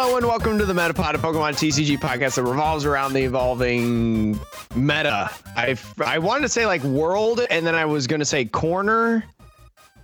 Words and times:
Hello 0.00 0.16
and 0.16 0.24
welcome 0.26 0.58
to 0.58 0.64
the 0.64 0.72
Metapod, 0.72 1.14
a 1.14 1.18
Pokemon 1.18 1.54
TCG 1.54 1.98
podcast 1.98 2.36
that 2.36 2.44
revolves 2.44 2.84
around 2.84 3.14
the 3.14 3.24
evolving 3.24 4.38
meta. 4.76 5.28
I 5.56 5.76
I 5.98 6.20
wanted 6.20 6.42
to 6.42 6.48
say 6.48 6.66
like 6.66 6.84
world, 6.84 7.40
and 7.50 7.66
then 7.66 7.74
I 7.74 7.84
was 7.84 8.06
gonna 8.06 8.24
say 8.24 8.44
corner. 8.44 9.14
And 9.14 9.24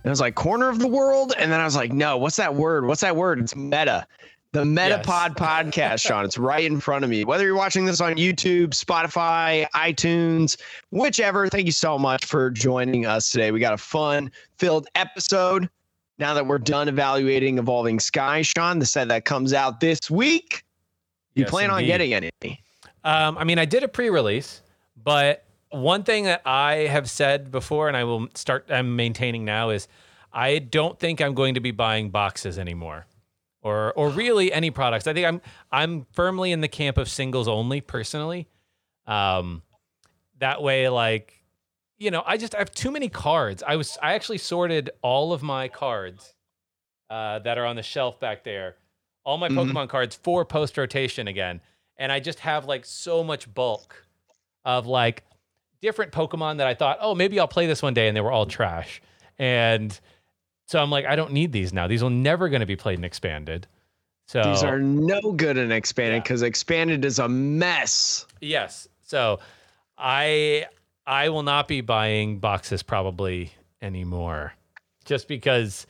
I 0.03 0.09
was 0.09 0.19
like 0.19 0.35
corner 0.35 0.67
of 0.67 0.79
the 0.79 0.87
world, 0.89 1.33
and 1.37 1.49
then 1.49 1.61
I 1.61 1.63
was 1.63 1.77
like, 1.77 1.93
no, 1.93 2.17
what's 2.17 2.35
that 2.35 2.53
word? 2.53 2.85
What's 2.85 2.99
that 2.99 3.15
word? 3.15 3.39
It's 3.39 3.55
meta. 3.55 4.05
The 4.51 4.65
Metapod 4.65 5.37
podcast, 5.37 6.05
Sean. 6.05 6.25
It's 6.25 6.37
right 6.37 6.65
in 6.65 6.81
front 6.81 7.05
of 7.05 7.09
me. 7.09 7.23
Whether 7.23 7.45
you're 7.45 7.55
watching 7.55 7.85
this 7.85 8.01
on 8.01 8.15
YouTube, 8.15 8.71
Spotify, 8.71 9.65
iTunes, 9.75 10.57
whichever, 10.91 11.47
thank 11.47 11.67
you 11.67 11.71
so 11.71 11.97
much 11.97 12.25
for 12.25 12.49
joining 12.49 13.05
us 13.05 13.29
today. 13.29 13.51
We 13.51 13.61
got 13.61 13.73
a 13.73 13.77
fun 13.77 14.29
filled 14.57 14.87
episode. 14.95 15.69
Now 16.17 16.33
that 16.33 16.47
we're 16.47 16.59
done 16.59 16.87
evaluating 16.87 17.57
Evolving 17.57 17.99
Sky, 17.99 18.41
Sean, 18.41 18.79
the 18.79 18.85
set 18.85 19.09
that 19.09 19.25
comes 19.25 19.53
out 19.53 19.79
this 19.79 20.09
week, 20.09 20.63
you 21.33 21.41
Yes, 21.41 21.49
plan 21.49 21.69
on 21.69 21.83
getting 21.85 22.13
any? 22.13 22.29
Um, 23.03 23.37
I 23.37 23.43
mean, 23.43 23.59
I 23.59 23.65
did 23.65 23.83
a 23.83 23.87
pre-release, 23.87 24.61
but 24.95 25.43
one 25.69 26.03
thing 26.03 26.23
that 26.23 26.41
I 26.45 26.87
have 26.87 27.09
said 27.09 27.51
before, 27.51 27.89
and 27.89 27.97
I 27.97 28.05
will 28.05 28.27
start, 28.33 28.67
I'm 28.69 28.95
maintaining 28.95 29.43
now, 29.43 29.71
is 29.71 29.87
I 30.31 30.59
don't 30.59 30.97
think 30.97 31.21
I'm 31.21 31.33
going 31.33 31.55
to 31.55 31.59
be 31.59 31.71
buying 31.71 32.09
boxes 32.09 32.57
anymore, 32.57 33.05
or 33.61 33.93
or 33.93 34.09
really 34.09 34.53
any 34.53 34.71
products. 34.71 35.07
I 35.07 35.13
think 35.13 35.27
I'm 35.27 35.41
I'm 35.71 36.07
firmly 36.13 36.51
in 36.51 36.61
the 36.61 36.67
camp 36.67 36.97
of 36.97 37.09
singles 37.09 37.47
only, 37.47 37.81
personally. 37.81 38.47
Um, 39.05 39.61
that 40.39 40.61
way, 40.61 40.89
like, 40.89 41.41
you 41.97 42.11
know, 42.11 42.23
I 42.25 42.37
just 42.37 42.55
I 42.55 42.59
have 42.59 42.71
too 42.73 42.91
many 42.91 43.09
cards. 43.09 43.63
I 43.65 43.75
was 43.75 43.97
I 44.01 44.13
actually 44.13 44.37
sorted 44.39 44.89
all 45.01 45.33
of 45.33 45.41
my 45.43 45.67
cards 45.67 46.33
uh, 47.09 47.39
that 47.39 47.57
are 47.57 47.65
on 47.65 47.75
the 47.75 47.83
shelf 47.83 48.19
back 48.19 48.43
there, 48.43 48.75
all 49.23 49.37
my 49.37 49.47
Mhm. 49.49 49.71
Pokemon 49.71 49.89
cards 49.89 50.15
for 50.15 50.43
post 50.45 50.77
rotation 50.77 51.27
again, 51.27 51.61
and 51.97 52.11
I 52.11 52.19
just 52.19 52.39
have 52.39 52.65
like 52.65 52.85
so 52.85 53.23
much 53.23 53.51
bulk 53.53 54.05
of 54.65 54.87
like 54.87 55.23
different 55.81 56.11
Pokemon 56.11 56.57
that 56.57 56.67
I 56.67 56.73
thought, 56.73 56.97
oh, 56.99 57.13
maybe 57.15 57.39
I'll 57.39 57.47
play 57.47 57.67
this 57.67 57.81
one 57.83 57.93
day, 57.93 58.07
and 58.07 58.17
they 58.17 58.21
were 58.21 58.31
all 58.31 58.45
trash, 58.47 59.01
and 59.37 59.97
so 60.67 60.81
I'm 60.81 60.89
like, 60.89 61.05
I 61.05 61.15
don't 61.15 61.31
need 61.31 61.51
these 61.51 61.71
now. 61.73 61.87
These 61.87 62.01
are 62.01 62.09
never 62.09 62.49
going 62.49 62.61
to 62.61 62.65
be 62.65 62.75
played 62.75 62.97
and 62.97 63.05
expanded. 63.05 63.67
So 64.27 64.41
These 64.41 64.63
are 64.63 64.79
no 64.79 65.21
good 65.33 65.55
in 65.57 65.71
expanded 65.71 66.15
Yeah. 66.15 66.21
because 66.23 66.41
expanded 66.41 67.05
is 67.05 67.19
a 67.19 67.29
mess. 67.29 68.25
Yes. 68.41 68.87
So 69.01 69.39
I 69.99 70.65
I 71.07 71.29
will 71.29 71.43
not 71.43 71.67
be 71.67 71.81
buying 71.81 72.39
boxes 72.39 72.83
probably 72.83 73.51
anymore. 73.81 74.53
Just 75.05 75.27
because 75.27 75.85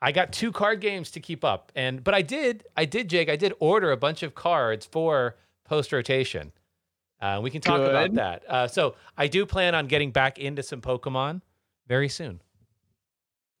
I 0.00 0.12
got 0.12 0.32
two 0.32 0.50
card 0.50 0.80
games 0.80 1.10
to 1.12 1.20
keep 1.20 1.44
up. 1.44 1.72
And 1.74 2.02
but 2.02 2.14
I 2.14 2.22
did, 2.22 2.64
I 2.76 2.86
did, 2.86 3.08
Jake, 3.08 3.28
I 3.28 3.36
did 3.36 3.52
order 3.58 3.92
a 3.92 3.96
bunch 3.96 4.22
of 4.22 4.34
cards 4.34 4.86
for 4.86 5.36
post 5.64 5.92
rotation. 5.92 6.52
Uh, 7.20 7.40
we 7.42 7.50
can 7.50 7.60
talk 7.60 7.80
about 7.80 8.14
that. 8.14 8.42
Uh, 8.48 8.66
so 8.66 8.94
I 9.16 9.26
do 9.26 9.44
plan 9.44 9.74
on 9.74 9.86
getting 9.86 10.10
back 10.10 10.38
into 10.38 10.62
some 10.62 10.80
Pokemon 10.80 11.42
very 11.86 12.08
soon. 12.08 12.40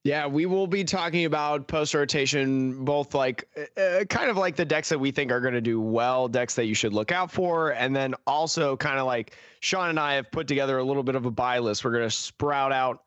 Yeah, 0.02 0.26
we 0.26 0.46
will 0.46 0.66
be 0.66 0.82
talking 0.82 1.26
about 1.26 1.68
post 1.68 1.92
rotation, 1.92 2.86
both 2.86 3.14
like 3.14 3.46
uh, 3.76 4.04
kind 4.08 4.30
of 4.30 4.38
like 4.38 4.56
the 4.56 4.64
decks 4.64 4.88
that 4.88 4.98
we 4.98 5.10
think 5.10 5.30
are 5.30 5.40
going 5.40 5.52
to 5.52 5.60
do 5.60 5.78
well, 5.78 6.26
decks 6.26 6.54
that 6.54 6.64
you 6.64 6.74
should 6.74 6.94
look 6.94 7.12
out 7.12 7.30
for, 7.30 7.72
and 7.72 7.94
then 7.94 8.14
also 8.26 8.78
kind 8.78 8.98
of 8.98 9.04
like 9.04 9.36
Sean 9.60 9.90
and 9.90 10.00
I 10.00 10.14
have 10.14 10.30
put 10.30 10.48
together 10.48 10.78
a 10.78 10.84
little 10.84 11.02
bit 11.02 11.16
of 11.16 11.26
a 11.26 11.30
buy 11.30 11.58
list. 11.58 11.84
We're 11.84 11.90
going 11.90 12.08
to 12.08 12.10
sprout 12.10 12.72
out 12.72 13.02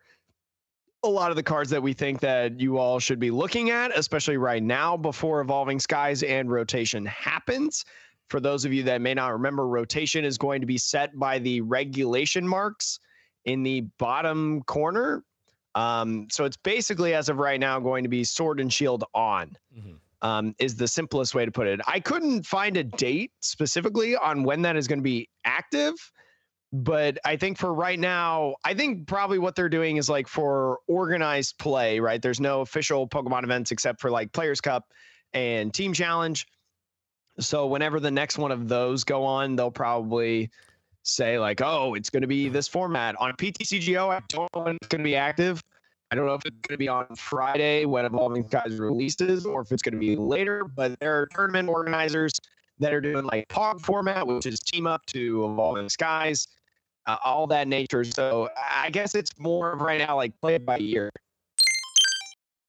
a 1.02 1.10
lot 1.10 1.32
of 1.32 1.36
the 1.36 1.44
cards 1.44 1.72
that 1.72 1.82
we 1.82 1.94
think 1.94 2.20
that 2.20 2.60
you 2.60 2.78
all 2.78 3.00
should 3.00 3.20
be 3.20 3.32
looking 3.32 3.72
at, 3.72 3.98
especially 3.98 4.38
right 4.38 4.62
now 4.62 4.96
before 4.96 5.42
Evolving 5.42 5.80
Skies 5.80 6.22
and 6.22 6.50
rotation 6.52 7.08
happens. 7.08 7.86
For 8.30 8.40
those 8.40 8.66
of 8.66 8.74
you 8.74 8.84
that 8.84 9.02
may 9.02 9.16
not 9.16 9.34
remember, 9.34 9.68
rotation 9.68 10.24
is 10.24 10.38
going 10.38 10.62
to 10.62 10.68
be 10.68 10.78
set 10.78 11.18
by 11.18 11.40
the 11.40 11.60
regulation 11.62 12.48
marks 12.48 13.00
in 13.46 13.64
the 13.64 13.82
bottom 13.98 14.62
corner 14.64 15.24
um, 15.76 16.28
so 16.32 16.46
it's 16.46 16.58
basically, 16.58 17.14
as 17.14 17.30
of 17.30 17.38
right 17.38 17.60
now, 17.60 17.80
going 17.80 18.04
to 18.04 18.10
be 18.10 18.24
Sword 18.24 18.60
and 18.60 18.72
Shield 18.72 19.04
on. 19.14 19.58
Mhm. 19.78 20.00
Um, 20.22 20.56
is 20.58 20.78
the 20.78 20.88
simplest 20.88 21.36
way 21.36 21.44
to 21.44 21.52
put 21.52 21.68
it. 21.68 21.82
I 21.86 22.00
couldn't 22.00 22.46
find 22.46 22.78
a 22.78 22.84
date 22.86 23.34
specifically 23.42 24.16
on 24.16 24.44
when 24.44 24.62
that 24.62 24.78
is 24.78 24.88
going 24.88 25.00
to 25.00 25.04
be 25.04 25.28
active, 25.44 25.96
but 26.72 27.18
I 27.26 27.36
think 27.36 27.58
for 27.58 27.74
right 27.74 28.00
now, 28.00 28.56
I 28.64 28.74
think 28.74 29.06
probably 29.06 29.38
what 29.38 29.56
they're 29.56 29.68
doing 29.68 29.98
is 29.98 30.10
like 30.10 30.30
for 30.30 30.80
organized 30.88 31.58
play, 31.60 32.00
right? 32.00 32.22
There's 32.22 32.40
no 32.40 32.62
official 32.62 33.06
Pokemon 33.06 33.44
events 33.44 33.72
except 33.72 34.00
for 34.00 34.10
like 34.10 34.32
Players 34.32 34.62
Cup 34.62 34.86
and 35.34 35.74
Team 35.74 35.92
Challenge. 35.92 36.48
So 37.40 37.68
whenever 37.68 38.00
the 38.00 38.12
next 38.12 38.38
one 38.38 38.52
of 38.52 38.70
those 38.70 39.04
go 39.04 39.26
on, 39.26 39.58
they'll 39.58 39.72
probably 39.72 40.50
say 41.04 41.38
like, 41.38 41.62
"Oh, 41.62 41.94
it's 41.94 42.10
going 42.10 42.22
to 42.22 42.28
be 42.28 42.50
this 42.50 42.68
format 42.68 43.16
on 43.20 43.34
PTCGO." 43.34 44.10
I 44.10 44.22
don't 44.30 44.54
know 44.56 44.64
when 44.64 44.76
it's 44.76 44.88
going 44.88 45.00
to 45.00 45.04
be 45.04 45.16
active. 45.16 45.62
I 46.12 46.16
don't 46.16 46.26
know 46.26 46.36
if 46.36 46.46
it's 46.46 46.58
going 46.68 46.76
to 46.76 46.78
be 46.78 46.88
on 46.88 47.08
Friday 47.16 47.86
when 47.86 48.06
Evolving 48.06 48.48
Skies 48.48 48.78
releases, 48.78 49.46
or 49.46 49.62
if 49.62 49.72
it's 49.72 49.82
going 49.82 49.94
to 49.94 50.00
be 50.00 50.16
later. 50.16 50.64
But 50.64 51.00
there 51.00 51.20
are 51.20 51.28
tournament 51.28 51.70
organizers 51.70 52.34
that 52.80 52.94
are 52.94 53.02
doing 53.02 53.26
like 53.26 53.48
POG 53.50 53.82
format, 53.82 54.26
which 54.28 54.46
is 54.46 54.60
team 54.60 54.88
up 54.88 55.06
to 55.08 55.46
Evolving 55.46 55.90
Skies, 55.90 56.48
uh, 57.06 57.18
all 57.24 57.48
that 57.48 57.68
nature. 57.68 58.04
So 58.04 58.50
I 58.56 58.90
guess 58.90 59.16
it's 59.16 59.32
more 59.40 59.72
of 59.74 59.82
right 59.82 60.00
now 60.00 60.16
like 60.16 60.40
play 60.42 60.58
by 60.58 60.80
ear. 60.80 61.10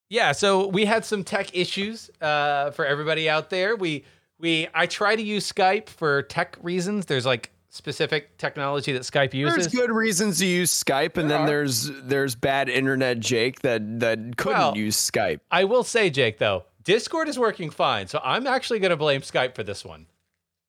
Yeah, 0.09 0.31
so 0.31 0.67
we 0.67 0.85
had 0.85 1.03
some 1.03 1.23
tech 1.23 1.55
issues 1.55 2.09
uh, 2.21 2.71
for 2.71 2.85
everybody 2.85 3.27
out 3.29 3.49
there. 3.49 3.75
We 3.75 4.05
we 4.39 4.67
I 4.73 4.85
try 4.85 5.15
to 5.15 5.21
use 5.21 5.51
Skype 5.51 5.89
for 5.89 6.23
tech 6.23 6.57
reasons. 6.61 7.07
There's 7.07 7.25
like 7.25 7.51
specific 7.75 8.37
technology 8.37 8.91
that 8.93 9.03
Skype 9.03 9.33
uses? 9.33 9.55
There's 9.71 9.75
good 9.75 9.91
reasons 9.91 10.39
to 10.39 10.45
use 10.45 10.71
Skype, 10.71 11.17
and 11.17 11.29
There 11.29 11.37
then 11.37 11.41
are. 11.41 11.47
there's 11.47 11.91
there's 12.03 12.35
bad 12.35 12.69
internet 12.69 13.19
Jake 13.19 13.61
that 13.61 13.99
that 13.99 14.37
couldn't 14.37 14.57
Well, 14.59 14.77
use 14.77 14.97
Skype. 14.97 15.39
I 15.51 15.65
will 15.65 15.83
say, 15.83 16.09
Jake, 16.09 16.37
though, 16.39 16.63
Discord 16.83 17.27
is 17.27 17.37
working 17.37 17.69
fine. 17.69 18.07
So 18.07 18.19
I'm 18.23 18.47
actually 18.47 18.79
going 18.79 18.91
to 18.91 18.97
blame 18.97 19.21
Skype 19.21 19.55
for 19.55 19.63
this 19.63 19.83
one. 19.85 20.07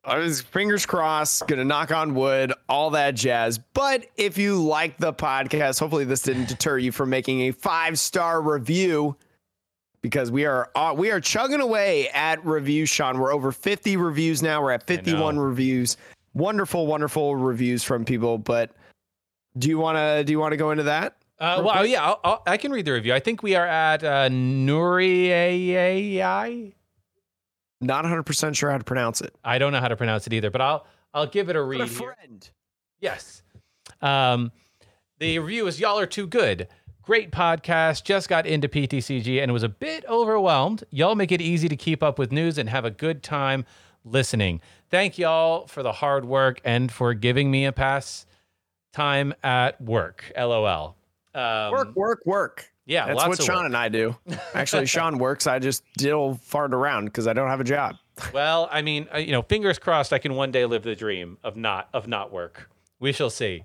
I 0.05 0.19
was 0.19 0.41
fingers 0.41 0.87
crossed, 0.87 1.49
gonna 1.49 1.65
knock 1.65 1.91
on 1.91 2.15
wood, 2.15 2.53
all 2.69 2.91
that 2.91 3.17
jazz. 3.17 3.59
But 3.59 4.07
if 4.17 4.39
you 4.39 4.63
like 4.63 4.99
the 4.99 5.13
podcast, 5.13 5.81
hopefully 5.81 6.05
this 6.05 6.23
didn't 6.23 6.47
deter 6.49 6.79
you 6.79 6.93
from 6.93 7.11
making 7.11 7.41
a 7.43 7.51
five 7.51 7.99
star 7.99 8.41
review 8.41 9.17
because 10.03 10.31
we 10.31 10.45
are 10.45 10.71
uh, 10.77 10.95
we 10.97 11.11
are 11.11 11.21
chugging 11.21 11.61
away 11.61 12.09
at 12.11 12.45
reviews, 12.47 12.89
Sean. 12.89 13.19
We're 13.19 13.33
over 13.33 13.51
50 13.51 13.97
reviews 13.97 14.45
now. 14.45 14.63
We're 14.63 14.71
at 14.71 14.87
51 14.87 15.41
reviews. 15.41 15.97
Wonderful, 16.37 16.87
wonderful 16.87 17.35
reviews 17.35 17.83
from 17.83 18.05
people. 18.05 18.37
But 18.37 18.71
do 19.57 19.69
you 19.71 19.79
wanna 19.79 20.23
do 20.23 20.33
you 20.33 20.39
wanna 20.39 20.59
go 20.59 20.71
into 20.71 20.83
that? 20.83 21.17
Uh, 21.39 21.63
well, 21.65 21.79
quick. 21.79 21.91
yeah, 21.91 22.05
I'll, 22.05 22.21
I'll, 22.25 22.43
I 22.47 22.59
can 22.59 22.73
read 22.73 22.85
the 22.85 22.93
review. 22.93 23.15
I 23.15 23.21
think 23.21 23.43
we 23.43 23.55
are 23.55 23.67
at 23.67 24.05
uh, 24.05 24.29
Nuri 24.29 25.29
AI. 25.31 26.73
Not 27.81 28.05
100 28.05 28.23
percent 28.25 28.55
sure 28.55 28.71
how 28.71 28.77
to 28.79 28.85
pronounce 28.85 29.23
it. 29.23 29.35
I 29.45 29.59
don't 29.59 29.73
know 29.73 29.81
how 29.81 29.89
to 29.89 29.97
pronounce 29.97 30.27
it 30.27 30.35
either, 30.35 30.51
but 30.51 30.61
I'll 30.61 30.87
I'll 31.15 31.27
give 31.27 31.49
it 31.49 31.57
a 31.57 31.61
But 31.61 31.65
read. 31.67 31.81
a 31.81 31.87
here. 31.87 32.15
friend. 32.15 32.51
Yes. 33.01 33.43
Um, 34.03 34.53
the 35.19 35.39
review 35.39 35.67
is 35.67 35.81
y'all 35.81 35.99
are 35.99 36.07
too 36.07 36.27
good. 36.27 36.69
Great 37.01 37.31
podcast. 37.33 38.05
Just 38.05 38.29
got 38.29 38.47
into 38.47 38.69
PTCG 38.69 39.43
and 39.43 39.53
was 39.55 39.63
a 39.63 39.69
bit 39.71 40.05
overwhelmed. 40.09 40.85
Y'all 40.91 41.15
make 41.15 41.33
it 41.33 41.41
easy 41.41 41.69
to 41.69 41.77
keep 41.77 42.03
up 42.03 42.19
with 42.19 42.31
news 42.31 42.59
and 42.59 42.69
have 42.69 42.85
a 42.85 42.91
good 42.91 43.23
time 43.23 43.65
listening. 44.05 44.61
Thank 44.91 45.19
y'all 45.19 45.67
for 45.67 45.83
the 45.83 45.93
hard 45.93 46.25
work 46.25 46.61
and 46.65 46.91
for 46.91 47.13
giving 47.15 47.51
me 47.51 47.65
a 47.67 47.73
pass 47.73 48.27
time 48.93 49.35
at 49.43 49.81
work. 49.81 50.31
LOL. 50.37 50.97
Um, 51.35 51.73
Work, 51.73 51.95
work, 51.97 52.23
work. 52.25 52.71
Yeah, 52.87 53.07
That's 53.09 53.27
what 53.27 53.43
Sean 53.43 53.57
work. 53.57 53.65
and 53.67 53.77
I 53.77 53.89
do. 53.89 54.17
Actually, 54.55 54.87
Sean 54.87 55.19
works. 55.19 55.47
I 55.47 55.59
just 55.59 55.83
diddle 55.99 56.37
fart 56.37 56.73
around 56.73 57.07
because 57.07 57.27
I 57.27 57.33
don't 57.33 57.49
have 57.49 57.61
a 57.61 57.65
job. 57.65 57.97
Well, 58.33 58.69
I 58.73 58.81
mean, 58.81 59.07
uh, 59.13 59.19
you 59.19 59.33
know, 59.33 59.43
fingers 59.43 59.79
crossed. 59.79 60.13
I 60.13 60.19
can 60.19 60.35
one 60.35 60.51
day 60.53 60.65
live 60.65 60.85
the 60.85 60.95
dream 60.95 61.37
of 61.45 61.57
not 61.57 61.89
of 61.93 62.07
not 62.09 62.33
work. 62.33 62.71
We 63.01 63.13
shall 63.13 63.29
see. 63.29 63.65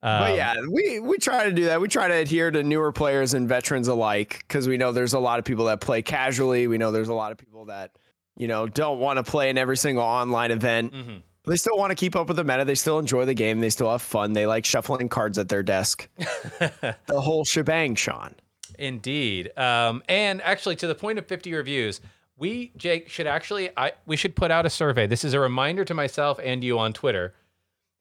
But 0.00 0.30
Um, 0.30 0.36
yeah, 0.36 0.54
we 0.70 1.00
we 1.00 1.18
try 1.18 1.44
to 1.44 1.52
do 1.52 1.64
that. 1.66 1.80
We 1.80 1.88
try 1.88 2.06
to 2.08 2.14
adhere 2.14 2.50
to 2.52 2.62
newer 2.62 2.92
players 2.92 3.34
and 3.34 3.48
veterans 3.48 3.88
alike 3.88 4.44
because 4.46 4.68
we 4.68 4.76
know 4.78 4.92
there's 4.92 5.12
a 5.14 5.18
lot 5.18 5.38
of 5.40 5.44
people 5.44 5.64
that 5.66 5.80
play 5.80 6.00
casually. 6.00 6.66
We 6.68 6.78
know 6.78 6.92
there's 6.92 7.08
a 7.08 7.14
lot 7.14 7.32
of 7.32 7.38
people 7.38 7.64
that 7.66 7.90
you 8.36 8.48
know 8.48 8.66
don't 8.66 8.98
want 8.98 9.18
to 9.18 9.22
play 9.22 9.50
in 9.50 9.58
every 9.58 9.76
single 9.76 10.04
online 10.04 10.50
event. 10.50 10.92
mhm. 10.92 11.22
They 11.46 11.56
still 11.56 11.78
want 11.78 11.90
to 11.92 11.94
keep 11.94 12.16
up 12.16 12.26
with 12.26 12.36
the 12.36 12.42
meta. 12.44 12.64
They 12.64 12.74
still 12.74 12.98
enjoy 12.98 13.24
the 13.24 13.34
game. 13.34 13.60
They 13.60 13.70
still 13.70 13.88
have 13.90 14.02
fun. 14.02 14.32
They 14.32 14.46
like 14.48 14.64
shuffling 14.64 15.08
cards 15.08 15.38
at 15.38 15.48
their 15.48 15.62
desk. 15.62 16.08
the 16.18 17.20
whole 17.20 17.44
shebang, 17.44 17.94
Sean. 17.94 18.34
Indeed. 18.80 19.56
Um, 19.56 20.02
and 20.08 20.42
actually, 20.42 20.74
to 20.76 20.88
the 20.88 20.94
point 20.96 21.20
of 21.20 21.26
50 21.26 21.54
reviews, 21.54 22.00
we, 22.36 22.72
Jake, 22.76 23.08
should 23.08 23.28
actually, 23.28 23.70
I, 23.76 23.92
we 24.06 24.16
should 24.16 24.34
put 24.34 24.50
out 24.50 24.66
a 24.66 24.70
survey. 24.70 25.06
This 25.06 25.24
is 25.24 25.34
a 25.34 25.40
reminder 25.40 25.84
to 25.84 25.94
myself 25.94 26.40
and 26.42 26.64
you 26.64 26.80
on 26.80 26.92
Twitter 26.92 27.32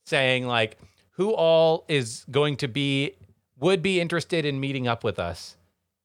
saying, 0.07 0.47
like, 0.47 0.79
who 1.11 1.31
all 1.31 1.85
is 1.87 2.25
going 2.31 2.57
to 2.57 2.67
be, 2.67 3.11
would 3.59 3.83
be 3.83 4.01
interested 4.01 4.43
in 4.43 4.59
meeting 4.59 4.87
up 4.87 5.03
with 5.03 5.19
us 5.19 5.55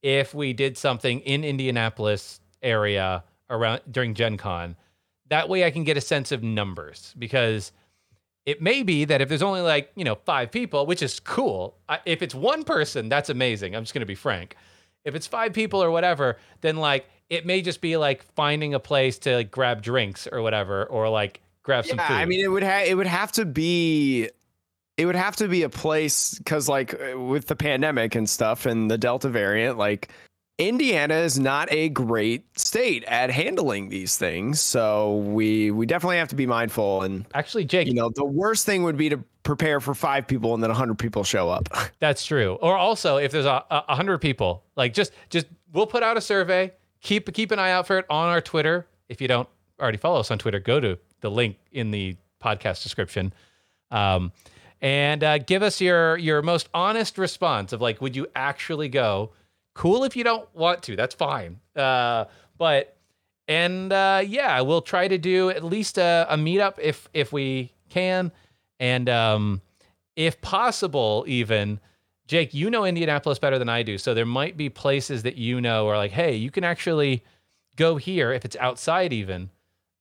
if 0.02 0.34
we 0.34 0.52
did 0.52 0.76
something 0.76 1.20
in 1.20 1.42
Indianapolis 1.42 2.40
area 2.62 3.24
around 3.50 3.82
during 3.90 4.14
Gen 4.14 4.36
Con. 4.36 4.76
That 5.28 5.48
way 5.48 5.64
I 5.64 5.70
can 5.70 5.84
get 5.84 5.96
a 5.96 6.00
sense 6.00 6.32
of 6.32 6.42
numbers 6.42 7.14
because 7.18 7.72
it 8.46 8.62
may 8.62 8.82
be 8.82 9.04
that 9.04 9.20
if 9.20 9.28
there's 9.28 9.42
only 9.42 9.60
like, 9.60 9.92
you 9.94 10.04
know, 10.04 10.14
five 10.14 10.50
people, 10.50 10.86
which 10.86 11.02
is 11.02 11.20
cool. 11.20 11.76
I, 11.88 12.00
if 12.06 12.22
it's 12.22 12.34
one 12.34 12.64
person, 12.64 13.08
that's 13.08 13.28
amazing. 13.28 13.76
I'm 13.76 13.82
just 13.82 13.92
going 13.94 14.00
to 14.00 14.06
be 14.06 14.14
frank. 14.14 14.56
If 15.04 15.14
it's 15.14 15.26
five 15.26 15.52
people 15.52 15.82
or 15.82 15.90
whatever, 15.90 16.38
then 16.62 16.76
like 16.76 17.08
it 17.28 17.46
may 17.46 17.62
just 17.62 17.80
be 17.80 17.96
like 17.96 18.22
finding 18.34 18.74
a 18.74 18.80
place 18.80 19.18
to 19.20 19.36
like 19.36 19.50
grab 19.50 19.82
drinks 19.82 20.26
or 20.30 20.42
whatever, 20.42 20.84
or 20.84 21.08
like 21.08 21.40
grab 21.62 21.86
some 21.86 21.98
Yeah, 21.98 22.08
food. 22.08 22.14
I 22.14 22.24
mean, 22.24 22.44
it 22.44 22.48
would 22.48 22.62
have 22.62 22.86
it 22.86 22.96
would 22.96 23.06
have 23.06 23.32
to 23.32 23.44
be 23.44 24.30
it 24.96 25.06
would 25.06 25.16
have 25.16 25.36
to 25.36 25.48
be 25.48 25.62
a 25.62 25.70
place 25.70 26.34
because 26.34 26.68
like 26.68 26.94
with 27.14 27.46
the 27.46 27.56
pandemic 27.56 28.14
and 28.14 28.28
stuff 28.28 28.66
and 28.66 28.90
the 28.90 28.98
Delta 28.98 29.28
variant, 29.28 29.78
like 29.78 30.10
Indiana 30.60 31.14
is 31.14 31.38
not 31.38 31.72
a 31.72 31.88
great 31.88 32.58
state 32.58 33.02
at 33.04 33.30
handling 33.30 33.88
these 33.88 34.18
things. 34.18 34.60
So 34.60 35.16
we 35.16 35.70
we 35.70 35.86
definitely 35.86 36.18
have 36.18 36.28
to 36.28 36.36
be 36.36 36.46
mindful. 36.46 37.02
And 37.02 37.26
actually, 37.34 37.64
Jake, 37.64 37.88
you 37.88 37.94
know, 37.94 38.10
the 38.14 38.24
worst 38.24 38.66
thing 38.66 38.82
would 38.82 38.96
be 38.96 39.08
to 39.08 39.24
prepare 39.42 39.80
for 39.80 39.94
five 39.94 40.26
people 40.26 40.52
and 40.52 40.62
then 40.62 40.70
hundred 40.70 40.98
people 40.98 41.24
show 41.24 41.48
up. 41.48 41.68
That's 41.98 42.24
true. 42.24 42.58
Or 42.60 42.76
also, 42.76 43.16
if 43.16 43.32
there's 43.32 43.46
a, 43.46 43.64
a 43.70 43.94
hundred 43.96 44.18
people, 44.18 44.62
like 44.76 44.92
just 44.92 45.12
just 45.30 45.46
we'll 45.72 45.86
put 45.86 46.02
out 46.02 46.16
a 46.16 46.20
survey. 46.20 46.72
Keep 47.00 47.32
keep 47.32 47.50
an 47.50 47.58
eye 47.58 47.72
out 47.72 47.86
for 47.86 47.98
it 47.98 48.04
on 48.10 48.28
our 48.28 48.42
Twitter. 48.42 48.86
If 49.08 49.20
you 49.22 49.28
don't 49.28 49.48
already 49.80 49.98
follow 49.98 50.20
us 50.20 50.30
on 50.30 50.38
Twitter, 50.38 50.60
go 50.60 50.78
to 50.78 50.98
the 51.22 51.30
link 51.30 51.56
in 51.72 51.90
the 51.90 52.16
podcast 52.42 52.82
description, 52.82 53.32
um, 53.90 54.32
and 54.82 55.24
uh, 55.24 55.38
give 55.38 55.62
us 55.62 55.80
your 55.80 56.18
your 56.18 56.42
most 56.42 56.68
honest 56.74 57.16
response 57.16 57.72
of 57.72 57.80
like, 57.80 58.02
would 58.02 58.14
you 58.14 58.26
actually 58.36 58.88
go? 58.88 59.32
Cool 59.74 60.04
if 60.04 60.16
you 60.16 60.24
don't 60.24 60.52
want 60.54 60.82
to. 60.84 60.96
That's 60.96 61.14
fine. 61.14 61.60
Uh, 61.76 62.26
but 62.58 62.96
and 63.48 63.92
uh, 63.92 64.22
yeah, 64.24 64.60
we'll 64.60 64.82
try 64.82 65.08
to 65.08 65.18
do 65.18 65.50
at 65.50 65.64
least 65.64 65.98
a, 65.98 66.26
a 66.28 66.36
meetup 66.36 66.74
if 66.78 67.08
if 67.12 67.32
we 67.32 67.72
can, 67.88 68.30
and 68.78 69.08
um, 69.08 69.60
if 70.16 70.40
possible, 70.40 71.24
even 71.26 71.80
Jake, 72.26 72.54
you 72.54 72.70
know 72.70 72.84
Indianapolis 72.84 73.38
better 73.38 73.58
than 73.58 73.68
I 73.68 73.82
do, 73.82 73.98
so 73.98 74.14
there 74.14 74.26
might 74.26 74.56
be 74.56 74.68
places 74.68 75.24
that 75.24 75.36
you 75.36 75.60
know 75.60 75.88
are 75.88 75.96
like, 75.96 76.12
hey, 76.12 76.36
you 76.36 76.50
can 76.50 76.62
actually 76.62 77.24
go 77.76 77.96
here 77.96 78.32
if 78.32 78.44
it's 78.44 78.56
outside. 78.56 79.12
Even 79.12 79.50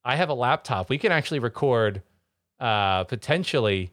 I 0.04 0.16
have 0.16 0.28
a 0.28 0.34
laptop, 0.34 0.88
we 0.88 0.98
can 0.98 1.10
actually 1.10 1.40
record 1.40 2.02
uh, 2.60 3.04
potentially 3.04 3.92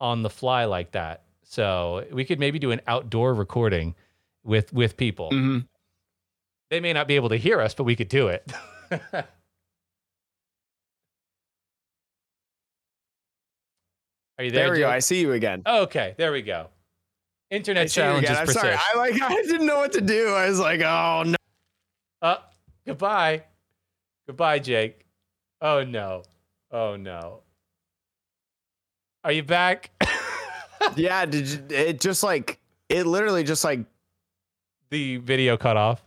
on 0.00 0.22
the 0.22 0.30
fly 0.30 0.64
like 0.64 0.92
that. 0.92 1.22
So 1.44 2.04
we 2.10 2.24
could 2.24 2.40
maybe 2.40 2.58
do 2.58 2.72
an 2.72 2.80
outdoor 2.86 3.34
recording 3.34 3.94
with 4.46 4.72
with 4.72 4.96
people. 4.96 5.30
Mhm. 5.30 5.66
They 6.70 6.80
may 6.80 6.92
not 6.92 7.06
be 7.06 7.16
able 7.16 7.28
to 7.28 7.36
hear 7.36 7.60
us, 7.60 7.74
but 7.74 7.84
we 7.84 7.94
could 7.96 8.08
do 8.08 8.28
it. 8.28 8.50
Are 14.38 14.44
you 14.44 14.50
there? 14.50 14.64
There 14.64 14.72
we 14.72 14.78
go. 14.80 14.88
I 14.90 14.98
see 14.98 15.20
you 15.20 15.32
again. 15.32 15.62
Okay, 15.66 16.14
there 16.18 16.32
we 16.32 16.42
go. 16.42 16.68
Internet 17.50 17.84
you 17.84 18.02
challenges. 18.02 18.30
I'm 18.36 18.46
sorry. 18.48 18.74
I 18.74 18.96
like 18.96 19.14
I 19.22 19.42
didn't 19.42 19.66
know 19.66 19.78
what 19.78 19.92
to 19.92 20.00
do. 20.00 20.28
I 20.28 20.48
was 20.48 20.58
like, 20.58 20.80
oh 20.80 21.22
no. 21.26 21.36
Uh, 22.20 22.38
goodbye. 22.86 23.44
Goodbye, 24.26 24.58
Jake. 24.58 25.06
Oh 25.60 25.84
no. 25.84 26.22
Oh 26.70 26.96
no. 26.96 27.40
Are 29.24 29.32
you 29.32 29.42
back? 29.42 29.90
Yeah, 30.94 31.24
did 31.26 31.48
you, 31.48 31.64
it 31.70 32.00
just 32.00 32.22
like 32.22 32.60
it 32.88 33.06
literally 33.06 33.42
just 33.42 33.64
like 33.64 33.80
the 34.90 35.16
video 35.18 35.56
cut 35.56 35.76
off. 35.76 36.04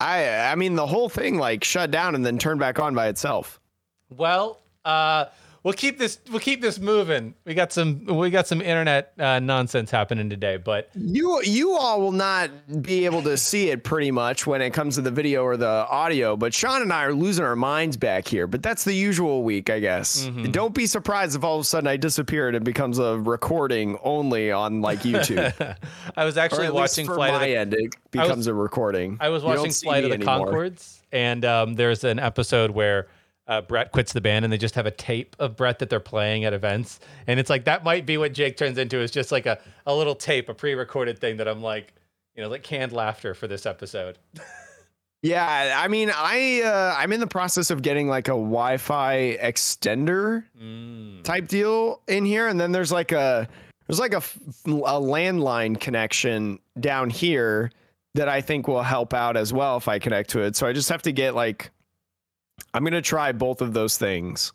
I 0.00 0.50
I 0.50 0.54
mean 0.54 0.74
the 0.74 0.86
whole 0.86 1.08
thing 1.08 1.38
like 1.38 1.64
shut 1.64 1.90
down 1.90 2.14
and 2.14 2.24
then 2.24 2.38
turned 2.38 2.60
back 2.60 2.78
on 2.78 2.94
by 2.94 3.08
itself. 3.08 3.60
Well, 4.14 4.60
uh, 4.84 5.26
we'll 5.64 5.74
keep 5.74 5.98
this. 5.98 6.20
We'll 6.30 6.38
keep 6.40 6.60
this 6.60 6.78
moving. 6.78 7.34
We 7.44 7.54
got 7.54 7.72
some. 7.72 8.04
We 8.04 8.30
got 8.30 8.46
some 8.46 8.60
internet 8.60 9.12
uh, 9.18 9.40
nonsense 9.40 9.90
happening 9.90 10.30
today, 10.30 10.58
but 10.58 10.90
You 10.94 11.42
you 11.42 11.72
all 11.72 12.00
will 12.00 12.12
not 12.12 12.50
be 12.82 13.04
able 13.06 13.22
to 13.22 13.36
see 13.36 13.70
it 13.70 13.82
pretty 13.82 14.10
much 14.12 14.46
when 14.46 14.62
it 14.62 14.70
comes 14.70 14.94
to 14.94 15.00
the 15.00 15.10
video 15.10 15.42
or 15.42 15.56
the 15.56 15.66
audio, 15.66 16.36
but 16.36 16.54
Sean 16.54 16.82
and 16.82 16.92
I 16.92 17.04
are 17.04 17.14
losing 17.14 17.44
our 17.44 17.56
minds 17.56 17.96
back 17.96 18.28
here. 18.28 18.46
But 18.46 18.62
that's 18.62 18.84
the 18.84 18.94
usual 18.94 19.42
week, 19.42 19.70
I 19.70 19.80
guess. 19.80 20.26
Mhm. 20.26 20.52
Don't 20.52 20.74
be 20.74 20.86
surprised 20.86 21.34
if 21.34 21.42
all 21.42 21.56
of 21.56 21.62
a 21.62 21.64
sudden 21.64 21.88
I 21.88 21.96
disappear 21.96 22.46
and 22.48 22.56
it 22.56 22.62
becomes 22.64 22.98
a 22.98 23.18
recording 23.18 23.98
only 24.04 24.52
on 24.52 24.80
like 24.82 25.00
YouTube. 25.00 25.76
I 26.16 26.24
was 26.24 26.36
actually 26.36 26.70
watching 26.70 27.06
for 27.06 27.14
Flight 27.14 27.34
of 27.34 27.40
my 27.40 27.46
the 27.48 27.56
end, 27.56 27.74
it 27.74 27.94
becomes 28.10 28.46
a 28.46 28.54
recording. 28.54 29.16
I 29.20 29.30
was 29.30 29.42
watching 29.42 29.70
Flight 29.72 30.04
of 30.04 30.10
the 30.10 30.16
anymore. 30.16 30.52
Conchords, 30.52 30.98
and 31.10 31.44
um, 31.44 31.74
there's 31.74 32.04
an 32.04 32.18
episode 32.18 32.70
where 32.70 33.06
uh, 33.46 33.60
Brett 33.60 33.92
quits 33.92 34.12
the 34.12 34.20
band, 34.20 34.44
and 34.44 34.52
they 34.52 34.58
just 34.58 34.74
have 34.74 34.86
a 34.86 34.90
tape 34.90 35.36
of 35.38 35.56
Brett 35.56 35.78
that 35.80 35.90
they're 35.90 36.00
playing 36.00 36.44
at 36.44 36.52
events, 36.52 37.00
and 37.26 37.38
it's 37.38 37.50
like 37.50 37.64
that 37.64 37.84
might 37.84 38.06
be 38.06 38.16
what 38.16 38.32
Jake 38.32 38.56
turns 38.56 38.78
into 38.78 38.98
is 38.98 39.10
just 39.10 39.30
like 39.32 39.46
a, 39.46 39.58
a 39.86 39.94
little 39.94 40.14
tape, 40.14 40.48
a 40.48 40.54
pre-recorded 40.54 41.18
thing 41.18 41.36
that 41.36 41.46
I'm 41.48 41.62
like, 41.62 41.92
you 42.34 42.42
know, 42.42 42.48
like 42.48 42.62
canned 42.62 42.92
laughter 42.92 43.34
for 43.34 43.46
this 43.46 43.66
episode. 43.66 44.18
Yeah, 45.22 45.76
I 45.78 45.88
mean, 45.88 46.10
I 46.14 46.60
uh, 46.60 46.94
I'm 46.98 47.10
in 47.10 47.18
the 47.18 47.26
process 47.26 47.70
of 47.70 47.80
getting 47.80 48.08
like 48.08 48.28
a 48.28 48.32
Wi-Fi 48.32 49.38
extender 49.40 50.44
Mm. 50.62 51.22
type 51.24 51.48
deal 51.48 52.02
in 52.06 52.26
here, 52.26 52.46
and 52.46 52.60
then 52.60 52.72
there's 52.72 52.92
like 52.92 53.10
a 53.10 53.48
there's 53.88 53.98
like 53.98 54.12
a, 54.12 54.18
a 54.18 55.00
landline 55.00 55.80
connection 55.80 56.58
down 56.78 57.08
here 57.08 57.70
that 58.14 58.28
I 58.28 58.42
think 58.42 58.68
will 58.68 58.82
help 58.82 59.14
out 59.14 59.38
as 59.38 59.50
well 59.50 59.78
if 59.78 59.88
I 59.88 59.98
connect 59.98 60.28
to 60.30 60.40
it. 60.42 60.56
So 60.56 60.66
I 60.66 60.74
just 60.74 60.90
have 60.90 61.00
to 61.02 61.12
get 61.12 61.34
like 61.34 61.70
I'm 62.74 62.84
gonna 62.84 63.00
try 63.00 63.32
both 63.32 63.62
of 63.62 63.72
those 63.72 63.96
things 63.96 64.52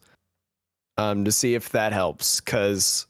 um 0.97 1.25
to 1.25 1.31
see 1.31 1.55
if 1.55 1.69
that 1.69 1.93
helps 1.93 2.39
because 2.41 3.07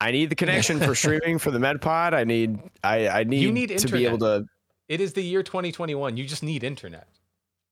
I 0.00 0.10
need 0.10 0.30
the 0.30 0.34
connection 0.34 0.78
for 0.78 0.94
streaming 0.96 1.38
for 1.38 1.50
the 1.50 1.58
Metapod. 1.58 2.12
I 2.12 2.24
need 2.24 2.58
I 2.84 3.08
I 3.08 3.24
need, 3.24 3.40
you 3.40 3.52
need 3.52 3.76
to 3.78 3.88
be 3.88 4.06
able 4.06 4.18
to 4.18 4.46
It 4.88 5.00
is 5.00 5.12
the 5.12 5.22
year 5.22 5.42
2021. 5.42 6.16
You 6.16 6.24
just 6.24 6.42
need 6.42 6.62
internet. 6.62 7.08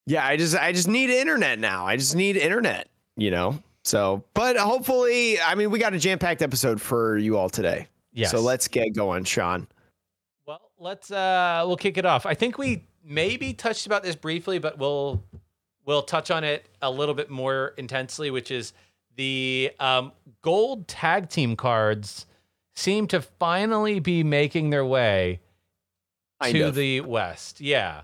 Yeah, 0.07 0.27
I 0.27 0.37
just 0.37 0.57
I 0.57 0.73
just 0.73 0.89
need 0.89 1.11
internet 1.11 1.59
now. 1.59 1.87
I 1.87 1.97
just 1.97 2.17
need 2.17 2.37
internet, 2.37 2.89
you 3.17 3.31
know. 3.31 3.63
So, 3.85 4.23
but 4.35 4.56
hopefully, 4.56 5.41
I 5.41 5.55
mean, 5.55 5.70
we 5.70 5.79
got 5.79 5.94
a 5.94 5.99
jam-packed 5.99 6.43
episode 6.43 6.81
for 6.81 7.17
you 7.17 7.37
all 7.37 7.49
today. 7.49 7.89
Yes. 8.13 8.31
So 8.31 8.41
let's 8.41 8.69
get 8.69 8.94
going, 8.94 9.25
Sean. 9.25 9.67
Well, 10.47 10.61
let's 10.79 11.11
uh 11.11 11.65
we'll 11.67 11.77
kick 11.77 11.99
it 11.99 12.06
off. 12.06 12.27
I 12.27 12.35
think 12.35 12.59
we 12.59 12.87
maybe 13.05 13.53
touched 13.53 13.87
about 13.87 14.03
this 14.03 14.17
briefly, 14.17 14.59
but 14.59 14.79
we'll 14.79 15.23
we'll 15.84 16.03
touch 16.03 16.31
on 16.31 16.44
it 16.44 16.67
a 16.82 16.91
little 16.91 17.15
bit 17.15 17.31
more 17.31 17.75
intensely, 17.77 18.31
which 18.31 18.51
is 18.51 18.72
the 19.17 19.72
um, 19.81 20.13
gold 20.43 20.89
tag 20.89 21.29
team 21.29 21.56
cards 21.56 22.27
seem 22.75 23.06
to 23.08 23.20
finally 23.20 24.01
be 24.01 24.22
making 24.22 24.70
their 24.70 24.84
way 24.84 25.41
Kind 26.41 26.55
to 26.55 26.63
of. 26.69 26.75
the 26.75 27.01
west. 27.03 27.60
Yeah. 27.60 28.03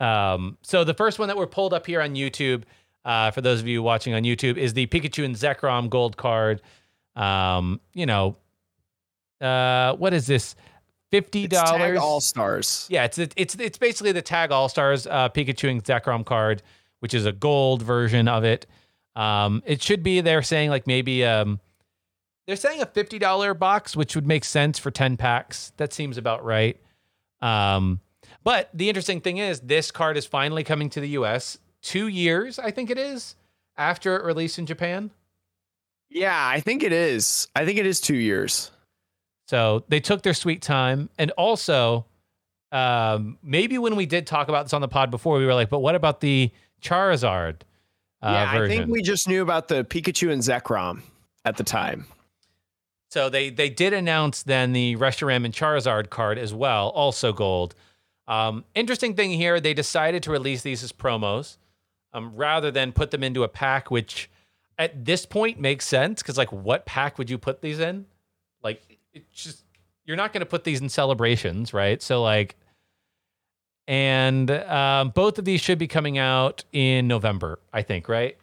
Um, 0.00 0.58
so 0.62 0.84
the 0.84 0.94
first 0.94 1.18
one 1.18 1.28
that 1.28 1.36
we're 1.36 1.46
pulled 1.46 1.74
up 1.74 1.86
here 1.86 2.00
on 2.00 2.14
YouTube, 2.14 2.62
uh, 3.04 3.30
for 3.32 3.40
those 3.40 3.60
of 3.60 3.66
you 3.66 3.82
watching 3.82 4.14
on 4.14 4.22
YouTube, 4.22 4.56
is 4.56 4.74
the 4.74 4.86
Pikachu 4.86 5.24
and 5.24 5.34
Zekrom 5.34 5.90
gold 5.90 6.16
card. 6.16 6.62
Um, 7.16 7.80
you 7.94 8.06
know, 8.06 8.36
uh, 9.40 9.94
what 9.94 10.14
is 10.14 10.26
this? 10.26 10.54
Fifty 11.10 11.46
dollars. 11.46 11.98
All 11.98 12.20
Stars. 12.20 12.86
Yeah, 12.90 13.04
it's 13.04 13.18
it's 13.18 13.54
it's 13.54 13.78
basically 13.78 14.12
the 14.12 14.22
Tag 14.22 14.52
All 14.52 14.68
Stars 14.68 15.06
uh, 15.06 15.28
Pikachu 15.30 15.70
and 15.70 15.82
Zekrom 15.82 16.24
card, 16.24 16.62
which 17.00 17.14
is 17.14 17.24
a 17.24 17.32
gold 17.32 17.82
version 17.82 18.28
of 18.28 18.44
it. 18.44 18.66
Um, 19.16 19.62
it 19.66 19.82
should 19.82 20.02
be 20.02 20.20
they're 20.20 20.42
saying 20.42 20.70
like 20.70 20.86
maybe 20.86 21.24
um, 21.24 21.60
they're 22.46 22.56
saying 22.56 22.82
a 22.82 22.86
fifty 22.86 23.18
dollar 23.18 23.54
box, 23.54 23.96
which 23.96 24.14
would 24.14 24.26
make 24.26 24.44
sense 24.44 24.78
for 24.78 24.90
ten 24.90 25.16
packs. 25.16 25.72
That 25.78 25.92
seems 25.92 26.18
about 26.18 26.44
right. 26.44 26.78
Um, 27.40 28.00
but 28.44 28.68
the 28.74 28.88
interesting 28.88 29.20
thing 29.20 29.38
is 29.38 29.60
this 29.60 29.90
card 29.90 30.16
is 30.16 30.26
finally 30.26 30.64
coming 30.64 30.90
to 30.90 31.00
the 31.00 31.08
U.S. 31.10 31.58
Two 31.80 32.08
years, 32.08 32.58
I 32.58 32.70
think 32.70 32.90
it 32.90 32.98
is, 32.98 33.36
after 33.76 34.16
it 34.16 34.24
released 34.24 34.58
in 34.58 34.66
Japan. 34.66 35.10
Yeah, 36.10 36.48
I 36.48 36.60
think 36.60 36.82
it 36.82 36.92
is. 36.92 37.48
I 37.54 37.64
think 37.64 37.78
it 37.78 37.86
is 37.86 38.00
two 38.00 38.16
years. 38.16 38.70
So 39.48 39.84
they 39.88 40.00
took 40.00 40.22
their 40.22 40.34
sweet 40.34 40.62
time. 40.62 41.08
And 41.18 41.30
also, 41.32 42.06
um, 42.70 43.38
maybe 43.42 43.78
when 43.78 43.96
we 43.96 44.06
did 44.06 44.26
talk 44.26 44.48
about 44.48 44.66
this 44.66 44.74
on 44.74 44.80
the 44.80 44.88
pod 44.88 45.10
before, 45.10 45.38
we 45.38 45.46
were 45.46 45.54
like, 45.54 45.70
but 45.70 45.80
what 45.80 45.94
about 45.94 46.20
the 46.20 46.50
Charizard 46.82 47.62
uh, 48.20 48.30
yeah, 48.32 48.62
I 48.62 48.68
think 48.68 48.90
we 48.90 49.00
just 49.00 49.28
knew 49.28 49.42
about 49.42 49.68
the 49.68 49.84
Pikachu 49.84 50.32
and 50.32 50.42
Zekrom 50.42 51.02
at 51.44 51.56
the 51.56 51.62
time. 51.62 52.06
so 53.10 53.28
they 53.28 53.50
they 53.50 53.70
did 53.70 53.92
announce 53.92 54.42
then 54.42 54.72
the 54.72 54.96
Reshiram 54.96 55.44
and 55.44 55.54
Charizard 55.54 56.10
card 56.10 56.36
as 56.36 56.52
well, 56.52 56.88
also 56.88 57.32
gold. 57.32 57.74
Um, 58.26 58.64
interesting 58.74 59.14
thing 59.14 59.30
here, 59.30 59.60
they 59.60 59.72
decided 59.72 60.22
to 60.24 60.32
release 60.32 60.62
these 60.62 60.82
as 60.82 60.92
promos 60.92 61.58
um, 62.12 62.34
rather 62.34 62.70
than 62.70 62.92
put 62.92 63.10
them 63.12 63.22
into 63.22 63.44
a 63.44 63.48
pack, 63.48 63.90
which 63.90 64.28
at 64.76 65.04
this 65.04 65.24
point 65.24 65.60
makes 65.60 65.86
sense 65.86 66.20
because 66.20 66.36
like, 66.36 66.52
what 66.52 66.86
pack 66.86 67.18
would 67.18 67.30
you 67.30 67.38
put 67.38 67.62
these 67.62 67.78
in? 67.78 68.04
Like, 68.62 68.97
just 69.32 69.64
you're 70.04 70.16
not 70.16 70.32
going 70.32 70.40
to 70.40 70.46
put 70.46 70.64
these 70.64 70.80
in 70.80 70.88
celebrations, 70.88 71.72
right? 71.72 72.02
So 72.02 72.22
like, 72.22 72.56
and 73.86 74.50
um, 74.50 75.10
both 75.10 75.38
of 75.38 75.44
these 75.44 75.60
should 75.60 75.78
be 75.78 75.86
coming 75.86 76.18
out 76.18 76.64
in 76.72 77.06
November, 77.06 77.58
I 77.72 77.82
think, 77.82 78.08
right? 78.08 78.36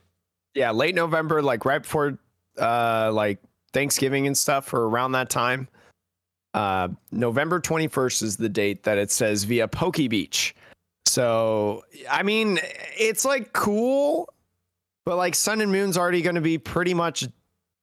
Yeah, 0.54 0.72
late 0.72 0.96
November, 0.96 1.42
like 1.42 1.66
right 1.66 1.82
before 1.82 2.18
uh 2.58 3.12
like 3.14 3.40
Thanksgiving 3.74 4.28
and 4.28 4.38
stuff, 4.38 4.74
or 4.74 4.86
around 4.86 5.12
that 5.14 5.30
time. 5.30 5.68
Uh, 6.54 6.88
November 7.12 7.60
21st 7.60 8.24
is 8.24 8.38
the 8.38 8.48
date 8.48 8.84
that 8.84 8.98
it 8.98 9.12
says 9.12 9.44
via 9.44 9.68
PokeBeach. 9.68 10.54
So, 11.06 11.84
I 12.10 12.24
mean, 12.24 12.60
it's 12.98 13.26
like 13.26 13.52
cool, 13.52 14.30
but 15.06 15.18
like 15.18 15.36
Sun 15.36 15.60
and 15.60 15.70
Moon's 15.70 15.98
already 15.98 16.22
going 16.22 16.36
to 16.36 16.42
be 16.42 16.58
pretty 16.58 16.94
much 16.94 17.28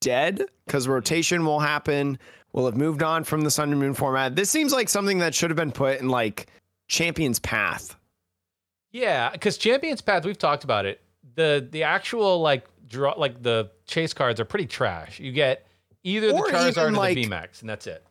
dead 0.01 0.43
because 0.67 0.89
rotation 0.89 1.45
will 1.45 1.61
happen. 1.61 2.19
We'll 2.53 2.67
have 2.67 2.77
moved 2.77 3.03
on 3.03 3.25
from 3.25 3.43
the 3.43 3.51
Sun 3.51 3.71
and 3.71 3.81
Moon 3.81 3.95
format. 3.95 4.37
This 4.37 4.51
seems 4.51 4.73
like 4.73 4.89
something 4.89 5.19
that 5.21 5.35
should 5.35 5.51
have 5.51 5.57
been 5.57 5.73
put 5.73 6.01
in 6.01 6.09
like 6.09 6.49
Champion's 6.89 7.39
Path. 7.39 7.97
Yeah, 8.91 9.31
because 9.31 9.57
Champions 9.57 10.03
Path, 10.03 10.25
we've 10.25 10.37
talked 10.39 10.65
about 10.65 10.85
it. 10.85 11.01
The 11.35 11.67
the 11.71 11.85
actual 11.85 12.41
like 12.41 12.67
draw 12.89 13.15
like 13.17 13.43
the 13.43 13.71
chase 13.87 14.13
cards 14.13 14.39
are 14.39 14.45
pretty 14.45 14.67
trash. 14.67 15.19
You 15.19 15.33
get 15.33 15.67
either 16.05 16.29
the 16.29 16.35
Or 16.35 16.47
Charizard 16.49 16.69
even, 16.71 16.85
or 16.95 16.99
like- 16.99 17.15
the 17.15 17.25
VMAX, 17.27 17.61
and 17.63 17.71
that's 17.71 17.87
it. 17.87 18.05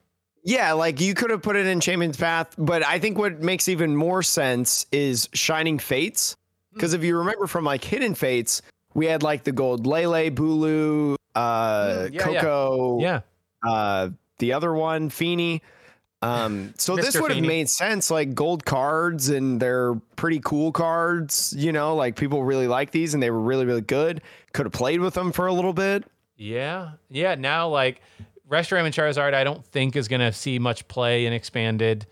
Yeah, 0.43 0.73
like 0.73 0.99
you 0.99 1.13
could 1.13 1.29
have 1.29 1.43
put 1.43 1.55
it 1.55 1.67
in 1.67 1.79
Champion's 1.79 2.17
Path, 2.17 2.55
but 2.57 2.83
I 2.83 2.97
think 2.97 3.15
what 3.19 3.43
makes 3.43 3.69
even 3.69 3.95
more 3.95 4.23
sense 4.23 4.87
is 4.91 5.29
Shining 5.33 5.77
Fates. 5.77 6.35
Because 6.73 6.93
if 6.95 7.03
you 7.03 7.15
remember 7.17 7.45
from 7.45 7.63
like 7.63 7.83
Hidden 7.83 8.15
Fates, 8.15 8.63
we 8.95 9.05
had 9.05 9.21
like 9.21 9.43
the 9.43 9.51
gold 9.51 9.85
Lele, 9.85 10.31
Bulu, 10.31 11.15
uh, 11.35 11.85
Mm, 11.85 12.13
yeah, 12.13 12.29
yeah. 12.29 12.41
Koko, 12.41 12.99
Yeah. 13.01 13.21
uh, 13.63 14.09
the 14.41 14.51
other 14.51 14.73
one, 14.73 15.09
Fini. 15.09 15.61
Um, 16.21 16.73
so 16.77 16.97
this 16.97 17.19
would 17.19 17.31
have 17.31 17.43
made 17.43 17.69
sense, 17.69 18.11
like 18.11 18.35
gold 18.35 18.65
cards, 18.65 19.29
and 19.29 19.59
they're 19.59 19.95
pretty 20.17 20.41
cool 20.43 20.73
cards. 20.73 21.55
You 21.57 21.71
know, 21.71 21.95
like 21.95 22.17
people 22.17 22.43
really 22.43 22.67
like 22.67 22.91
these, 22.91 23.13
and 23.13 23.23
they 23.23 23.31
were 23.31 23.39
really, 23.39 23.65
really 23.65 23.81
good. 23.81 24.21
Could 24.51 24.65
have 24.65 24.73
played 24.73 24.99
with 24.99 25.13
them 25.13 25.31
for 25.31 25.47
a 25.47 25.53
little 25.53 25.73
bit. 25.73 26.03
Yeah. 26.35 26.91
Yeah. 27.09 27.35
Now, 27.35 27.69
like, 27.69 28.01
Reshiram 28.49 28.83
and 28.83 28.93
Charizard, 28.93 29.33
I 29.33 29.43
don't 29.43 29.65
think 29.65 29.95
is 29.95 30.07
going 30.07 30.19
to 30.19 30.33
see 30.33 30.59
much 30.59 30.87
play 30.87 31.25
in 31.25 31.33
expanded. 31.33 32.05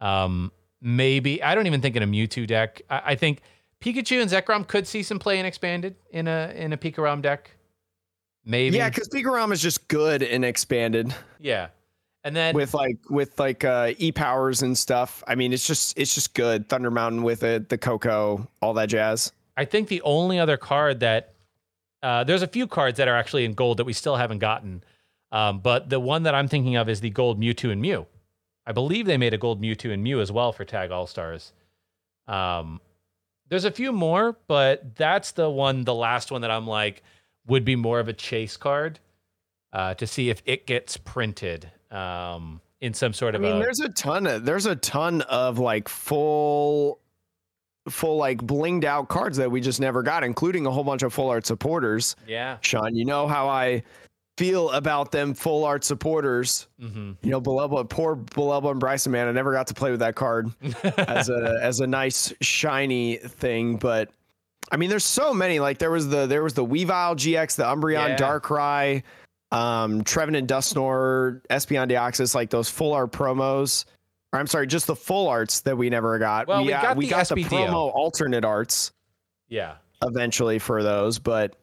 Um, 0.00 0.52
maybe, 0.80 1.42
I 1.42 1.54
don't 1.54 1.66
even 1.66 1.80
think 1.80 1.96
in 1.96 2.02
a 2.02 2.06
Mewtwo 2.06 2.46
deck. 2.46 2.82
I, 2.88 3.02
I 3.04 3.14
think 3.16 3.42
Pikachu 3.80 4.22
and 4.22 4.30
Zekrom 4.30 4.66
could 4.66 4.86
see 4.86 5.02
some 5.02 5.18
play 5.18 5.38
in 5.38 5.46
expanded 5.46 5.96
in 6.10 6.28
a 6.28 6.52
in 6.54 6.72
a 6.72 6.76
Pikarom 6.76 7.20
deck. 7.20 7.50
Maybe. 8.44 8.76
Yeah, 8.76 8.88
because 8.88 9.08
Pikarom 9.08 9.52
is 9.52 9.62
just 9.62 9.86
good 9.88 10.22
and 10.22 10.44
expanded. 10.44 11.14
Yeah. 11.38 11.68
And 12.24 12.36
then 12.36 12.54
with 12.54 12.74
like 12.74 12.98
with 13.10 13.38
like 13.38 13.64
uh 13.64 13.92
e 13.98 14.12
powers 14.12 14.62
and 14.62 14.76
stuff. 14.78 15.24
I 15.26 15.34
mean, 15.34 15.52
it's 15.52 15.66
just 15.66 15.98
it's 15.98 16.14
just 16.14 16.34
good. 16.34 16.68
Thunder 16.68 16.90
Mountain 16.90 17.22
with 17.22 17.42
it, 17.42 17.68
the 17.68 17.78
Koko, 17.78 18.48
all 18.60 18.74
that 18.74 18.88
jazz. 18.88 19.32
I 19.56 19.64
think 19.64 19.88
the 19.88 20.02
only 20.02 20.38
other 20.38 20.56
card 20.56 21.00
that 21.00 21.34
uh, 22.02 22.24
there's 22.24 22.42
a 22.42 22.48
few 22.48 22.66
cards 22.66 22.96
that 22.98 23.08
are 23.08 23.16
actually 23.16 23.44
in 23.44 23.52
gold 23.52 23.76
that 23.76 23.84
we 23.84 23.92
still 23.92 24.16
haven't 24.16 24.38
gotten, 24.38 24.82
um, 25.30 25.60
but 25.60 25.88
the 25.88 26.00
one 26.00 26.24
that 26.24 26.34
I'm 26.34 26.48
thinking 26.48 26.76
of 26.76 26.88
is 26.88 27.00
the 27.00 27.10
gold 27.10 27.40
Mewtwo 27.40 27.70
and 27.70 27.80
Mew. 27.80 28.06
I 28.66 28.72
believe 28.72 29.06
they 29.06 29.18
made 29.18 29.34
a 29.34 29.38
gold 29.38 29.60
Mewtwo 29.60 29.92
and 29.92 30.02
Mew 30.02 30.20
as 30.20 30.32
well 30.32 30.52
for 30.52 30.64
Tag 30.64 30.90
All 30.90 31.06
Stars. 31.06 31.52
Um, 32.26 32.80
there's 33.48 33.64
a 33.64 33.70
few 33.70 33.92
more, 33.92 34.36
but 34.46 34.96
that's 34.96 35.32
the 35.32 35.50
one, 35.50 35.84
the 35.84 35.94
last 35.94 36.30
one 36.30 36.40
that 36.40 36.50
I'm 36.50 36.66
like 36.66 37.02
would 37.46 37.64
be 37.64 37.76
more 37.76 38.00
of 38.00 38.08
a 38.08 38.12
chase 38.12 38.56
card 38.56 38.98
uh, 39.72 39.94
to 39.94 40.06
see 40.06 40.30
if 40.30 40.42
it 40.46 40.66
gets 40.66 40.96
printed 40.96 41.70
um, 41.90 42.60
in 42.80 42.94
some 42.94 43.12
sort 43.12 43.34
of. 43.34 43.42
I 43.42 43.48
mean, 43.48 43.56
a 43.56 43.60
there's 43.60 43.80
a 43.80 43.88
ton 43.90 44.26
of 44.26 44.44
there's 44.44 44.66
a 44.66 44.76
ton 44.76 45.22
of 45.22 45.58
like 45.58 45.88
full 45.88 47.00
full 47.88 48.16
like 48.16 48.38
blinged 48.38 48.84
out 48.84 49.08
cards 49.08 49.36
that 49.38 49.50
we 49.50 49.60
just 49.60 49.80
never 49.80 50.02
got, 50.02 50.24
including 50.24 50.66
a 50.66 50.70
whole 50.70 50.84
bunch 50.84 51.02
of 51.02 51.12
full 51.12 51.28
art 51.30 51.46
supporters. 51.46 52.16
yeah. 52.26 52.58
Sean, 52.60 52.94
you 52.94 53.04
know 53.04 53.26
how 53.26 53.48
I 53.48 53.82
feel 54.38 54.70
about 54.70 55.12
them 55.12 55.34
full 55.34 55.64
art 55.64 55.84
supporters. 55.84 56.68
hmm 56.80 57.12
You 57.22 57.30
know, 57.30 57.40
Bellelba, 57.40 57.88
poor 57.88 58.16
Bellelba 58.16 58.70
and 58.70 58.80
Brycen, 58.80 59.08
man. 59.08 59.28
I 59.28 59.32
never 59.32 59.52
got 59.52 59.66
to 59.68 59.74
play 59.74 59.90
with 59.90 60.00
that 60.00 60.14
card. 60.14 60.50
as 60.96 61.28
a 61.28 61.58
as 61.60 61.80
a 61.80 61.86
nice 61.86 62.32
shiny 62.40 63.16
thing. 63.16 63.76
But 63.76 64.10
I 64.70 64.76
mean, 64.76 64.90
there's 64.90 65.04
so 65.04 65.34
many. 65.34 65.60
Like 65.60 65.78
there 65.78 65.90
was 65.90 66.08
the 66.08 66.26
there 66.26 66.42
was 66.42 66.54
the 66.54 66.64
Weavile 66.64 67.16
GX, 67.16 67.56
the 67.56 67.64
Umbreon 67.64 68.10
Yeah. 68.10 68.16
Darkrai, 68.16 69.02
um, 69.50 70.02
Trevenant 70.04 70.50
and 70.50 70.62
Dusknoir, 70.62 71.42
Espeon 71.48 71.90
Deoxys, 71.90 72.34
like 72.34 72.50
those 72.50 72.68
full 72.68 72.92
art 72.92 73.12
promos. 73.12 73.84
Or 74.32 74.38
I'm 74.38 74.46
sorry, 74.46 74.66
just 74.66 74.86
the 74.86 74.96
full 74.96 75.28
arts 75.28 75.60
that 75.60 75.76
we 75.76 75.90
never 75.90 76.18
got. 76.18 76.46
Well, 76.46 76.64
we 76.64 76.70
got 76.70 76.96
we 76.96 77.06
the 77.06 77.10
got 77.10 77.28
the 77.28 77.44
promo 77.44 77.92
alternate 77.94 78.44
arts 78.44 78.92
yeah. 79.48 79.74
eventually 80.02 80.58
for 80.58 80.82
those, 80.82 81.18
but 81.18 81.56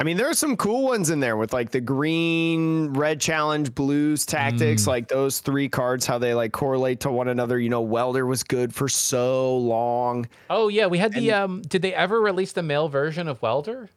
I 0.00 0.02
mean, 0.02 0.16
there 0.16 0.30
are 0.30 0.34
some 0.34 0.56
cool 0.56 0.84
ones 0.84 1.10
in 1.10 1.20
there 1.20 1.36
with 1.36 1.52
like 1.52 1.70
the 1.72 1.80
green, 1.80 2.88
red 2.94 3.20
challenge, 3.20 3.74
blues 3.74 4.24
tactics, 4.24 4.84
Mm. 4.84 4.86
like 4.86 5.08
those 5.08 5.40
three 5.40 5.68
cards, 5.68 6.06
how 6.06 6.16
they 6.16 6.32
like 6.32 6.52
correlate 6.52 7.00
to 7.00 7.10
one 7.10 7.28
another. 7.28 7.58
You 7.60 7.68
know, 7.68 7.82
Welder 7.82 8.24
was 8.24 8.42
good 8.42 8.74
for 8.74 8.88
so 8.88 9.58
long. 9.58 10.26
Oh 10.48 10.68
yeah, 10.68 10.86
we 10.86 10.96
had 10.96 11.12
the 11.12 11.32
um. 11.32 11.60
Did 11.62 11.82
they 11.82 11.92
ever 11.94 12.18
release 12.20 12.52
the 12.52 12.62
male 12.62 12.88
version 12.88 13.28
of 13.28 13.42
Welder? 13.42 13.90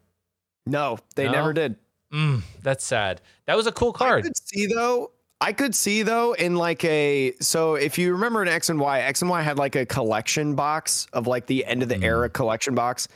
No, 0.65 0.97
they 1.15 1.25
No? 1.25 1.31
never 1.31 1.53
did. 1.53 1.77
Mm, 2.13 2.41
that's 2.61 2.85
sad. 2.85 3.21
That 3.45 3.55
was 3.55 3.65
a 3.65 3.71
cool 3.71 3.93
card. 3.93 4.19
I 4.25 4.27
could 4.27 4.37
see 4.37 4.65
though. 4.67 5.11
I 5.39 5.53
could 5.53 5.73
see 5.73 6.03
though 6.03 6.33
in 6.33 6.55
like 6.55 6.83
a 6.83 7.33
so 7.39 7.75
if 7.75 7.97
you 7.97 8.11
remember 8.11 8.41
in 8.41 8.49
X 8.49 8.69
and 8.69 8.79
Y, 8.79 8.99
X 8.99 9.21
and 9.21 9.31
Y 9.31 9.41
had 9.41 9.57
like 9.57 9.75
a 9.77 9.85
collection 9.85 10.53
box 10.53 11.07
of 11.13 11.27
like 11.27 11.45
the 11.47 11.65
end 11.65 11.81
of 11.81 11.87
the 11.89 11.95
Mm. 11.95 12.03
era 12.03 12.29
collection 12.29 12.75
box 12.75 13.07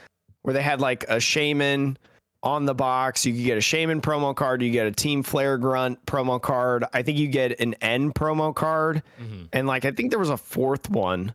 where 0.43 0.53
they 0.53 0.61
had 0.63 0.79
like 0.81 1.03
a 1.09 1.19
shaman 1.19 1.97
on 2.43 2.65
the 2.65 2.73
box. 2.75 3.25
You 3.25 3.33
could 3.33 3.43
get 3.43 3.57
a 3.57 3.61
shaman 3.61 4.01
promo 4.01 4.35
card, 4.35 4.61
you 4.61 4.71
get 4.71 4.87
a 4.87 4.91
team 4.91 5.23
flare 5.23 5.57
grunt 5.57 6.05
promo 6.05 6.41
card. 6.41 6.85
I 6.93 7.01
think 7.01 7.17
you 7.17 7.27
get 7.27 7.59
an 7.59 7.73
N 7.81 8.13
promo 8.13 8.53
card. 8.53 9.03
Mhm. 9.21 9.49
And 9.53 9.67
like 9.67 9.85
I 9.85 9.91
think 9.91 10.11
there 10.11 10.19
was 10.19 10.29
a 10.29 10.37
fourth 10.37 10.89
one 10.89 11.33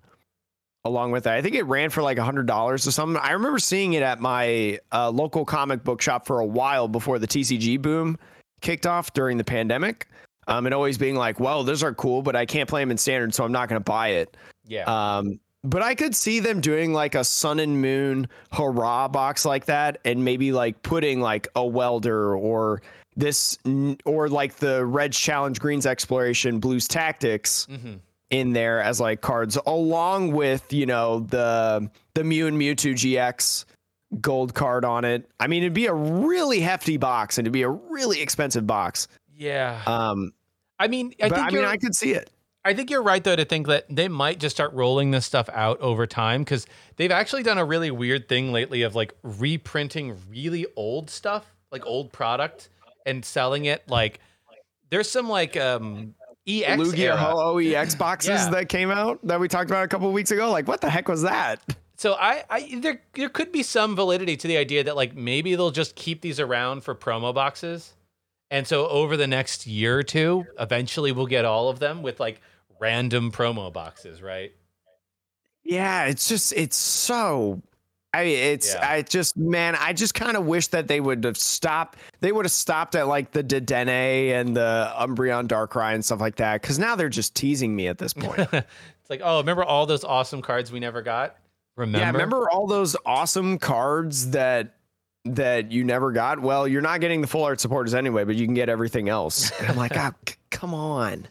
along 0.84 1.12
with 1.12 1.24
that. 1.24 1.34
I 1.34 1.42
think 1.42 1.54
it 1.54 1.64
ran 1.64 1.90
for 1.90 2.02
like 2.02 2.18
a 2.18 2.24
hundred 2.24 2.46
dollars 2.46 2.86
or 2.86 2.90
something. 2.90 3.20
I 3.22 3.32
remember 3.32 3.58
seeing 3.58 3.92
it 3.92 4.02
at 4.02 4.20
my 4.20 4.78
uh, 4.92 5.10
local 5.10 5.44
comic 5.44 5.84
book 5.84 6.00
shop 6.02 6.26
for 6.26 6.40
a 6.40 6.46
while 6.46 6.88
before 6.88 7.18
the 7.18 7.26
TCG 7.26 7.80
boom 7.80 8.18
kicked 8.60 8.86
off 8.86 9.12
during 9.12 9.36
the 9.38 9.44
pandemic. 9.44 10.08
Um, 10.48 10.66
and 10.66 10.74
always 10.74 10.98
being 10.98 11.14
like, 11.14 11.38
well, 11.38 11.62
those 11.62 11.84
are 11.84 11.94
cool, 11.94 12.20
but 12.20 12.34
I 12.34 12.46
can't 12.46 12.68
play 12.68 12.82
them 12.82 12.90
in 12.90 12.98
standard, 12.98 13.32
so 13.32 13.44
I'm 13.44 13.52
not 13.52 13.68
going 13.68 13.80
to 13.80 13.84
buy 13.84 14.08
it. 14.08 14.36
Yeah. 14.66 14.82
Um, 14.86 15.38
but 15.64 15.82
I 15.82 15.94
could 15.94 16.14
see 16.14 16.40
them 16.40 16.60
doing 16.60 16.92
like 16.92 17.14
a 17.14 17.24
sun 17.24 17.60
and 17.60 17.80
moon 17.80 18.28
hurrah 18.52 19.08
box 19.08 19.44
like 19.44 19.66
that, 19.66 19.98
and 20.04 20.24
maybe 20.24 20.52
like 20.52 20.82
putting 20.82 21.20
like 21.20 21.48
a 21.56 21.64
welder 21.64 22.36
or 22.36 22.82
this 23.16 23.58
or 24.04 24.28
like 24.28 24.56
the 24.56 24.84
Reds 24.84 25.18
Challenge 25.18 25.58
Greens 25.60 25.86
Exploration 25.86 26.58
Blues 26.58 26.88
Tactics 26.88 27.66
hmm 27.70 27.94
in 28.32 28.54
there 28.54 28.80
as 28.80 28.98
like 28.98 29.20
cards 29.20 29.58
along 29.66 30.32
with 30.32 30.72
you 30.72 30.86
know 30.86 31.20
the 31.20 31.88
the 32.14 32.24
Mew 32.24 32.48
and 32.48 32.58
Mewtwo 32.58 32.94
GX 32.94 33.64
gold 34.20 34.54
card 34.54 34.84
on 34.84 35.04
it. 35.04 35.30
I 35.38 35.46
mean, 35.46 35.62
it'd 35.62 35.74
be 35.74 35.86
a 35.86 35.94
really 35.94 36.60
hefty 36.60 36.96
box 36.96 37.38
and 37.38 37.46
it'd 37.46 37.52
be 37.52 37.62
a 37.62 37.68
really 37.68 38.20
expensive 38.20 38.66
box. 38.66 39.06
Yeah. 39.36 39.80
Um, 39.86 40.32
I 40.78 40.88
mean, 40.88 41.14
I 41.22 41.28
but 41.28 41.36
think 41.36 41.48
I 41.48 41.50
mean, 41.54 41.64
I 41.64 41.76
could 41.76 41.94
see 41.94 42.12
it. 42.12 42.30
I 42.64 42.74
think 42.74 42.90
you're 42.90 43.02
right 43.02 43.22
though 43.22 43.34
to 43.36 43.44
think 43.44 43.66
that 43.66 43.86
they 43.90 44.08
might 44.08 44.38
just 44.38 44.54
start 44.54 44.72
rolling 44.72 45.10
this 45.10 45.26
stuff 45.26 45.48
out 45.52 45.80
over 45.80 46.06
time 46.06 46.42
because 46.42 46.66
they've 46.96 47.10
actually 47.10 47.42
done 47.42 47.58
a 47.58 47.64
really 47.64 47.90
weird 47.90 48.28
thing 48.28 48.52
lately 48.52 48.82
of 48.82 48.94
like 48.94 49.14
reprinting 49.22 50.16
really 50.30 50.66
old 50.76 51.10
stuff, 51.10 51.44
like 51.72 51.84
old 51.86 52.12
product, 52.12 52.68
and 53.04 53.24
selling 53.24 53.64
it. 53.64 53.82
Like 53.88 54.20
there's 54.90 55.10
some 55.10 55.28
like 55.28 55.56
um 55.56 56.14
EX 56.46 56.80
Lugia 56.80 56.98
era. 56.98 57.16
Ho 57.16 57.58
EX 57.58 57.94
boxes 57.96 58.30
Yeah. 58.30 58.50
that 58.50 58.68
came 58.68 58.90
out 58.90 59.18
that 59.26 59.40
we 59.40 59.48
talked 59.48 59.70
about 59.70 59.84
a 59.84 59.88
couple 59.88 60.06
of 60.08 60.14
weeks 60.14 60.30
ago. 60.30 60.50
Like, 60.50 60.66
what 60.68 60.80
the 60.80 60.90
heck 60.90 61.08
was 61.08 61.22
that? 61.22 61.60
So 61.96 62.14
I, 62.14 62.42
I 62.50 62.78
there 62.80 63.00
there 63.14 63.28
could 63.28 63.52
be 63.52 63.62
some 63.62 63.94
validity 63.96 64.36
to 64.36 64.48
the 64.48 64.56
idea 64.56 64.84
that 64.84 64.96
like 64.96 65.14
maybe 65.16 65.54
they'll 65.54 65.70
just 65.70 65.94
keep 65.96 66.20
these 66.20 66.38
around 66.40 66.82
for 66.84 66.94
promo 66.94 67.34
boxes. 67.34 67.92
And 68.50 68.66
so 68.66 68.86
over 68.88 69.16
the 69.16 69.26
next 69.26 69.66
year 69.66 69.98
or 69.98 70.02
two, 70.02 70.44
eventually 70.60 71.10
we'll 71.12 71.26
get 71.26 71.44
all 71.44 71.68
of 71.68 71.78
them 71.78 72.02
with 72.02 72.20
like 72.20 72.40
random 72.82 73.30
promo 73.30 73.72
boxes, 73.72 74.20
right? 74.20 74.52
Yeah, 75.64 76.06
it's 76.06 76.28
just 76.28 76.52
it's 76.52 76.76
so. 76.76 77.62
I 78.12 78.24
mean, 78.24 78.38
it's 78.38 78.74
Yeah. 78.74 78.90
I 78.90 79.02
just 79.02 79.36
man, 79.38 79.74
I 79.76 79.94
just 79.94 80.14
kind 80.14 80.36
of 80.36 80.44
wish 80.44 80.66
that 80.68 80.88
they 80.88 81.00
would 81.00 81.24
have 81.24 81.38
stopped. 81.38 81.98
They 82.20 82.32
would 82.32 82.44
have 82.44 82.52
stopped 82.52 82.94
at 82.94 83.06
like 83.06 83.30
the 83.30 83.42
Dedenne 83.42 84.32
and 84.32 84.54
the 84.54 84.92
Umbreon 84.98 85.46
Darkrai 85.46 85.94
and 85.94 86.04
stuff 86.04 86.20
like 86.20 86.36
that. 86.36 86.60
Because 86.60 86.78
now 86.78 86.96
they're 86.96 87.08
just 87.08 87.34
teasing 87.34 87.74
me 87.74 87.88
at 87.88 87.96
this 87.96 88.12
point. 88.12 88.38
it's 88.52 89.10
like, 89.10 89.22
oh, 89.24 89.38
remember 89.38 89.64
all 89.64 89.86
those 89.86 90.04
awesome 90.04 90.42
cards 90.42 90.70
we 90.70 90.80
never 90.80 91.00
got? 91.00 91.36
Remember? 91.76 91.98
Yeah, 92.04 92.10
remember 92.10 92.50
all 92.50 92.66
those 92.66 92.96
awesome 93.06 93.58
cards 93.58 94.32
that 94.32 94.74
that 95.24 95.70
you 95.70 95.84
never 95.84 96.10
got? 96.12 96.42
Well, 96.42 96.66
you're 96.66 96.82
not 96.82 97.00
getting 97.00 97.20
the 97.20 97.28
full 97.28 97.44
art 97.44 97.60
supporters 97.60 97.94
anyway, 97.94 98.24
but 98.24 98.34
you 98.34 98.44
can 98.44 98.54
get 98.54 98.68
everything 98.68 99.08
else. 99.08 99.52
And 99.58 99.68
I'm 99.68 99.76
like, 99.76 99.96
ah, 99.96 100.12
c- 100.28 100.34
come 100.50 100.74
on. 100.74 101.28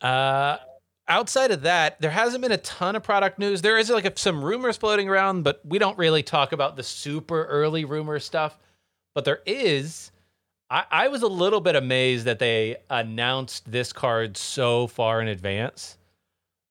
Uh, 0.00 0.58
outside 1.08 1.50
of 1.50 1.62
that, 1.62 2.00
there 2.00 2.10
hasn't 2.10 2.42
been 2.42 2.52
a 2.52 2.58
ton 2.58 2.96
of 2.96 3.02
product 3.02 3.38
news. 3.38 3.62
There 3.62 3.78
is 3.78 3.90
like 3.90 4.18
some 4.18 4.44
rumors 4.44 4.76
floating 4.76 5.08
around, 5.08 5.42
but 5.42 5.60
we 5.64 5.78
don't 5.78 5.98
really 5.98 6.22
talk 6.22 6.52
about 6.52 6.76
the 6.76 6.82
super 6.82 7.44
early 7.44 7.84
rumor 7.84 8.18
stuff. 8.18 8.58
But 9.14 9.24
there 9.24 9.40
is. 9.46 10.12
I, 10.70 10.84
I 10.90 11.08
was 11.08 11.22
a 11.22 11.28
little 11.28 11.60
bit 11.60 11.76
amazed 11.76 12.26
that 12.26 12.38
they 12.38 12.76
announced 12.90 13.70
this 13.70 13.92
card 13.92 14.36
so 14.36 14.86
far 14.86 15.20
in 15.20 15.28
advance. 15.28 15.96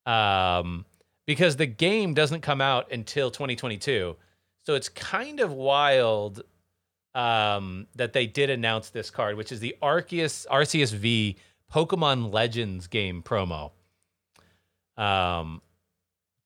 Um, 0.06 0.86
because 1.26 1.58
the 1.58 1.66
game 1.66 2.14
doesn't 2.14 2.42
come 2.42 2.62
out 2.62 2.92
until 2.92 3.30
2022. 3.30 4.16
So 4.66 4.76
it's 4.76 4.90
kind 4.90 5.40
of 5.40 5.54
wild 5.54 6.42
um, 7.14 7.88
that 7.96 8.14
they 8.14 8.26
did 8.26 8.50
announce 8.50 8.90
this 8.90 9.10
card, 9.10 9.36
which 9.36 9.52
is 9.52 9.60
the 9.60 9.76
Arceus 9.82 10.48
Arceus 10.48 10.94
V 10.94 11.36
Pokemon 11.74 12.34
Legends 12.34 12.88
game 12.88 13.22
promo. 13.22 13.72
Um, 14.98 15.62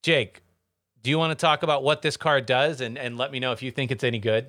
Jake, 0.04 0.42
do 1.04 1.10
you 1.10 1.18
want 1.18 1.32
to 1.32 1.42
talk 1.42 1.63
about 1.63 1.84
what 1.84 2.01
this 2.01 2.18
card 2.18 2.46
does 2.46 2.82
and, 2.82 2.98
and 2.98 3.18
let 3.18 3.32
me 3.32 3.40
know 3.40 3.51
if 3.51 3.62
you 3.63 3.72
think 3.72 3.92
it's 3.92 4.04
any 4.04 4.20
good? 4.20 4.48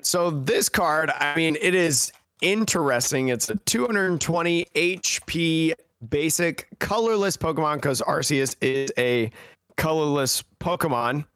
So 0.00 0.30
this 0.30 0.68
card, 0.68 1.10
I 1.10 1.36
mean, 1.36 1.56
it 1.60 1.74
is 1.74 2.10
interesting. 2.40 3.28
It's 3.28 3.50
a 3.50 3.56
220 3.56 4.66
HP 4.74 5.74
basic 6.08 6.68
colorless 6.78 7.36
Pokemon 7.36 7.76
because 7.76 8.00
Arceus 8.02 8.56
is 8.60 8.90
a 8.96 9.30
colorless 9.76 10.42
Pokemon, 10.60 11.26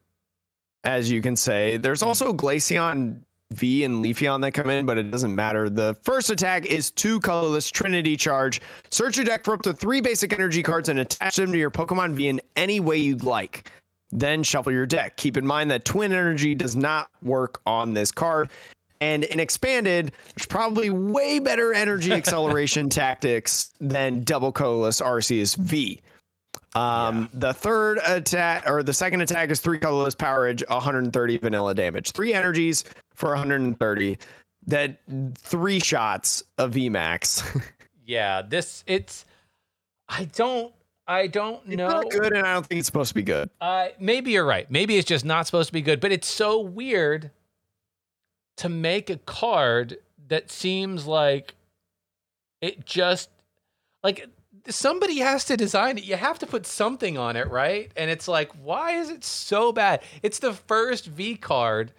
as 0.85 1.11
you 1.11 1.21
can 1.21 1.37
say. 1.37 1.77
There's 1.77 2.03
also 2.03 2.33
Glaceon 2.33 3.21
V 3.53 3.85
and 3.85 4.05
Leafeon 4.05 4.41
that 4.43 4.53
come 4.53 4.71
in, 4.71 4.87
but 4.87 4.97
it 4.97 5.11
doesn't 5.11 5.35
matter. 5.35 5.69
The 5.69 5.97
first 6.03 6.31
attack 6.31 6.67
is 6.67 6.91
two 6.91 7.19
colorless 7.21 7.71
Trinity 7.71 8.17
Charge. 8.17 8.61
Search 8.91 9.17
your 9.17 9.27
deck 9.27 9.45
for 9.45 9.55
up 9.55 9.63
to 9.63 9.73
three 9.73 10.01
basic 10.01 10.33
energy 10.33 10.63
cards 10.63 10.89
and 10.89 11.01
attach 11.01 11.37
them 11.37 11.53
to 11.53 11.59
your 11.59 11.71
Pokemon 11.71 12.15
V 12.15 12.29
in 12.29 12.41
any 12.57 12.81
way 12.81 12.97
you'd 12.97 13.25
like. 13.25 13.71
Then 14.13 14.43
shuffle 14.43 14.73
your 14.73 14.87
deck. 14.87 15.17
Keep 15.17 15.37
in 15.37 15.47
mind 15.47 15.71
that 15.71 15.85
Twin 15.85 16.13
Energy 16.13 16.55
does 16.55 16.77
not 16.77 17.11
work 17.23 17.61
on 17.67 17.95
this 17.95 18.11
card. 18.11 18.51
And 19.01 19.25
in 19.25 19.41
expanded, 19.41 20.13
there's 20.37 20.47
probably 20.47 20.91
way 20.91 21.39
better 21.39 21.73
energy 21.73 22.13
acceleration 22.15 22.89
tactics 22.89 23.73
than 23.81 24.23
double 24.25 24.53
colorless 24.53 25.01
Arceus 25.01 25.57
V. 25.57 26.01
Um, 26.75 27.23
yeah. 27.33 27.41
The 27.41 27.55
third 27.55 27.99
attack 28.07 28.69
or 28.69 28.83
the 28.83 28.95
second 28.95 29.21
attack 29.23 29.51
is 29.51 29.61
three 29.61 29.79
colorless 29.79 30.15
power 30.15 30.47
edge, 30.47 30.63
130 30.69 31.39
vanilla 31.39 31.75
damage, 31.75 32.13
three 32.13 32.33
energies 32.33 32.85
for 33.15 33.31
130. 33.31 34.19
That 34.67 34.99
three 35.39 35.81
shots 35.81 36.43
of 36.59 36.73
VMAX. 36.73 37.63
yeah, 38.07 38.43
this 38.43 38.85
it's. 38.87 39.25
I 40.09 40.25
don't. 40.25 40.73
I 41.09 41.27
don't 41.27 41.61
it's 41.67 41.77
know. 41.77 41.89
Not 41.89 42.11
good, 42.11 42.33
and 42.35 42.47
I 42.47 42.55
don't 42.55 42.67
think 42.67 42.81
it's 42.81 42.87
supposed 42.87 43.09
to 43.09 43.15
be 43.15 43.23
good. 43.23 43.51
Uh, 43.61 43.89
maybe 43.99 44.33
you're 44.33 44.45
right. 44.45 44.71
Maybe 44.71 44.97
it's 44.97 45.09
just 45.09 45.25
not 45.25 45.47
supposed 45.47 45.69
to 45.69 45.73
be 45.73 45.83
good. 45.83 45.99
But 45.99 46.13
it's 46.13 46.29
so 46.29 46.61
weird 46.61 47.31
to 48.59 48.69
make 48.69 49.11
a 49.11 49.17
card 49.17 49.99
that 50.29 50.51
seems 50.51 51.07
like 51.07 51.55
it 52.61 52.85
just 52.85 53.31
like 54.05 54.29
somebody 54.71 55.19
has 55.19 55.45
to 55.47 55.57
design 55.57 55.99
it. 55.99 56.05
You 56.05 56.17
have 56.17 56.39
to 56.41 56.47
put 56.47 56.67
something 56.67 57.19
on 57.19 57.37
it, 57.37 57.51
right? 57.51 57.91
And 57.97 58.11
it's 58.11 58.29
like, 58.29 58.51
why 58.63 58.93
is 58.93 59.11
it 59.11 59.25
so 59.25 59.73
bad? 59.73 60.03
It's 60.23 60.39
the 60.39 60.53
first 60.53 61.07
V 61.07 61.37
card 61.37 61.93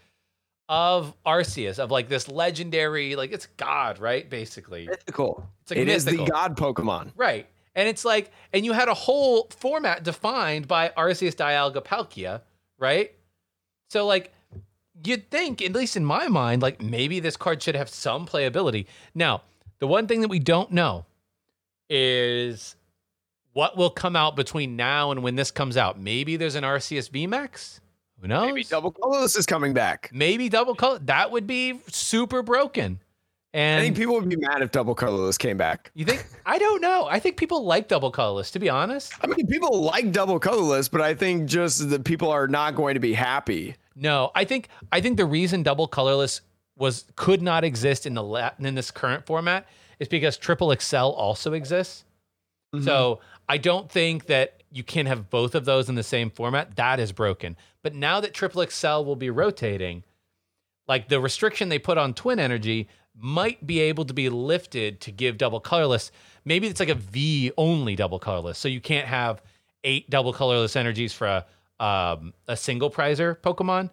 of 0.69 1.13
Arceus, 1.25 1.79
of 1.79 1.91
like 1.91 2.07
this 2.07 2.27
legendary, 2.29 3.15
like 3.15 3.31
it's 3.31 3.47
God, 3.57 3.99
right? 3.99 4.29
Basically, 4.29 4.87
mythical. 4.87 5.49
It's 5.63 5.71
like 5.71 5.79
it 5.79 5.89
is 5.89 6.05
the 6.05 6.25
God 6.25 6.55
Pokemon, 6.55 7.11
right? 7.17 7.47
And 7.75 7.87
it's 7.87 8.05
like, 8.05 8.31
and 8.53 8.65
you 8.65 8.73
had 8.73 8.87
a 8.87 8.93
whole 8.93 9.47
format 9.57 10.03
defined 10.03 10.67
by 10.67 10.89
Arceus 10.89 11.35
Dialga 11.35 11.83
Palkia, 11.83 12.41
right? 12.77 13.11
So 13.89 14.05
like, 14.05 14.33
you'd 15.03 15.29
think, 15.29 15.61
at 15.61 15.73
least 15.73 15.97
in 15.97 16.05
my 16.05 16.27
mind, 16.27 16.61
like 16.61 16.81
maybe 16.81 17.19
this 17.19 17.37
card 17.37 17.61
should 17.61 17.75
have 17.75 17.89
some 17.89 18.25
playability. 18.25 18.85
Now, 19.15 19.43
the 19.79 19.87
one 19.87 20.07
thing 20.07 20.21
that 20.21 20.27
we 20.29 20.39
don't 20.39 20.71
know 20.71 21.05
is 21.91 22.77
what 23.51 23.75
will 23.77 23.89
come 23.89 24.15
out 24.15 24.37
between 24.37 24.77
now 24.77 25.11
and 25.11 25.21
when 25.21 25.35
this 25.35 25.51
comes 25.51 25.75
out. 25.75 25.99
Maybe 25.99 26.37
there's 26.37 26.55
an 26.55 26.63
Arceus 26.63 27.09
VMAX. 27.09 27.81
Who 28.21 28.27
knows? 28.27 28.47
Maybe 28.47 28.63
double 28.63 28.91
colorless 28.91 29.35
is 29.35 29.45
coming 29.45 29.73
back. 29.73 30.09
Maybe 30.13 30.47
double 30.47 30.73
color. 30.73 30.99
That 30.99 31.31
would 31.31 31.47
be 31.47 31.81
super 31.87 32.41
broken. 32.41 33.01
And 33.53 33.81
I 33.81 33.83
think 33.83 33.97
people 33.97 34.15
would 34.15 34.29
be 34.29 34.37
mad 34.37 34.61
if 34.61 34.71
double 34.71 34.95
colorless 34.95 35.37
came 35.37 35.57
back. 35.57 35.91
You 35.93 36.05
think? 36.05 36.25
I 36.45 36.57
don't 36.57 36.81
know. 36.81 37.07
I 37.09 37.19
think 37.19 37.35
people 37.35 37.65
like 37.65 37.89
double 37.89 38.09
colorless, 38.09 38.49
to 38.51 38.59
be 38.59 38.69
honest. 38.69 39.13
I 39.21 39.27
mean, 39.27 39.45
people 39.47 39.81
like 39.81 40.13
double 40.13 40.39
colorless, 40.39 40.87
but 40.87 41.01
I 41.01 41.13
think 41.13 41.49
just 41.49 41.89
that 41.89 42.05
people 42.05 42.29
are 42.29 42.47
not 42.47 42.75
going 42.75 42.93
to 42.93 43.01
be 43.01 43.11
happy. 43.11 43.75
No, 43.93 44.31
I 44.35 44.45
think 44.45 44.69
I 44.93 45.01
think 45.01 45.17
the 45.17 45.25
reason 45.25 45.63
double 45.63 45.87
colorless 45.87 46.39
was 46.81 47.05
could 47.15 47.41
not 47.41 47.63
exist 47.63 48.05
in 48.05 48.15
the 48.15 48.23
la- 48.23 48.51
in 48.59 48.75
this 48.75 48.91
current 48.91 49.25
format 49.25 49.67
is 49.99 50.07
because 50.07 50.35
triple 50.35 50.71
excel 50.71 51.11
also 51.11 51.53
exists. 51.53 52.03
Mm-hmm. 52.75 52.83
So 52.85 53.19
I 53.47 53.57
don't 53.57 53.89
think 53.89 54.25
that 54.25 54.63
you 54.71 54.83
can 54.83 55.05
have 55.05 55.29
both 55.29 55.55
of 55.55 55.63
those 55.65 55.89
in 55.89 55.95
the 55.95 56.03
same 56.03 56.31
format. 56.31 56.75
That 56.75 56.99
is 56.99 57.11
broken. 57.11 57.55
But 57.83 57.93
now 57.93 58.19
that 58.19 58.33
triple 58.33 58.61
excel 58.61 59.05
will 59.05 59.15
be 59.15 59.29
rotating, 59.29 60.03
like 60.87 61.07
the 61.07 61.19
restriction 61.19 61.69
they 61.69 61.79
put 61.79 61.97
on 61.97 62.13
twin 62.13 62.39
energy 62.39 62.89
might 63.15 63.65
be 63.67 63.79
able 63.79 64.05
to 64.05 64.13
be 64.13 64.29
lifted 64.29 65.01
to 65.01 65.11
give 65.11 65.37
double 65.37 65.59
colorless. 65.59 66.11
Maybe 66.45 66.67
it's 66.67 66.79
like 66.79 66.89
a 66.89 66.95
V 66.95 67.51
only 67.57 67.95
double 67.95 68.19
colorless. 68.19 68.57
So 68.57 68.67
you 68.67 68.81
can't 68.81 69.07
have 69.07 69.41
eight 69.83 70.09
double 70.09 70.33
colorless 70.33 70.75
energies 70.75 71.13
for 71.13 71.27
a 71.27 71.45
um, 71.83 72.33
a 72.47 72.55
single 72.55 72.91
prizer 72.91 73.37
Pokemon. 73.37 73.89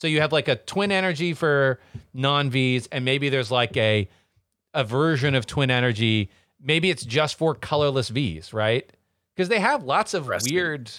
So 0.00 0.06
you 0.06 0.20
have 0.20 0.32
like 0.32 0.48
a 0.48 0.56
twin 0.56 0.92
energy 0.92 1.32
for 1.32 1.80
non 2.12 2.50
Vs, 2.50 2.88
and 2.92 3.04
maybe 3.04 3.28
there's 3.28 3.50
like 3.50 3.76
a 3.76 4.08
a 4.74 4.84
version 4.84 5.34
of 5.34 5.46
twin 5.46 5.70
energy. 5.70 6.30
Maybe 6.60 6.90
it's 6.90 7.04
just 7.04 7.36
for 7.36 7.54
colorless 7.54 8.08
Vs, 8.08 8.52
right? 8.52 8.90
Because 9.34 9.48
they 9.48 9.58
have 9.60 9.82
lots 9.82 10.14
of 10.14 10.30
weird. 10.50 10.90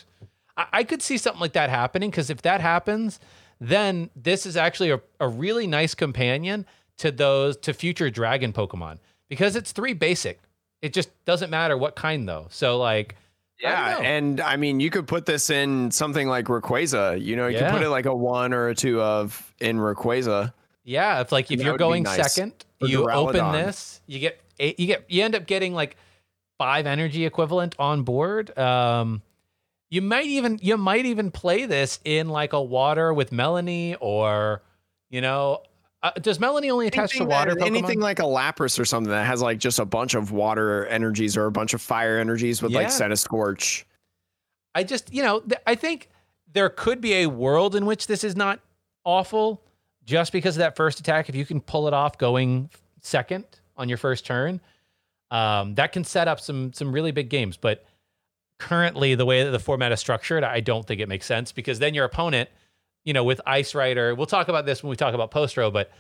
I, 0.56 0.66
I 0.74 0.84
could 0.84 1.02
see 1.02 1.18
something 1.18 1.42
like 1.42 1.54
that 1.54 1.70
happening. 1.70 2.10
Because 2.10 2.30
if 2.30 2.42
that 2.42 2.62
happens, 2.62 3.20
then 3.60 4.10
this 4.16 4.46
is 4.46 4.58
actually 4.58 4.92
a, 4.92 5.02
a 5.20 5.28
really 5.28 5.68
nice 5.68 5.94
companion 5.94 6.66
to 6.98 7.12
those 7.12 7.58
to 7.58 7.74
future 7.74 8.10
dragon 8.10 8.54
Pokemon 8.54 8.98
because 9.30 9.56
it's 9.56 9.72
three 9.72 9.94
basic. 9.94 10.40
It 10.82 10.94
just 10.94 11.10
doesn't 11.26 11.50
matter 11.50 11.78
what 11.78 11.96
kind 11.96 12.28
though. 12.28 12.48
So 12.50 12.78
like 12.78 13.16
yeah, 13.60 13.98
and 14.00 14.40
I 14.40 14.56
mean 14.56 14.80
you 14.80 14.90
could 14.90 15.08
put 15.08 15.26
this 15.26 15.50
in 15.50 15.92
something 15.92 16.28
like 16.28 16.46
Rayquaza. 16.46 17.22
You 17.22 17.36
know, 17.36 17.48
you 17.48 17.58
yeah. 17.58 17.72
could 17.72 17.78
put 17.78 17.82
it 17.82 17.90
like 17.90 18.06
a 18.06 18.16
one 18.16 18.54
or 18.54 18.70
a 18.70 18.76
two 18.76 19.02
of 19.02 19.54
in 19.60 19.78
Rayquaza. 19.78 20.54
Yeah, 20.84 21.22
if 21.22 21.32
like 21.32 21.52
if 21.52 21.62
you're 21.62 21.78
going 21.78 22.04
nice. 22.04 22.34
second, 22.34 22.66
or 22.82 22.88
you 22.88 23.10
open 23.10 23.52
this, 23.52 24.02
you 24.08 24.20
get 24.20 24.40
eight, 24.60 24.80
you 24.80 24.88
get 24.88 25.06
you 25.10 25.24
end 25.24 25.36
up 25.36 25.46
getting 25.46 25.74
like 25.74 25.98
five 26.58 26.86
energy 26.86 27.26
equivalent 27.26 27.76
on 27.80 28.04
board. 28.04 28.58
Um 28.58 29.22
you 29.90 30.02
might 30.02 30.26
even 30.26 30.60
you 30.62 30.78
might 30.78 31.06
even 31.06 31.32
play 31.32 31.66
this 31.66 32.00
in 32.04 32.30
like 32.30 32.54
a 32.54 32.62
water 32.62 33.14
with 33.14 33.32
Melony 33.32 33.96
or 34.00 34.62
you 35.10 35.22
know 35.22 35.62
uh, 36.08 36.12
does 36.22 36.38
Melony 36.38 36.72
only 36.72 36.88
attach 36.88 37.12
anything 37.12 37.28
to 37.28 37.34
water? 37.34 37.56
That, 37.56 37.66
anything 37.66 38.00
like 38.00 38.20
a 38.20 38.24
Lapras 38.24 38.80
or 38.80 38.86
something 38.86 39.12
that 39.12 39.26
has 39.26 39.42
like 39.42 39.58
just 39.58 39.80
a 39.80 39.86
bunch 39.86 40.14
of 40.14 40.32
water 40.32 40.86
energies 40.88 41.36
or 41.36 41.46
a 41.46 41.52
bunch 41.52 41.74
of 41.74 41.82
fire 41.82 42.18
energies 42.18 42.62
with 42.62 42.72
yeah. 42.72 42.90
like 42.90 43.18
Scorch? 43.18 43.86
I 44.74 44.84
just, 44.84 45.14
you 45.14 45.24
know, 45.24 45.42
th- 45.42 45.62
I 45.66 45.76
think 45.76 46.10
there 46.54 46.70
could 46.70 47.02
be 47.02 47.14
a 47.16 47.28
world 47.28 47.76
in 47.76 47.86
which 47.86 48.08
this 48.08 48.24
is 48.24 48.36
not 48.36 48.60
awful 49.04 49.62
just 50.06 50.32
because 50.32 50.56
of 50.56 50.60
that 50.60 50.76
first 50.76 51.00
attack. 51.00 51.30
If 51.30 51.36
you 51.36 51.46
can 51.46 51.60
pull 51.60 51.88
it 51.88 51.94
off 51.94 52.18
going 52.18 52.70
second 53.02 53.46
on 53.76 53.90
your 53.90 53.98
first 53.98 54.26
turn, 54.26 54.62
um, 55.32 55.76
that 55.76 55.92
can 55.92 56.04
set 56.04 56.28
up 56.28 56.40
some 56.40 56.72
some 56.74 56.92
really 56.92 57.12
big 57.12 57.30
games. 57.30 57.58
But 57.58 57.86
currently, 58.60 59.16
the 59.16 59.26
way 59.26 59.44
that 59.44 59.52
the 59.52 59.60
format 59.60 59.92
is 59.92 60.00
structured, 60.00 60.44
I 60.44 60.62
don't 60.62 60.86
think 60.86 61.02
it 61.02 61.10
makes 61.10 61.26
sense 61.26 61.52
because 61.52 61.80
then 61.80 61.94
your 61.94 62.06
opponent– 62.06 62.50
you 63.08 63.14
know, 63.14 63.24
with 63.24 63.40
Ice 63.46 63.74
Rider. 63.74 64.14
We'll 64.14 64.26
talk 64.26 64.50
about 64.50 64.66
this 64.66 64.84
when 64.84 64.90
we 64.90 64.98
talk 64.98 65.14
about 65.14 65.32
post 65.32 65.56
row, 65.56 65.72
but 65.72 65.92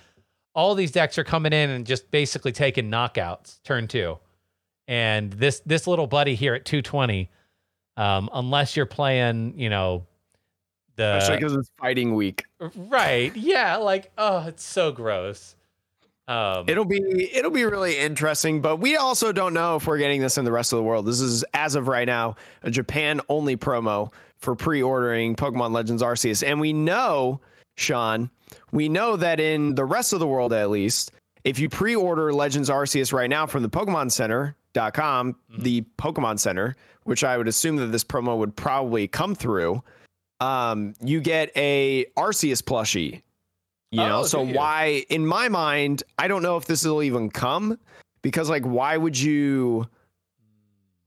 all 0.54 0.76
these 0.76 0.91
decks 0.91 1.17
are 1.17 1.24
coming 1.24 1.54
in 1.54 1.70
and 1.70 1.86
just 1.86 2.12
basically 2.12 2.52
taking 2.52 2.91
knockouts 2.91 3.63
turn 3.63 3.88
two. 3.88 4.17
And 4.89 5.32
this 5.32 5.62
this 5.65 5.88
little 5.88 6.06
buddy 6.06 6.36
here 6.36 6.54
at 6.54 6.65
220, 6.65 7.32
um, 7.96 8.30
unless 8.34 8.76
you're 8.76 8.86
playing, 8.86 9.58
you 9.58 9.70
know, 9.70 10.06
the 10.98 11.15
especially 11.15 11.38
because 11.38 11.54
it's 11.54 11.72
fighting 11.80 12.13
week, 12.13 12.43
right? 12.76 13.34
Yeah, 13.38 13.78
like 13.78 14.12
oh, 14.17 14.46
it's 14.46 14.65
so 14.65 14.91
gross. 14.91 15.56
Um, 16.28 16.65
it'll 16.67 16.84
be 16.84 17.32
it'll 17.34 17.52
be 17.52 17.63
really 17.63 17.98
interesting, 17.98 18.60
but 18.60 18.78
we 18.78 18.98
also 18.98 19.32
don't 19.32 19.54
know 19.54 19.78
if 19.78 19.88
we're 19.88 19.98
getting 19.98 20.20
this 20.20 20.38
in 20.38 20.43
the 20.43 20.52
rest 20.52 20.74
of 20.74 20.78
the 20.78 20.84
world. 20.84 21.06
This 21.06 21.22
is 21.22 21.46
as 21.54 21.76
of 21.76 21.88
right 21.88 22.06
now 22.06 22.36
a 22.63 22.70
Japan 22.70 23.22
only 23.30 23.56
promo 23.56 24.12
for 24.39 24.56
pre-ordering 24.56 25.36
Pokemon 25.36 25.71
Legends 25.71 26.02
Arceus. 26.04 26.45
And 26.45 26.60
we 26.60 26.73
know, 26.73 27.41
Sean, 27.76 28.30
we 28.71 28.89
know 28.89 29.15
that 29.15 29.39
in 29.39 29.76
the 29.76 29.86
rest 29.86 30.13
of 30.13 30.19
the 30.19 30.28
world 30.28 30.54
at 30.54 30.69
least, 30.69 31.12
if 31.43 31.60
you 31.60 31.69
pre-order 31.69 32.34
Legends 32.34 32.69
Arceus 32.69 33.13
right 33.13 33.30
now 33.30 33.45
from 33.45 33.63
the 33.63 33.69
Pokemon 33.69 34.12
Center 34.12 34.56
TCGCard.com, 34.73 35.34
Mhm. 35.52 35.63
the 35.63 35.82
Pokemon 35.97 36.39
Center, 36.39 36.76
which 37.04 37.23
I 37.23 37.36
would 37.38 37.47
assume 37.47 37.78
that 37.78 37.88
this 37.88 38.04
promo 38.04 38.38
would 38.38 38.56
probably 38.56 39.08
come 39.08 39.34
through. 39.34 39.82
Um, 40.39 40.93
you 41.02 41.19
get 41.19 41.52
a 41.56 42.06
Arceus 42.15 42.62
plushie. 42.62 43.23
You 43.89 44.00
know, 44.02 44.19
Oh, 44.19 44.23
so 44.23 44.43
do 44.43 44.52
you? 44.52 44.56
why 44.58 45.06
in 45.10 45.26
my 45.26 45.47
mind, 45.50 46.04
I 46.19 46.28
don't 46.28 46.43
know 46.43 46.58
if 46.58 46.65
this 46.65 46.86
will 46.86 47.02
even 47.02 47.30
come 47.32 47.80
because 48.21 48.50
like 48.50 48.63
why 48.65 48.97
would 48.97 49.17
you 49.17 49.88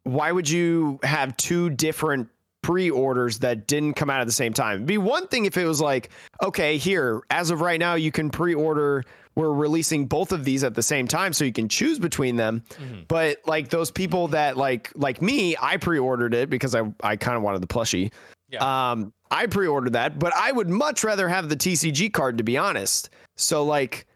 why 0.05 0.33
would 0.33 0.49
you 0.49 0.99
have 1.03 1.37
two 1.37 1.71
different 1.71 2.29
pre-orders 2.63 3.39
that 3.41 3.67
didn't 3.67 3.95
come 3.95 4.11
out 4.11 4.21
at 4.21 4.27
the 4.27 4.33
same 4.33 4.53
time? 4.53 4.77
It'd 4.77 4.87
be 4.87 4.99
one 4.99 5.27
thing 5.29 5.45
if 5.45 5.57
it 5.57 5.67
was 5.67 5.81
like, 5.81 6.11
okay, 6.43 6.77
here, 6.77 7.23
as 7.31 7.51
of 7.51 7.61
right 7.61 7.81
now, 7.81 7.95
you 7.95 8.13
can 8.13 8.31
pre-order. 8.31 9.05
We're 9.37 9.53
releasing 9.53 10.07
both 10.07 10.33
of 10.33 10.45
these 10.45 10.65
at 10.65 10.75
the 10.75 10.83
same 10.83 11.07
time, 11.07 11.33
so 11.33 11.45
you 11.45 11.53
can 11.53 11.69
choose 11.69 11.99
between 11.99 12.37
them. 12.37 12.63
Mhm. 12.81 13.07
But 13.09 13.39
like 13.47 13.69
those 13.71 13.91
people 13.91 14.29
that 14.29 14.57
like 14.57 14.91
like 14.97 15.23
me, 15.23 15.57
I 15.61 15.77
pre-ordered 15.77 16.35
it 16.35 16.51
because 16.51 16.75
I 16.75 16.83
I 17.03 17.17
kind 17.17 17.37
of 17.37 17.43
wanted 17.43 17.61
the 17.63 17.69
plushie. 17.69 18.13
Yeah. 18.51 18.91
Um, 18.91 19.13
I 19.31 19.47
pre-ordered 19.47 19.93
that, 19.93 20.19
but 20.19 20.35
I 20.35 20.51
would 20.51 20.69
much 20.69 21.05
rather 21.05 21.29
have 21.29 21.49
the 21.49 21.55
TCG 21.57 22.13
card 22.13 22.39
to 22.39 22.45
be 22.45 22.59
honest. 22.59 23.09
So 23.37 23.65
like, 23.65 24.07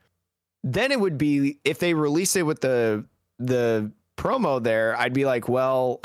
then 0.65 0.91
it 0.91 0.99
would 0.99 1.17
be 1.17 1.59
if 1.65 1.79
they 1.79 1.95
release 1.95 2.35
it 2.35 2.43
with 2.45 2.61
the 2.61 3.05
the 3.39 3.93
promo 4.19 4.63
there, 4.63 4.99
I'd 4.99 5.13
be 5.15 5.25
like, 5.25 5.49
well, 5.49 6.01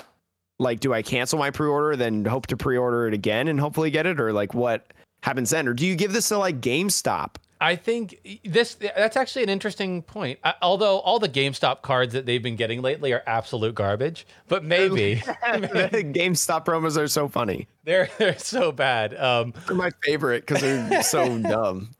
like, 0.59 0.79
do 0.81 0.93
I 0.93 1.01
cancel 1.01 1.39
my 1.39 1.51
pre-order 1.51 1.95
then 1.95 2.25
hope 2.25 2.47
to 2.47 2.57
pre-order 2.57 3.07
it 3.07 3.13
again 3.13 3.47
and 3.47 3.59
hopefully 3.59 3.89
get 3.91 4.05
it, 4.05 4.19
or 4.19 4.33
like 4.33 4.53
what 4.53 4.93
happens 5.23 5.49
then, 5.49 5.67
or 5.67 5.73
do 5.73 5.85
you 5.85 5.95
give 5.95 6.13
this 6.13 6.29
to 6.29 6.37
like 6.37 6.61
GameStop? 6.61 7.35
I 7.61 7.75
think 7.75 8.39
this 8.45 8.75
that's 8.75 9.17
actually 9.17 9.43
an 9.43 9.49
interesting 9.49 10.01
point. 10.01 10.39
Uh, 10.45 10.53
although 10.61 10.99
all 10.99 11.19
the 11.19 11.27
GameStop 11.27 11.81
cards 11.81 12.13
that 12.13 12.25
they've 12.25 12.41
been 12.41 12.55
getting 12.55 12.81
lately 12.81 13.11
are 13.11 13.21
absolute 13.27 13.75
garbage, 13.75 14.25
but 14.47 14.63
maybe 14.63 15.15
GameStop 15.43 16.65
promos 16.65 16.97
are 16.97 17.09
so 17.09 17.27
funny. 17.27 17.67
they're 17.83 18.09
they're 18.17 18.37
so 18.39 18.71
bad. 18.71 19.13
Um, 19.17 19.53
They're 19.67 19.75
my 19.75 19.91
favorite 20.03 20.45
because 20.45 20.61
they're 20.61 21.03
so 21.03 21.37
dumb. 21.41 21.91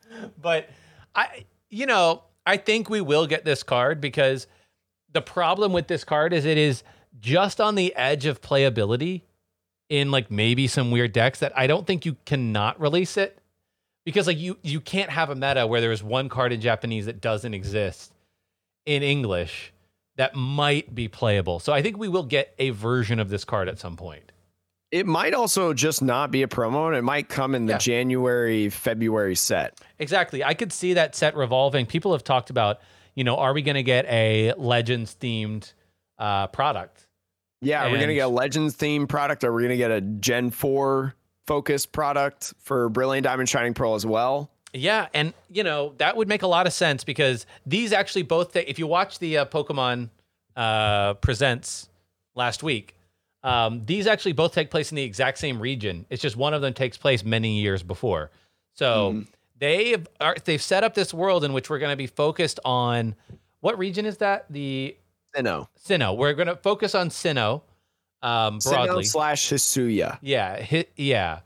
but 0.42 0.70
I, 1.14 1.44
you 1.70 1.86
know, 1.86 2.24
I 2.46 2.56
think 2.56 2.90
we 2.90 3.02
will 3.02 3.28
get 3.28 3.44
this 3.44 3.62
card 3.62 4.00
because 4.00 4.48
the 5.12 5.22
problem 5.22 5.74
with 5.74 5.88
this 5.88 6.06
card 6.06 6.32
is 6.32 6.46
it 6.46 6.58
is 6.58 6.84
just 7.20 7.60
on 7.62 7.76
the 7.76 7.96
edge 7.96 8.26
of 8.26 8.42
playability 8.42 9.22
in 9.90 10.12
like 10.12 10.30
maybe 10.30 10.68
some 10.68 10.92
weird 10.92 11.12
decks 11.14 11.40
that 11.40 11.52
I 11.58 11.68
don't 11.68 11.86
think 11.88 12.06
you 12.06 12.16
cannot 12.26 12.80
release 12.80 13.18
it 13.18 13.40
because 14.06 14.28
like 14.28 14.38
you 14.38 14.58
you 14.62 14.80
can't 14.80 15.10
have 15.10 15.30
a 15.30 15.36
meta 15.36 15.66
where 15.68 15.82
there's 15.82 16.04
one 16.04 16.30
card 16.30 16.54
in 16.54 16.62
Japanese 16.62 17.06
that 17.08 17.22
doesn't 17.22 17.54
exist 17.54 18.14
in 18.86 19.04
English 19.04 19.74
that 20.18 20.36
might 20.36 20.94
be 20.94 21.08
playable. 21.08 21.60
So 21.60 21.72
I 21.74 21.82
think 21.82 21.98
we 21.98 22.08
will 22.08 22.24
get 22.24 22.54
a 22.60 22.72
version 22.72 23.20
of 23.20 23.30
this 23.30 23.46
card 23.46 23.70
at 23.70 23.80
some 23.80 23.96
point. 23.96 24.32
It 24.92 25.06
might 25.06 25.34
also 25.34 25.74
just 25.74 26.02
not 26.02 26.30
be 26.32 26.42
a 26.42 26.48
promo, 26.48 26.88
and 26.88 26.96
it 26.96 27.04
might 27.04 27.30
come 27.30 27.54
in 27.56 27.68
the 27.68 27.74
Yeah. 27.74 27.78
January 27.78 28.70
February 28.70 29.36
set. 29.36 29.80
Exactly. 30.00 30.44
I 30.44 30.56
could 30.56 30.74
see 30.74 30.94
that 30.94 31.16
set 31.16 31.36
revolving. 31.36 31.86
People 31.86 32.12
have 32.12 32.24
talked 32.24 32.50
about, 32.50 32.82
you 33.16 33.24
know, 33.24 33.38
are 33.38 33.54
we 33.54 33.62
going 33.62 33.76
to 33.76 33.84
get 33.84 34.06
a 34.08 34.54
Legends 34.58 35.16
themed 35.22 35.72
uh, 36.18 36.48
product? 36.48 37.06
Yeah, 37.62 37.86
are 37.86 37.92
we 37.92 38.00
gonna 38.00 38.14
get 38.14 38.26
a 38.26 38.30
Legends 38.30 38.76
themed 38.76 39.10
product? 39.10 39.44
Are 39.44 39.52
we 39.54 39.64
gonna 39.64 39.76
get 39.78 39.92
a 39.92 40.02
Gen 40.02 40.50
Four 40.50 41.16
focused 41.46 41.92
product 41.92 42.54
for 42.60 42.88
Brilliant 42.90 43.26
Diamond 43.26 43.50
Shining 43.50 43.74
Pearl 43.74 43.96
as 43.96 44.06
well? 44.06 44.50
Yeah, 44.74 45.08
and 45.14 45.34
you 45.50 45.64
know 45.64 45.94
that 45.98 46.16
would 46.16 46.28
make 46.28 46.42
a 46.44 46.48
lot 46.48 46.68
of 46.68 46.74
sense 46.74 47.04
because 47.04 47.46
these 47.66 47.92
actually 47.92 48.24
both. 48.24 48.56
If 48.56 48.80
you 48.80 48.88
watch 48.88 49.20
the 49.20 49.40
uh, 49.40 49.46
Pokemon 49.46 50.10
uh, 50.56 51.16
Presents 51.16 51.90
last 52.36 52.64
week, 52.64 52.96
um, 53.44 53.84
these 53.86 54.08
actually 54.08 54.34
both 54.34 54.54
take 54.54 54.70
place 54.70 54.92
in 54.92 54.96
the 54.96 55.04
exact 55.04 55.38
same 55.40 55.60
region. 55.60 56.06
It's 56.10 56.22
just 56.22 56.38
one 56.38 56.54
of 56.54 56.62
them 56.62 56.74
takes 56.74 56.98
place 56.98 57.24
many 57.26 57.60
years 57.60 57.82
before. 57.84 58.32
So 58.76 59.14
Mhm. 59.14 59.28
they 59.58 59.96
are, 60.22 60.36
they've 60.46 60.62
set 60.62 60.84
up 60.84 60.94
this 60.94 61.14
world 61.14 61.44
in 61.44 61.52
which 61.52 61.70
we're 61.70 61.80
going 61.80 61.92
to 61.92 61.98
be 61.98 62.08
focused 62.08 62.60
on 62.64 63.16
what 63.62 63.78
region 63.78 64.06
is 64.06 64.18
that? 64.18 64.46
The 64.50 64.96
I 65.36 65.42
know. 65.42 65.70
Sinnoh. 65.86 66.18
We're 66.18 66.34
going 66.34 66.48
to 66.48 66.56
focus 66.56 66.96
on 66.96 67.10
Sinnoh 67.10 67.62
um, 68.22 68.60
broadly. 68.60 69.04
Sinnoh 69.04 69.06
slash 69.06 69.50
Hisuya. 69.50 70.18
Yeah, 70.22 70.58
hit, 70.58 70.92
yeah, 70.96 71.40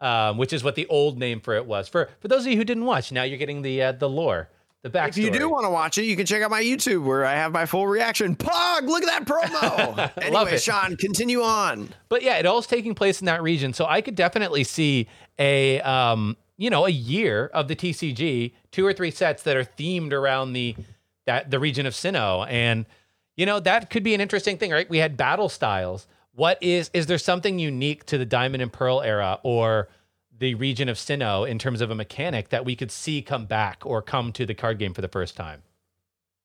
um, 0.00 0.38
which 0.38 0.52
is 0.52 0.62
what 0.62 0.74
the 0.74 0.86
old 0.86 1.18
name 1.18 1.40
for 1.40 1.54
it 1.54 1.66
was. 1.66 1.88
For 1.88 2.10
for 2.20 2.28
those 2.28 2.44
of 2.44 2.52
you 2.52 2.58
who 2.58 2.64
didn't 2.64 2.84
watch, 2.84 3.12
now 3.12 3.22
you're 3.22 3.38
getting 3.38 3.62
the 3.62 3.82
uh, 3.82 3.92
the 3.92 4.08
lore, 4.08 4.48
the 4.82 4.90
backstory. 4.90 5.08
If 5.08 5.16
you 5.18 5.30
do 5.30 5.48
want 5.48 5.64
to 5.64 5.70
watch 5.70 5.98
it, 5.98 6.04
you 6.04 6.16
can 6.16 6.26
check 6.26 6.42
out 6.42 6.50
my 6.50 6.62
YouTube 6.62 7.04
where 7.04 7.24
I 7.24 7.32
have 7.32 7.52
my 7.52 7.66
full 7.66 7.86
reaction. 7.86 8.36
Pog, 8.36 8.86
look 8.86 9.02
at 9.02 9.08
that 9.08 9.24
promo. 9.24 9.96
Love 9.96 10.12
anyway, 10.18 10.54
it. 10.54 10.62
Sean, 10.62 10.96
continue 10.96 11.42
on. 11.42 11.88
but 12.08 12.22
yeah, 12.22 12.38
it 12.38 12.46
all's 12.46 12.66
taking 12.66 12.94
place 12.94 13.20
in 13.20 13.26
that 13.26 13.42
region, 13.42 13.72
so 13.72 13.86
I 13.86 14.00
could 14.00 14.14
definitely 14.14 14.64
see 14.64 15.08
a 15.38 15.80
um, 15.80 16.36
you 16.56 16.70
know 16.70 16.86
a 16.86 16.90
year 16.90 17.46
of 17.52 17.68
the 17.68 17.76
TCG, 17.76 18.52
two 18.70 18.86
or 18.86 18.92
three 18.92 19.10
sets 19.10 19.42
that 19.44 19.56
are 19.56 19.64
themed 19.64 20.12
around 20.12 20.52
the 20.52 20.76
that 21.26 21.50
the 21.50 21.58
region 21.58 21.86
of 21.86 21.94
Sinnoh, 21.94 22.46
and 22.48 22.86
you 23.36 23.46
know 23.46 23.60
that 23.60 23.90
could 23.90 24.02
be 24.02 24.14
an 24.14 24.20
interesting 24.20 24.58
thing, 24.58 24.70
right? 24.70 24.88
We 24.90 24.98
had 24.98 25.16
battle 25.16 25.48
styles. 25.48 26.06
What 26.34 26.58
is 26.62 26.90
is 26.94 27.06
there 27.06 27.18
something 27.18 27.58
unique 27.58 28.04
to 28.06 28.18
the 28.18 28.24
Diamond 28.26 28.62
and 28.62 28.72
Pearl 28.72 29.00
era 29.02 29.38
or 29.42 29.88
the 30.38 30.54
region 30.54 30.88
of 30.88 30.96
Sinnoh 30.96 31.48
in 31.48 31.58
terms 31.58 31.80
of 31.80 31.90
a 31.90 31.94
mechanic 31.94 32.48
that 32.48 32.64
we 32.64 32.74
could 32.74 32.90
see 32.90 33.22
come 33.22 33.46
back 33.46 33.82
or 33.84 34.02
come 34.02 34.32
to 34.32 34.44
the 34.46 34.54
card 34.54 34.78
game 34.78 34.92
for 34.94 35.00
the 35.02 35.08
first 35.08 35.36
time? 35.36 35.62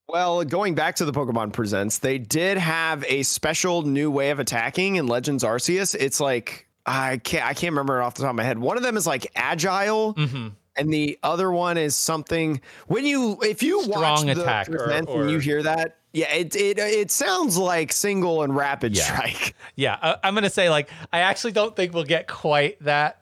Well, 0.09 0.43
going 0.45 0.75
back 0.75 0.95
to 0.97 1.05
the 1.05 1.11
Pokemon 1.11 1.51
Presents, 1.53 1.97
they 1.99 2.17
did 2.17 2.57
have 2.57 3.03
a 3.07 3.23
special 3.23 3.81
new 3.81 4.09
way 4.09 4.29
of 4.29 4.39
attacking 4.39 4.95
in 4.95 5.07
Legends 5.07 5.43
Arceus. 5.43 5.95
It's 5.99 6.19
like 6.21 6.67
I 6.85 7.17
can't 7.17 7.45
I 7.45 7.53
can't 7.53 7.71
remember 7.73 7.99
it 7.99 8.03
off 8.03 8.15
the 8.15 8.21
top 8.21 8.29
of 8.29 8.35
my 8.37 8.43
head. 8.43 8.57
One 8.59 8.77
of 8.77 8.83
them 8.83 8.95
is 8.95 9.05
like 9.05 9.29
agile, 9.35 10.13
Mm-hmm. 10.13 10.47
and 10.77 10.93
the 10.93 11.19
other 11.23 11.51
one 11.51 11.77
is 11.77 11.95
something 11.95 12.61
when 12.87 13.05
you 13.05 13.37
if 13.41 13.61
you 13.63 13.79
watch 13.79 14.19
Strong 14.19 14.25
the 14.27 14.41
attack 14.41 14.69
or- 14.69 14.77
Presents 14.77 15.11
and 15.11 15.29
you 15.29 15.39
hear 15.39 15.63
that, 15.63 15.96
yeah, 16.13 16.31
it 16.33 16.55
it 16.55 16.79
it 16.79 17.11
sounds 17.11 17.57
like 17.57 17.91
single 17.91 18.43
and 18.43 18.55
rapid 18.55 18.95
Yeah. 18.97 19.03
strike. 19.03 19.55
Yeah, 19.75 19.97
I, 20.01 20.15
I'm 20.23 20.33
gonna 20.33 20.49
say 20.49 20.69
like 20.69 20.89
I 21.13 21.19
actually 21.19 21.51
don't 21.51 21.75
think 21.75 21.93
we'll 21.93 22.03
get 22.03 22.27
quite 22.27 22.81
that 22.83 23.21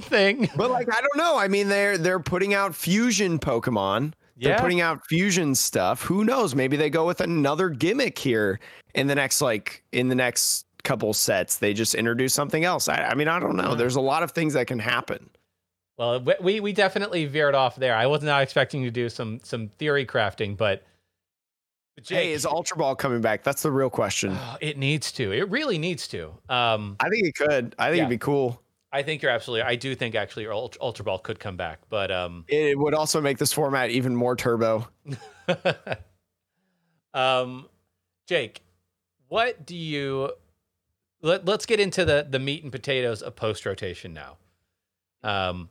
thing. 0.00 0.48
But 0.56 0.70
like 0.70 0.88
I 0.92 1.00
don't 1.00 1.16
know. 1.16 1.38
I 1.38 1.48
mean, 1.48 1.68
they're 1.68 1.96
they're 1.96 2.20
putting 2.20 2.52
out 2.54 2.74
fusion 2.74 3.38
Pokemon. 3.38 4.12
Yeah. 4.36 4.50
They're 4.50 4.58
putting 4.58 4.82
out 4.82 5.06
fusion 5.06 5.54
stuff. 5.54 6.02
Who 6.02 6.22
knows? 6.24 6.54
Maybe 6.54 6.76
they 6.76 6.90
go 6.90 7.06
with 7.06 7.22
another 7.22 7.70
gimmick 7.70 8.18
here 8.18 8.60
in 8.94 9.06
the 9.06 9.14
next 9.14 9.40
like 9.40 9.82
in 9.92 10.08
the 10.08 10.14
next 10.14 10.66
couple 10.84 11.14
sets. 11.14 11.56
They 11.56 11.72
just 11.72 11.94
introduce 11.94 12.34
something 12.34 12.62
else. 12.64 12.86
I, 12.88 12.96
I 12.96 13.14
mean, 13.14 13.28
I 13.28 13.40
don't 13.40 13.56
know. 13.56 13.74
There's 13.74 13.96
a 13.96 14.00
lot 14.02 14.22
of 14.22 14.32
things 14.32 14.52
that 14.52 14.66
can 14.66 14.78
happen. 14.78 15.30
Well, 15.96 16.20
we- 16.20 16.34
we 16.40 16.60
we 16.60 16.72
definitely 16.74 17.24
veered 17.24 17.54
off 17.54 17.76
there. 17.76 17.96
I 17.96 18.06
was 18.06 18.22
not 18.22 18.42
expecting 18.42 18.82
to 18.82 18.90
do 18.90 19.08
some 19.08 19.40
some 19.42 19.68
theory 19.78 20.04
crafting, 20.04 20.54
but 20.58 20.84
Jake, 22.02 22.18
Hey, 22.18 22.32
is 22.32 22.44
Ultra 22.44 22.76
Ball 22.76 22.94
coming 22.94 23.20
back? 23.20 23.42
That's 23.42 23.62
the 23.62 23.72
real 23.72 23.90
question. 23.90 24.36
oh, 24.38 24.56
it 24.60 24.76
needs 24.76 25.10
to. 25.12 25.32
It 25.32 25.48
really 25.50 25.78
needs 25.78 26.06
to. 26.08 26.32
Um, 26.48 26.96
I 27.00 27.08
think 27.08 27.26
it 27.26 27.34
could. 27.34 27.74
I 27.78 27.86
think 27.88 27.96
Yeah. 27.96 28.02
it'd 28.04 28.10
be 28.10 28.18
cool. 28.18 28.60
I 28.92 29.02
think 29.02 29.22
you're 29.22 29.32
absolutely. 29.32 29.62
I 29.62 29.76
do 29.76 29.94
think 29.94 30.14
actually 30.14 30.46
Ultra, 30.46 30.80
Ultra 30.82 31.04
Ball 31.04 31.18
could 31.18 31.40
come 31.40 31.56
back, 31.56 31.80
but 31.88 32.10
um, 32.10 32.44
It 32.48 32.78
would 32.78 32.94
also 32.94 33.20
make 33.20 33.38
this 33.38 33.52
format 33.52 33.90
even 33.90 34.14
more 34.14 34.36
turbo. 34.36 34.86
um, 37.14 37.66
Jake, 38.26 38.60
what 39.28 39.66
do 39.66 39.76
you? 39.76 40.32
Let, 41.22 41.44
let's 41.46 41.66
get 41.66 41.80
into 41.80 42.04
the 42.04 42.26
the 42.28 42.38
meat 42.38 42.62
and 42.62 42.70
potatoes 42.70 43.22
of 43.22 43.34
post 43.36 43.64
rotation 43.66 44.12
now. 44.14 44.36
Um, 45.22 45.70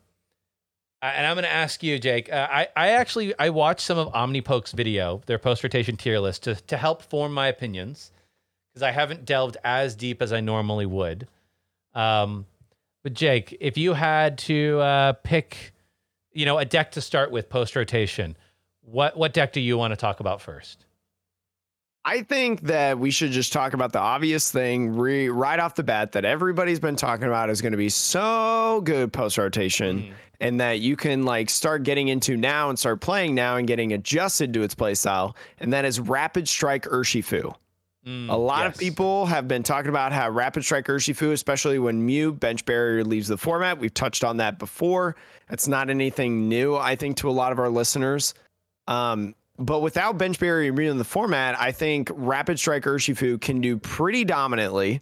and 1.01 1.27
I'm 1.27 1.35
going 1.35 1.43
to 1.43 1.51
ask 1.51 1.83
you, 1.83 1.99
Jake. 1.99 2.31
Uh, 2.31 2.47
I 2.49 2.67
I 2.75 2.87
actually 2.89 3.33
I 3.37 3.49
watched 3.49 3.81
some 3.81 3.97
of 3.97 4.11
OmniPoke's 4.13 4.71
video, 4.71 5.21
their 5.25 5.37
post 5.37 5.63
rotation 5.63 5.97
tier 5.97 6.19
list, 6.19 6.43
to 6.43 6.55
to 6.55 6.77
help 6.77 7.01
form 7.01 7.33
my 7.33 7.47
opinions 7.47 8.11
because 8.73 8.83
I 8.83 8.91
haven't 8.91 9.25
delved 9.25 9.57
as 9.63 9.95
deep 9.95 10.21
as 10.21 10.33
I 10.33 10.41
normally 10.41 10.85
would. 10.85 11.27
Um, 11.93 12.45
but 13.03 13.13
Jake, 13.13 13.55
if 13.59 13.77
you 13.77 13.93
had 13.93 14.37
to 14.39 14.79
uh, 14.79 15.13
pick, 15.13 15.73
you 16.33 16.45
know, 16.45 16.57
a 16.57 16.65
deck 16.65 16.91
to 16.93 17.01
start 17.01 17.31
with 17.31 17.49
post 17.49 17.75
rotation, 17.75 18.35
what 18.81 19.17
what 19.17 19.33
deck 19.33 19.53
do 19.53 19.61
you 19.61 19.77
want 19.77 19.91
to 19.91 19.95
talk 19.95 20.19
about 20.19 20.41
first? 20.41 20.84
I 22.07 22.21
think 22.21 22.61
that 22.61 22.99
we 22.99 23.09
should 23.09 23.31
just 23.31 23.51
talk 23.51 23.73
about 23.73 23.91
the 23.91 23.99
obvious 23.99 24.51
thing 24.51 24.95
re- 24.95 25.27
right 25.27 25.59
off 25.59 25.73
the 25.73 25.81
bat 25.83 26.11
that 26.11 26.23
everybody's 26.23 26.79
been 26.79 26.95
talking 26.95 27.25
about 27.25 27.49
is 27.49 27.61
going 27.63 27.71
to 27.71 27.77
be 27.79 27.89
so 27.89 28.81
good 28.85 29.11
post 29.11 29.37
rotation. 29.39 29.99
Mm-hmm. 29.99 30.13
and 30.41 30.59
that 30.59 30.81
you 30.81 30.95
can 30.97 31.23
like 31.23 31.49
start 31.49 31.83
getting 31.83 32.09
into 32.09 32.35
now 32.37 32.69
and 32.69 32.77
start 32.77 32.99
playing 33.01 33.33
now 33.33 33.55
and 33.55 33.67
getting 33.67 33.93
adjusted 33.93 34.53
to 34.53 34.61
its 34.63 34.75
playstyle. 34.75 35.33
And 35.59 35.73
that 35.73 35.83
is 35.85 35.99
Rapid 35.99 36.47
Strike 36.47 36.83
Urshifu. 36.83 37.55
Mm, 38.05 38.29
A 38.29 38.35
lot 38.35 38.67
of 38.67 38.77
people 38.77 39.25
have 39.25 39.47
been 39.47 39.63
talking 39.63 39.89
about 39.89 40.11
how 40.11 40.29
Rapid 40.29 40.63
Strike 40.63 40.85
Urshifu, 40.85 41.31
especially 41.31 41.79
when 41.79 42.05
Mew 42.05 42.33
bench 42.33 42.65
barrier 42.65 43.03
leaves 43.03 43.29
the 43.29 43.37
format. 43.37 43.79
We've 43.79 43.93
touched 43.93 44.23
on 44.23 44.37
that 44.37 44.59
before. 44.59 45.15
It's 45.49 45.67
not 45.67 45.89
anything 45.89 46.47
new, 46.49 46.75
I 46.75 46.95
think, 46.97 47.17
to 47.17 47.29
a 47.29 47.31
lot 47.31 47.51
of 47.51 47.57
our 47.57 47.69
listeners. 47.69 48.35
Um, 48.87 49.33
but 49.57 49.81
without 49.81 50.17
bench 50.17 50.39
barrier 50.39 50.79
in 50.81 50.97
the 50.97 51.03
format, 51.03 51.59
I 51.59 51.71
think 51.71 52.09
Rapid 52.13 52.59
Strike 52.59 52.83
Urshifu 52.83 53.39
can 53.39 53.61
do 53.61 53.77
pretty 53.77 54.25
dominantly. 54.25 55.01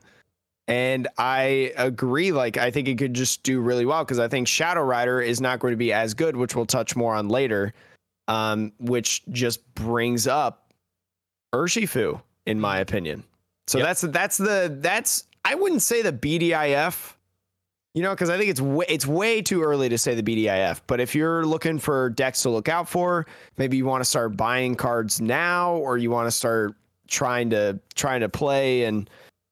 And 0.68 1.08
I 1.18 1.74
agree. 1.76 2.32
Like, 2.32 2.58
I 2.58 2.72
think 2.72 2.88
it 2.88 2.98
could 2.98 3.14
just 3.14 3.44
do 3.44 3.60
really 3.60 3.86
well 3.86 4.04
because 4.06 4.20
I 4.20 4.28
think 4.30 4.48
Shadow 4.48 4.82
Rider 4.82 5.22
is 5.22 5.42
not 5.42 5.60
going 5.60 5.74
to 5.74 5.78
be 5.78 5.92
as 5.92 6.14
good, 6.14 6.38
which 6.38 6.56
we'll 6.56 6.66
touch 6.66 6.96
more 6.96 7.16
on 7.16 7.28
later, 7.28 7.74
um, 8.30 8.72
which 8.80 9.24
just 9.32 9.62
brings 9.76 10.26
up 10.26 10.72
Urshifu, 11.54 12.22
in 12.46 12.62
my 12.62 12.80
opinion. 12.80 13.24
So 13.68 13.80
Yep. 13.80 13.88
that's 13.88 14.02
that's 14.02 14.38
the 14.38 14.78
that's 14.80 15.26
I 15.46 15.56
wouldn't 15.56 15.82
say 15.82 16.02
the 16.02 16.14
BDIF, 16.14 17.13
you 17.94 18.02
know, 18.02 18.12
because 18.12 18.30
I 18.30 18.38
think 18.38 18.50
it's 18.50 18.62
way, 18.62 18.86
it's 18.90 19.06
way 19.06 19.42
too 19.42 19.62
early 19.62 19.90
to 19.90 19.98
say 19.98 20.16
the 20.16 20.24
BDIF. 20.24 20.82
But 20.88 21.00
if 21.00 21.14
you're 21.14 21.46
looking 21.46 21.78
for 21.80 22.10
decks 22.10 22.42
to 22.44 22.50
look 22.50 22.68
out 22.70 22.90
for, 22.90 23.26
maybe 23.58 23.78
you 23.78 23.86
want 23.86 24.02
to 24.04 24.10
start 24.10 24.36
buying 24.36 24.76
cards 24.76 25.22
now, 25.22 25.76
or 25.76 25.98
you 25.98 26.10
want 26.10 26.28
to 26.28 26.32
start 26.32 26.74
trying 27.08 27.50
to 27.52 27.80
trying 27.96 28.22
to 28.22 28.30
play 28.30 28.86
and 28.86 29.10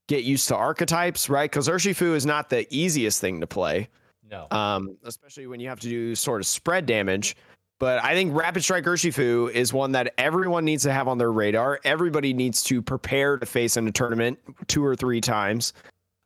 get 0.08 0.24
used 0.24 0.48
to 0.48 0.56
archetypes, 0.56 1.30
right? 1.30 1.50
Because 1.50 1.70
Urshifu 1.70 2.16
is 2.16 2.26
not 2.26 2.50
the 2.50 2.66
easiest 2.74 3.22
thing 3.22 3.40
to 3.40 3.48
play 3.48 3.88
No. 4.30 4.48
um, 4.52 4.98
especially 5.06 5.48
when 5.48 5.60
you 5.60 5.70
have 5.70 5.80
to 5.82 5.88
do 5.88 6.16
sort 6.16 6.42
of 6.42 6.48
spread 6.48 6.86
damage. 6.86 7.36
But 7.80 8.04
I 8.04 8.14
think 8.14 8.36
Rapid 8.36 8.64
Strike 8.64 8.84
Urshifu 8.84 9.50
is 9.52 9.74
one 9.74 9.92
that 9.94 10.14
everyone 10.18 10.66
needs 10.66 10.84
to 10.84 10.92
have 10.92 11.08
on 11.08 11.18
their 11.18 11.32
radar. 11.32 11.80
Everybody 11.84 12.34
needs 12.34 12.62
to 12.64 12.82
prepare 12.82 13.38
to 13.38 13.46
face 13.46 13.76
in 13.78 13.88
a 13.88 13.92
tournament 13.92 14.38
two 14.68 14.86
or 14.86 14.96
three 14.96 15.20
times. 15.22 15.74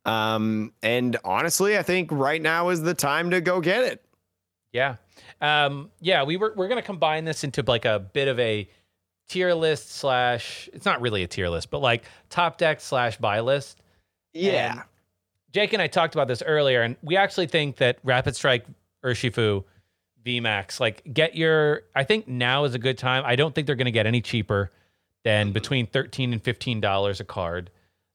Um, 0.06 0.72
and 0.82 1.16
honestly, 1.24 1.76
I 1.76 1.82
think 1.82 2.10
right 2.12 2.40
now 2.40 2.68
is 2.68 2.80
the 2.80 2.94
time 2.94 3.30
to 3.30 3.40
go 3.40 3.60
get 3.60 3.82
it. 3.82 4.04
Yeah. 4.72 4.96
Um, 5.40 5.90
yeah, 6.00 6.22
we 6.22 6.36
were 6.36 6.54
we're 6.56 6.68
gonna 6.68 6.80
combine 6.80 7.24
this 7.24 7.44
into 7.44 7.62
like 7.66 7.84
a 7.84 7.98
bit 7.98 8.28
of 8.28 8.38
a 8.38 8.68
tier 9.28 9.52
list 9.52 9.90
slash 9.90 10.68
it's 10.72 10.86
not 10.86 11.00
really 11.00 11.22
a 11.24 11.26
tier 11.26 11.48
list, 11.48 11.70
but 11.70 11.80
like 11.80 12.04
top 12.30 12.56
deck 12.56 12.80
slash 12.80 13.18
buy 13.18 13.40
list. 13.40 13.82
Yeah. 14.32 14.72
And 14.72 14.82
Jake 15.52 15.72
and 15.72 15.82
I 15.82 15.88
talked 15.88 16.14
about 16.14 16.28
this 16.28 16.42
earlier, 16.42 16.82
and 16.82 16.96
we 17.02 17.16
actually 17.16 17.46
think 17.48 17.76
that 17.76 17.98
Rapid 18.04 18.36
Strike 18.36 18.64
Urshifu 19.04 19.64
VMAX, 20.24 20.78
like 20.78 21.02
get 21.12 21.34
your 21.34 21.82
I 21.94 22.04
think 22.04 22.28
now 22.28 22.64
is 22.64 22.74
a 22.74 22.78
good 22.78 22.96
time. 22.96 23.24
I 23.26 23.34
don't 23.34 23.54
think 23.54 23.66
they're 23.66 23.76
gonna 23.76 23.90
get 23.90 24.06
any 24.06 24.20
cheaper 24.20 24.70
than 25.24 25.52
between 25.52 25.86
13 25.88 26.32
and 26.32 26.42
15 26.42 26.80
dollars 26.80 27.18
a 27.18 27.24
card. 27.24 27.70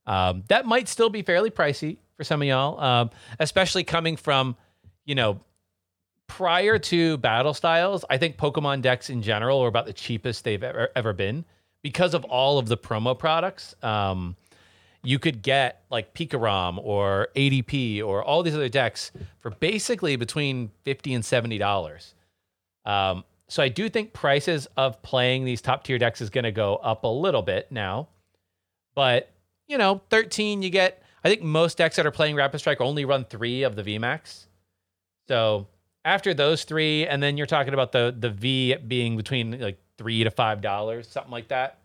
Um, 0.06 0.44
that 0.48 0.66
might 0.66 0.88
still 0.88 1.10
be 1.10 1.22
fairly 1.22 1.50
pricey 1.50 1.98
for 2.16 2.24
some 2.24 2.42
of 2.42 2.48
y'all, 2.48 2.80
um, 2.80 3.10
especially 3.38 3.84
coming 3.84 4.16
from, 4.16 4.56
you 5.04 5.14
know, 5.14 5.40
prior 6.26 6.78
to 6.78 7.18
battle 7.18 7.54
styles. 7.54 8.04
I 8.08 8.16
think 8.16 8.36
Pokemon 8.36 8.82
decks 8.82 9.10
in 9.10 9.22
general 9.22 9.60
are 9.60 9.68
about 9.68 9.86
the 9.86 9.92
cheapest 9.92 10.44
they've 10.44 10.62
ever 10.62 10.88
ever 10.96 11.12
been 11.12 11.44
because 11.82 12.14
of 12.14 12.24
all 12.24 12.58
of 12.58 12.66
the 12.66 12.76
promo 12.76 13.18
products. 13.18 13.74
Um, 13.82 14.36
you 15.04 15.18
could 15.18 15.42
get 15.42 15.82
like 15.90 16.14
Pikarom 16.14 16.78
or 16.82 17.28
ADP 17.34 18.02
or 18.02 18.22
all 18.22 18.42
these 18.42 18.54
other 18.54 18.68
decks 18.68 19.10
for 19.40 19.50
basically 19.50 20.16
between 20.16 20.70
fifty 20.84 21.12
and 21.12 21.24
seventy 21.24 21.58
dollars. 21.58 22.14
Um, 22.84 23.24
so 23.48 23.62
I 23.62 23.68
do 23.68 23.88
think 23.88 24.12
prices 24.12 24.66
of 24.76 25.02
playing 25.02 25.44
these 25.44 25.60
top 25.60 25.84
tier 25.84 25.98
decks 25.98 26.20
is 26.20 26.30
going 26.30 26.44
to 26.44 26.52
go 26.52 26.76
up 26.76 27.04
a 27.04 27.08
little 27.08 27.42
bit 27.42 27.70
now, 27.70 28.08
but 28.94 29.30
you 29.68 29.78
know, 29.78 30.02
thirteen 30.10 30.62
you 30.62 30.70
get. 30.70 31.02
I 31.24 31.28
think 31.28 31.42
most 31.42 31.78
decks 31.78 31.96
that 31.96 32.06
are 32.06 32.10
playing 32.10 32.34
Rapid 32.34 32.58
Strike 32.58 32.80
only 32.80 33.04
run 33.04 33.24
three 33.24 33.62
of 33.62 33.76
the 33.76 33.82
VMAX. 33.82 34.46
So 35.28 35.68
after 36.04 36.34
those 36.34 36.64
three, 36.64 37.06
and 37.06 37.22
then 37.22 37.36
you're 37.36 37.46
talking 37.46 37.74
about 37.74 37.92
the 37.92 38.14
the 38.16 38.30
V 38.30 38.76
being 38.76 39.16
between 39.16 39.60
like 39.60 39.78
three 39.98 40.24
to 40.24 40.30
five 40.30 40.60
dollars, 40.60 41.08
something 41.08 41.30
like 41.30 41.48
that. 41.48 41.78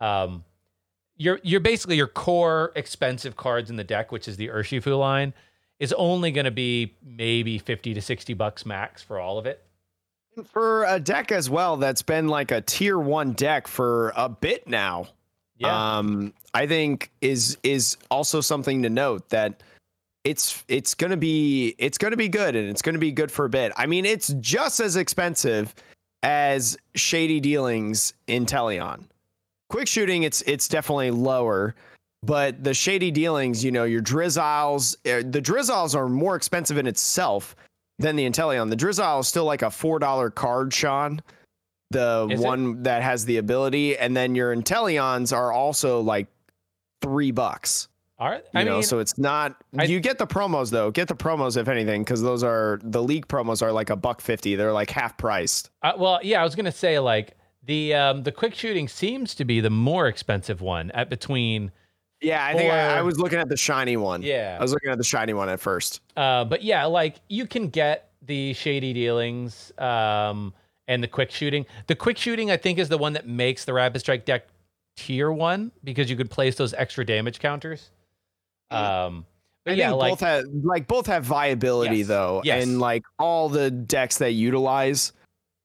Um, 0.00 0.44
you're 1.16 1.40
you're 1.42 1.60
basically 1.60 1.96
your 1.96 2.06
core 2.06 2.72
expensive 2.76 3.36
cards 3.36 3.70
in 3.70 3.76
the 3.76 3.84
deck, 3.84 4.12
which 4.12 4.28
is 4.28 4.36
the 4.36 4.48
Urshifu 4.48 4.98
line, 4.98 5.34
is 5.80 5.92
only 5.94 6.30
going 6.30 6.44
to 6.44 6.50
be 6.50 6.94
maybe 7.02 7.58
fifty 7.58 7.94
to 7.94 8.02
sixty 8.02 8.34
bucks 8.34 8.66
max 8.66 9.02
for 9.02 9.18
all 9.18 9.38
of 9.38 9.46
it. 9.46 9.64
For 10.44 10.84
a 10.84 11.00
deck 11.00 11.32
as 11.32 11.50
well 11.50 11.78
that's 11.78 12.02
been 12.02 12.28
like 12.28 12.52
a 12.52 12.60
tier 12.60 12.98
one 12.98 13.32
deck 13.32 13.66
for 13.66 14.12
a 14.14 14.28
bit 14.28 14.68
now. 14.68 15.08
Um 15.66 16.32
i 16.54 16.66
think 16.66 17.10
is 17.20 17.58
is 17.62 17.96
also 18.10 18.40
something 18.40 18.82
to 18.82 18.90
note 18.90 19.28
that 19.28 19.62
it's 20.24 20.64
it's 20.68 20.94
gonna 20.94 21.16
be 21.16 21.74
it's 21.78 21.98
gonna 21.98 22.16
be 22.16 22.28
good 22.28 22.54
and 22.56 22.68
it's 22.68 22.82
gonna 22.82 22.98
be 22.98 23.12
good 23.12 23.30
for 23.30 23.44
a 23.44 23.48
bit 23.48 23.72
i 23.76 23.86
mean 23.86 24.04
it's 24.04 24.28
just 24.40 24.80
as 24.80 24.96
expensive 24.96 25.74
as 26.22 26.76
shady 26.94 27.40
dealings 27.40 28.12
Inteleon 28.26 29.04
quick 29.70 29.86
shooting 29.86 30.24
it's 30.24 30.42
it's 30.42 30.68
definitely 30.68 31.10
lower 31.10 31.74
but 32.22 32.62
the 32.64 32.74
shady 32.74 33.10
dealings 33.10 33.64
you 33.64 33.70
know 33.70 33.84
your 33.84 34.02
drizziles 34.02 34.96
uh, 35.06 35.22
the 35.30 35.40
drizziles 35.40 35.94
are 35.94 36.08
more 36.08 36.34
expensive 36.34 36.78
in 36.78 36.86
itself 36.86 37.54
than 37.98 38.16
the 38.16 38.28
Inteleon. 38.28 38.70
The 38.70 38.76
Drizzile 38.76 39.20
is 39.20 39.28
still 39.28 39.44
like 39.44 39.62
a 39.62 39.70
four 39.70 39.98
dollar 39.98 40.30
card, 40.30 40.72
Sean. 40.72 41.20
The 41.90 42.28
Is 42.30 42.40
it? 42.40 42.44
one 42.44 42.82
that 42.82 43.02
has 43.02 43.24
the 43.24 43.38
ability, 43.38 43.96
and 43.96 44.16
then 44.16 44.34
your 44.34 44.54
Inteleons 44.54 45.34
are 45.34 45.50
also 45.52 46.00
like 46.00 46.26
three 47.00 47.30
bucks. 47.30 47.88
All 48.18 48.28
right, 48.28 48.42
You 48.52 48.60
I 48.60 48.64
know, 48.64 48.74
mean, 48.74 48.82
so 48.82 48.98
it's 48.98 49.16
not. 49.16 49.62
I- 49.78 49.84
you 49.84 50.00
get 50.00 50.18
the 50.18 50.26
promos 50.26 50.70
though. 50.70 50.90
Get 50.90 51.06
the 51.08 51.14
promos 51.14 51.56
if 51.56 51.68
anything, 51.68 52.02
because 52.02 52.20
those 52.20 52.42
are 52.42 52.80
the 52.82 53.02
league 53.02 53.28
promos 53.28 53.62
are 53.62 53.70
like 53.72 53.90
a 53.90 53.96
buck 53.96 54.20
fifty. 54.20 54.54
They're 54.56 54.72
like 54.72 54.90
half 54.90 55.16
priced. 55.16 55.70
uh, 55.82 55.92
well, 55.96 56.18
yeah, 56.22 56.40
I 56.40 56.44
was 56.44 56.54
gonna 56.56 56.72
say 56.72 56.98
like 56.98 57.36
the 57.62 57.94
um 57.94 58.22
the 58.24 58.32
quick 58.32 58.54
shooting 58.54 58.88
seems 58.88 59.34
to 59.36 59.44
be 59.44 59.60
the 59.60 59.70
more 59.70 60.08
expensive 60.08 60.60
one 60.60 60.90
at 60.90 61.08
between. 61.08 61.70
Yeah, 62.20 62.44
I 62.44 62.54
think 62.54 62.72
I, 62.72 62.98
I 62.98 63.02
was 63.02 63.20
looking 63.20 63.38
at 63.38 63.48
the 63.48 63.56
shiny 63.56 63.96
one. 63.96 64.22
Yeah. 64.22 64.56
I 64.58 64.62
was 64.62 64.72
looking 64.72 64.90
at 64.90 64.98
the 64.98 65.04
shiny 65.04 65.32
one 65.34 65.48
at 65.48 65.60
first. 65.60 66.00
Uh, 66.16 66.44
but 66.44 66.64
yeah, 66.64 66.84
like 66.86 67.20
you 67.28 67.46
can 67.46 67.68
get 67.68 68.10
the 68.22 68.52
shady 68.54 68.92
dealings 68.92 69.70
um, 69.78 70.52
and 70.88 71.02
the 71.02 71.08
quick 71.08 71.30
shooting. 71.30 71.66
The 71.86 71.94
quick 71.94 72.18
shooting, 72.18 72.50
I 72.50 72.56
think, 72.56 72.78
is 72.78 72.88
the 72.88 72.98
one 72.98 73.12
that 73.12 73.28
makes 73.28 73.64
the 73.64 73.72
rapid 73.72 74.00
strike 74.00 74.24
deck 74.24 74.48
tier 74.96 75.30
one 75.30 75.70
because 75.84 76.10
you 76.10 76.16
could 76.16 76.30
place 76.30 76.56
those 76.56 76.74
extra 76.74 77.04
damage 77.06 77.38
counters. 77.38 77.90
Um, 78.70 79.24
but 79.64 79.74
I 79.74 79.76
yeah, 79.76 79.92
like 79.92 80.12
both 80.12 80.20
have 80.20 80.44
like 80.62 80.88
both 80.88 81.06
have 81.06 81.24
viability 81.24 81.98
Yes, 81.98 82.08
though, 82.08 82.42
yes. 82.44 82.64
and 82.64 82.80
like 82.80 83.02
all 83.18 83.48
the 83.48 83.70
decks 83.70 84.18
that 84.18 84.32
utilize, 84.32 85.12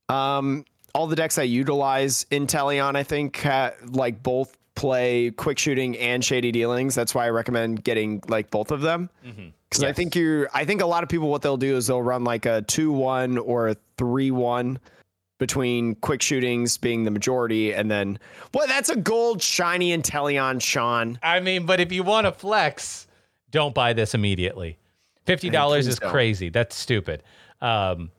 um, 0.10 0.66
all 0.94 1.08
the 1.08 1.16
decks 1.16 1.36
that 1.36 1.48
utilize 1.48 2.26
Inteleon, 2.32 2.96
I 2.96 3.04
think, 3.04 3.42
ha- 3.42 3.72
like 3.90 4.22
both 4.22 4.58
play 4.76 5.32
quick 5.32 5.58
shooting 5.58 5.98
and 5.98 6.24
shady 6.24 6.52
dealings. 6.52 6.96
That's 6.96 7.16
why 7.16 7.26
I 7.26 7.30
recommend 7.30 7.84
getting 7.84 8.22
like 8.28 8.52
both 8.52 8.72
of 8.72 8.82
them 8.82 9.10
mhm. 9.26 9.52
because 9.70 9.84
I 9.84 9.94
think 9.94 10.16
you're. 10.16 10.50
I 10.54 10.66
think 10.66 10.82
a 10.82 10.86
lot 10.86 11.04
of 11.04 11.10
people 11.10 11.30
what 11.30 11.42
they'll 11.42 11.58
do 11.58 11.76
is 11.76 11.88
they'll 11.88 12.02
run 12.02 12.24
like 12.24 12.46
a 12.46 12.62
two 12.64 12.92
one 12.92 13.38
or 13.38 13.70
a 13.70 13.78
three 13.98 14.32
one 14.32 14.80
between 15.44 15.96
quick 15.96 16.22
shootings 16.22 16.78
being 16.78 17.04
the 17.04 17.12
majority, 17.12 17.74
and 17.74 17.92
then 17.92 18.18
well, 18.54 18.66
that's 18.66 18.88
a 18.88 18.96
gold 18.96 19.42
shiny 19.42 19.96
Inteleon, 19.96 20.62
Sean. 20.62 21.20
I 21.22 21.42
mean, 21.42 21.66
but 21.66 21.82
if 21.82 21.92
you 21.92 22.02
want 22.02 22.28
to 22.28 22.32
flex, 22.32 23.08
don't 23.52 23.76
buy 23.76 23.92
this 23.92 24.14
immediately. 24.14 24.78
Fifty 25.26 25.50
dollars 25.50 25.86
is 25.86 26.00
don't. 26.00 26.12
crazy. 26.12 26.48
That's 26.48 26.78
stupid. 26.78 27.24
Um, 27.60 28.10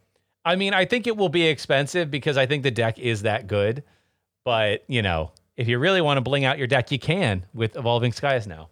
I 0.45 0.57
mean, 0.57 0.75
I 0.75 0.85
think 0.85 1.07
it 1.07 1.17
will 1.17 1.31
be 1.31 1.47
expensive 1.47 2.11
because 2.11 2.37
I 2.37 2.45
think 2.45 2.63
the 2.63 2.71
deck 2.71 2.99
is 2.99 3.23
that 3.23 3.47
good. 3.47 3.83
But 4.45 4.85
you 4.87 5.01
know, 5.01 5.33
if 5.57 5.67
you 5.67 5.79
really 5.79 6.03
want 6.03 6.19
to 6.19 6.21
bling 6.21 6.45
out 6.45 6.59
your 6.59 6.67
deck, 6.67 6.93
you 6.93 6.99
can 6.99 7.47
with 7.55 7.75
Evolving 7.75 8.13
Skies 8.13 8.47
now. 8.47 8.69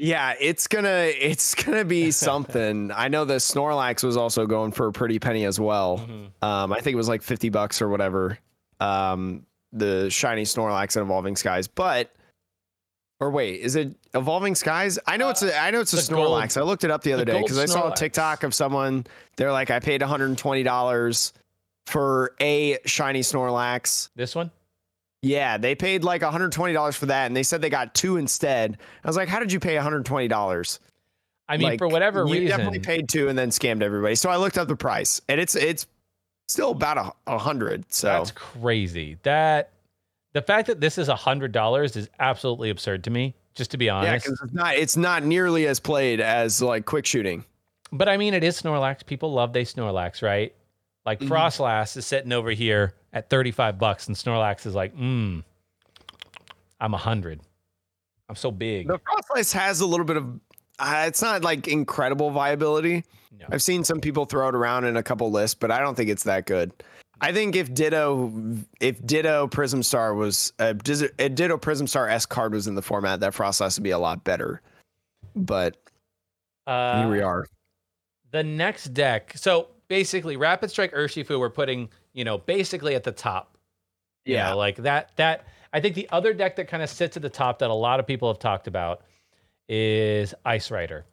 Yeah, 0.00 0.34
it's 0.40 0.66
gonna 0.66 1.10
it's 1.18 1.54
gonna 1.54 1.84
be 1.84 2.10
something. 2.12 2.90
I 2.94 3.08
know 3.08 3.24
the 3.24 3.34
Snorlax 3.34 4.02
was 4.02 4.16
also 4.16 4.46
going 4.46 4.72
for 4.72 4.86
a 4.88 4.92
pretty 4.92 5.18
penny 5.18 5.44
as 5.44 5.58
well. 5.60 5.98
Mm-hmm. 5.98 6.44
Um, 6.44 6.72
I 6.72 6.80
think 6.80 6.94
it 6.94 6.96
was 6.96 7.08
like 7.08 7.22
fifty 7.22 7.48
bucks 7.48 7.82
or 7.82 7.88
whatever. 7.88 8.38
Um, 8.80 9.46
the 9.72 10.10
shiny 10.10 10.42
Snorlax 10.44 10.96
and 10.96 11.04
Evolving 11.04 11.36
Skies, 11.36 11.68
but 11.68 12.12
or 13.20 13.30
wait, 13.30 13.60
is 13.60 13.76
it 13.76 13.94
Evolving 14.14 14.54
Skies? 14.54 14.98
I 15.06 15.16
know 15.16 15.28
it's 15.30 15.42
a 15.42 15.56
I 15.56 15.70
know 15.70 15.80
it's 15.80 15.92
a 15.94 15.98
Uh, 15.98 16.00
the 16.00 16.14
gold- 16.14 16.42
Snorlax. 16.42 16.56
I 16.56 16.62
looked 16.62 16.84
it 16.84 16.90
up 16.90 17.02
the 17.02 17.12
other 17.12 17.24
the 17.24 17.32
day 17.32 17.40
because 17.42 17.58
I 17.58 17.66
saw 17.66 17.92
a 17.92 17.94
TikTok 17.94 18.42
of 18.42 18.52
someone. 18.54 19.06
They're 19.36 19.52
like, 19.52 19.70
I 19.70 19.78
paid 19.80 20.00
one 20.00 20.10
hundred 20.10 20.26
and 20.30 20.38
twenty 20.38 20.62
dollars 20.62 21.32
for 21.86 22.34
a 22.40 22.78
shiny 22.86 23.20
Snorlax. 23.20 24.10
This 24.16 24.34
one? 24.34 24.50
Yeah, 25.22 25.56
they 25.56 25.74
paid 25.76 26.02
like 26.02 26.20
$120 26.22 26.96
for 26.96 27.06
that, 27.06 27.26
and 27.26 27.36
they 27.36 27.44
said 27.44 27.62
they 27.62 27.70
got 27.70 27.94
two 27.94 28.16
instead. 28.16 28.76
I 29.04 29.08
was 29.08 29.16
like, 29.16 29.28
"How 29.28 29.38
did 29.38 29.52
you 29.52 29.60
pay 29.60 29.76
$120?" 29.76 30.78
I 31.48 31.56
mean, 31.56 31.68
Like, 31.68 31.78
for 31.78 31.88
whatever 31.88 32.20
you 32.26 32.32
reason, 32.32 32.48
definitely 32.48 32.80
paid 32.80 33.08
two 33.08 33.28
and 33.28 33.38
then 33.38 33.50
scammed 33.50 33.82
everybody. 33.82 34.14
So 34.16 34.30
I 34.30 34.36
looked 34.36 34.58
up 34.58 34.68
the 34.68 34.76
price, 34.76 35.20
and 35.28 35.40
it's 35.40 35.54
it's 35.54 35.86
still 36.48 36.70
about 36.72 36.98
a, 36.98 37.12
a 37.34 37.38
hundred. 37.38 37.84
So 37.92 38.08
that's 38.08 38.32
crazy. 38.32 39.16
That 39.22 39.70
the 40.32 40.42
fact 40.42 40.66
that 40.66 40.80
this 40.80 40.98
is 40.98 41.08
a 41.08 41.16
hundred 41.16 41.52
dollars 41.52 41.94
is 41.96 42.08
absolutely 42.18 42.70
absurd 42.70 43.04
to 43.04 43.10
me. 43.10 43.34
Just 43.54 43.70
to 43.72 43.76
be 43.76 43.90
honest, 43.90 44.10
yeah, 44.10 44.16
because 44.16 44.40
it's 44.42 44.52
not 44.54 44.74
it's 44.76 44.96
not 44.96 45.22
nearly 45.24 45.66
as 45.68 45.78
played 45.78 46.20
as 46.20 46.60
like 46.62 46.84
quick 46.86 47.06
shooting. 47.06 47.44
but 47.92 48.08
I 48.08 48.16
mean, 48.16 48.34
it 48.34 48.42
is 48.42 48.60
Snorlax. 48.60 49.04
People 49.06 49.32
love 49.32 49.52
they 49.52 49.64
Snorlax, 49.64 50.22
right? 50.22 50.52
Like 51.06 51.20
Mhm. 51.20 51.28
Froslass 51.28 51.96
is 51.96 52.06
sitting 52.06 52.32
over 52.32 52.50
here 52.50 52.94
at 53.12 53.28
35 53.30 53.78
bucks, 53.78 54.06
and 54.08 54.16
Snorlax 54.16 54.66
is 54.66 54.74
like, 54.74 54.96
mm, 54.96 55.42
I'm 56.80 56.94
a 56.94 56.98
hundred. 56.98 57.40
I'm 58.28 58.36
so 58.36 58.50
big. 58.50 58.88
The 58.88 58.98
Froslass 58.98 59.52
has 59.52 59.80
a 59.80 59.86
little 59.86 60.06
bit 60.06 60.16
of. 60.16 60.40
Uh, 60.78 61.04
it's 61.06 61.22
not 61.22 61.42
like 61.42 61.68
incredible 61.68 62.30
viability. 62.30 63.04
No. 63.38 63.46
I've 63.50 63.62
seen 63.62 63.84
some 63.84 64.00
people 64.00 64.24
throw 64.24 64.48
it 64.48 64.54
around 64.54 64.84
in 64.84 64.96
a 64.96 65.02
couple 65.02 65.30
lists, 65.30 65.54
but 65.54 65.70
I 65.70 65.80
don't 65.80 65.94
think 65.94 66.08
it's 66.10 66.24
that 66.24 66.46
good. 66.46 66.72
I 67.20 67.32
think 67.32 67.54
if 67.54 67.72
Ditto, 67.72 68.32
if 68.80 69.04
Ditto 69.06 69.46
Prism 69.46 69.82
Star 69.82 70.14
was 70.14 70.52
a, 70.58 70.70
a 71.18 71.28
Ditto 71.28 71.56
Prism 71.56 71.86
Star 71.86 72.08
S 72.08 72.26
card 72.26 72.52
was 72.52 72.66
in 72.66 72.74
the 72.74 72.82
format, 72.82 73.20
that 73.20 73.32
Froslass 73.32 73.78
would 73.78 73.84
be 73.84 73.90
a 73.90 73.98
lot 73.98 74.24
better. 74.24 74.60
But 75.36 75.76
Uh, 76.66 77.02
here 77.02 77.10
we 77.10 77.20
are. 77.20 77.46
The 78.32 78.42
next 78.42 78.92
deck. 78.94 79.34
So 79.36 79.68
basically, 79.88 80.36
Rapid 80.36 80.70
Strike 80.70 80.92
Urshifu, 80.94 81.38
we're 81.38 81.50
putting, 81.50 81.90
you 82.14 82.24
know, 82.24 82.38
basically 82.38 82.94
at 82.94 83.04
the 83.04 83.12
top. 83.12 83.56
You 84.24 84.34
Yeah. 84.34 84.50
know, 84.50 84.56
like 84.56 84.76
that. 84.76 85.10
That 85.16 85.46
I 85.72 85.80
think 85.80 85.94
the 85.94 86.08
other 86.10 86.32
deck 86.34 86.56
that 86.56 86.68
kind 86.68 86.82
of 86.82 86.90
sits 86.90 87.16
at 87.16 87.22
the 87.22 87.30
top 87.30 87.58
that 87.60 87.70
a 87.70 87.74
lot 87.74 87.98
of 88.00 88.06
people 88.06 88.28
have 88.28 88.38
talked 88.38 88.66
about 88.66 89.02
is 89.68 90.34
Ice 90.44 90.70
Rider. 90.70 91.04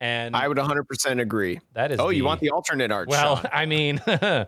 And 0.00 0.34
I 0.34 0.48
would 0.48 0.56
100% 0.58 1.20
agree. 1.20 1.60
that 1.74 1.92
is. 1.92 2.00
Oh, 2.00 2.08
you 2.08 2.24
want 2.24 2.40
the 2.40 2.50
alternate 2.50 2.90
art? 2.90 3.06
Well, 3.08 3.36
Sean. 3.36 3.46
I 3.52 3.66
mean, 3.66 4.00
I 4.06 4.46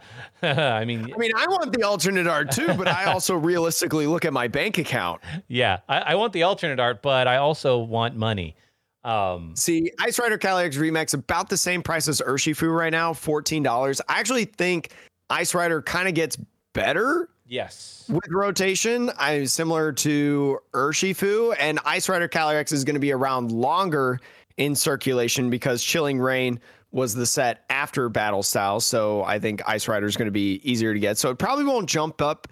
mean, 0.85 1.13
I 1.15 1.17
mean, 1.17 1.31
I 1.37 1.47
want 1.47 1.73
the 1.73 1.85
alternate 1.85 2.27
art 2.27 2.51
too, 2.51 2.75
but 2.75 2.89
I 2.89 3.05
also 3.05 3.37
realistically 3.51 4.09
look 4.09 4.25
at 4.25 4.33
my 4.33 4.49
bank 4.49 4.79
account. 4.79 5.21
yeah, 5.47 5.79
I, 5.89 5.99
I 6.01 6.15
want 6.17 6.33
the 6.33 6.43
alternate 6.43 6.81
art, 6.81 7.03
but 7.03 7.29
I 7.29 7.37
also 7.37 7.79
want 7.79 8.17
money. 8.17 8.57
Um, 9.05 9.55
See, 9.55 9.93
Ice 10.01 10.19
Rider 10.19 10.39
Calyrex 10.39 10.75
Remix 10.77 11.15
about 11.15 11.49
the 11.51 11.57
same 11.59 11.83
price 11.83 12.09
as 12.09 12.21
Urshifu 12.21 12.75
right 12.77 12.91
now, 12.91 13.13
fourteen 13.13 13.63
dollars. 13.63 14.01
I 14.09 14.19
actually 14.19 14.47
think 14.47 14.91
Ice 15.31 15.55
Rider 15.55 15.83
kind 15.83 16.09
of 16.09 16.15
gets 16.15 16.39
better 16.73 17.31
yes. 17.47 18.05
with 18.09 18.29
rotation. 18.31 19.11
I'm 19.19 19.47
similar 19.47 19.93
to 19.93 20.59
Urshifu, 20.73 21.57
and 21.59 21.79
Ice 21.85 22.09
Rider 22.09 22.29
Calyrex 22.29 22.73
is 22.73 22.85
going 22.85 22.95
to 22.95 23.01
be 23.01 23.13
around 23.13 23.53
longer 23.53 24.21
in 24.57 24.75
circulation 24.75 25.51
because 25.51 25.83
Chilling 25.83 26.19
Reign 26.19 26.61
was 26.93 27.15
the 27.15 27.27
set 27.27 27.65
after 27.71 28.09
Battle 28.09 28.43
Style. 28.43 28.79
So 28.81 29.25
I 29.25 29.39
think 29.39 29.63
Ice 29.69 29.89
Rider 29.89 30.07
is 30.07 30.17
going 30.17 30.27
to 30.27 30.33
be 30.33 30.61
easier 30.63 30.95
to 30.95 31.01
get. 31.01 31.19
So 31.19 31.31
it 31.31 31.39
probably 31.39 31.65
won't 31.65 31.89
jump 31.89 32.23
up 32.23 32.47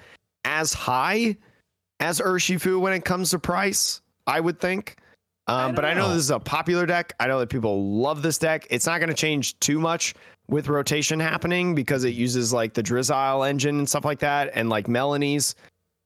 as 0.45 0.73
high 0.73 1.37
as 2.01 2.21
Urshifu 2.21 2.81
when 2.81 2.93
it 2.93 3.05
comes 3.05 3.31
to 3.31 3.39
price. 3.39 4.01
I 4.27 4.41
would 4.41 4.61
think. 4.61 4.97
Um, 5.47 5.71
I 5.71 5.73
but 5.73 5.85
I 5.85 5.95
know 5.95 6.09
know. 6.09 6.15
this 6.15 6.25
is 6.25 6.31
a 6.31 6.41
popular 6.41 6.87
deck. 6.87 7.15
I 7.21 7.27
know 7.27 7.39
that 7.41 7.51
people 7.51 7.99
love 7.99 8.23
this 8.23 8.39
deck. 8.39 8.67
It's 8.71 8.87
not 8.87 8.99
going 8.99 9.09
to 9.09 9.15
change 9.15 9.59
too 9.61 9.79
much 9.79 10.15
with 10.53 10.69
rotation 10.69 11.19
happening 11.19 11.75
because 11.75 12.05
it 12.05 12.12
uses 12.15 12.53
like 12.53 12.75
the 12.75 12.83
Drizzile 12.83 13.49
engine 13.49 13.79
and 13.79 13.88
stuff 13.88 14.05
like 14.05 14.19
that, 14.19 14.51
and 14.55 14.69
like 14.69 14.87
Melony's 14.87 15.55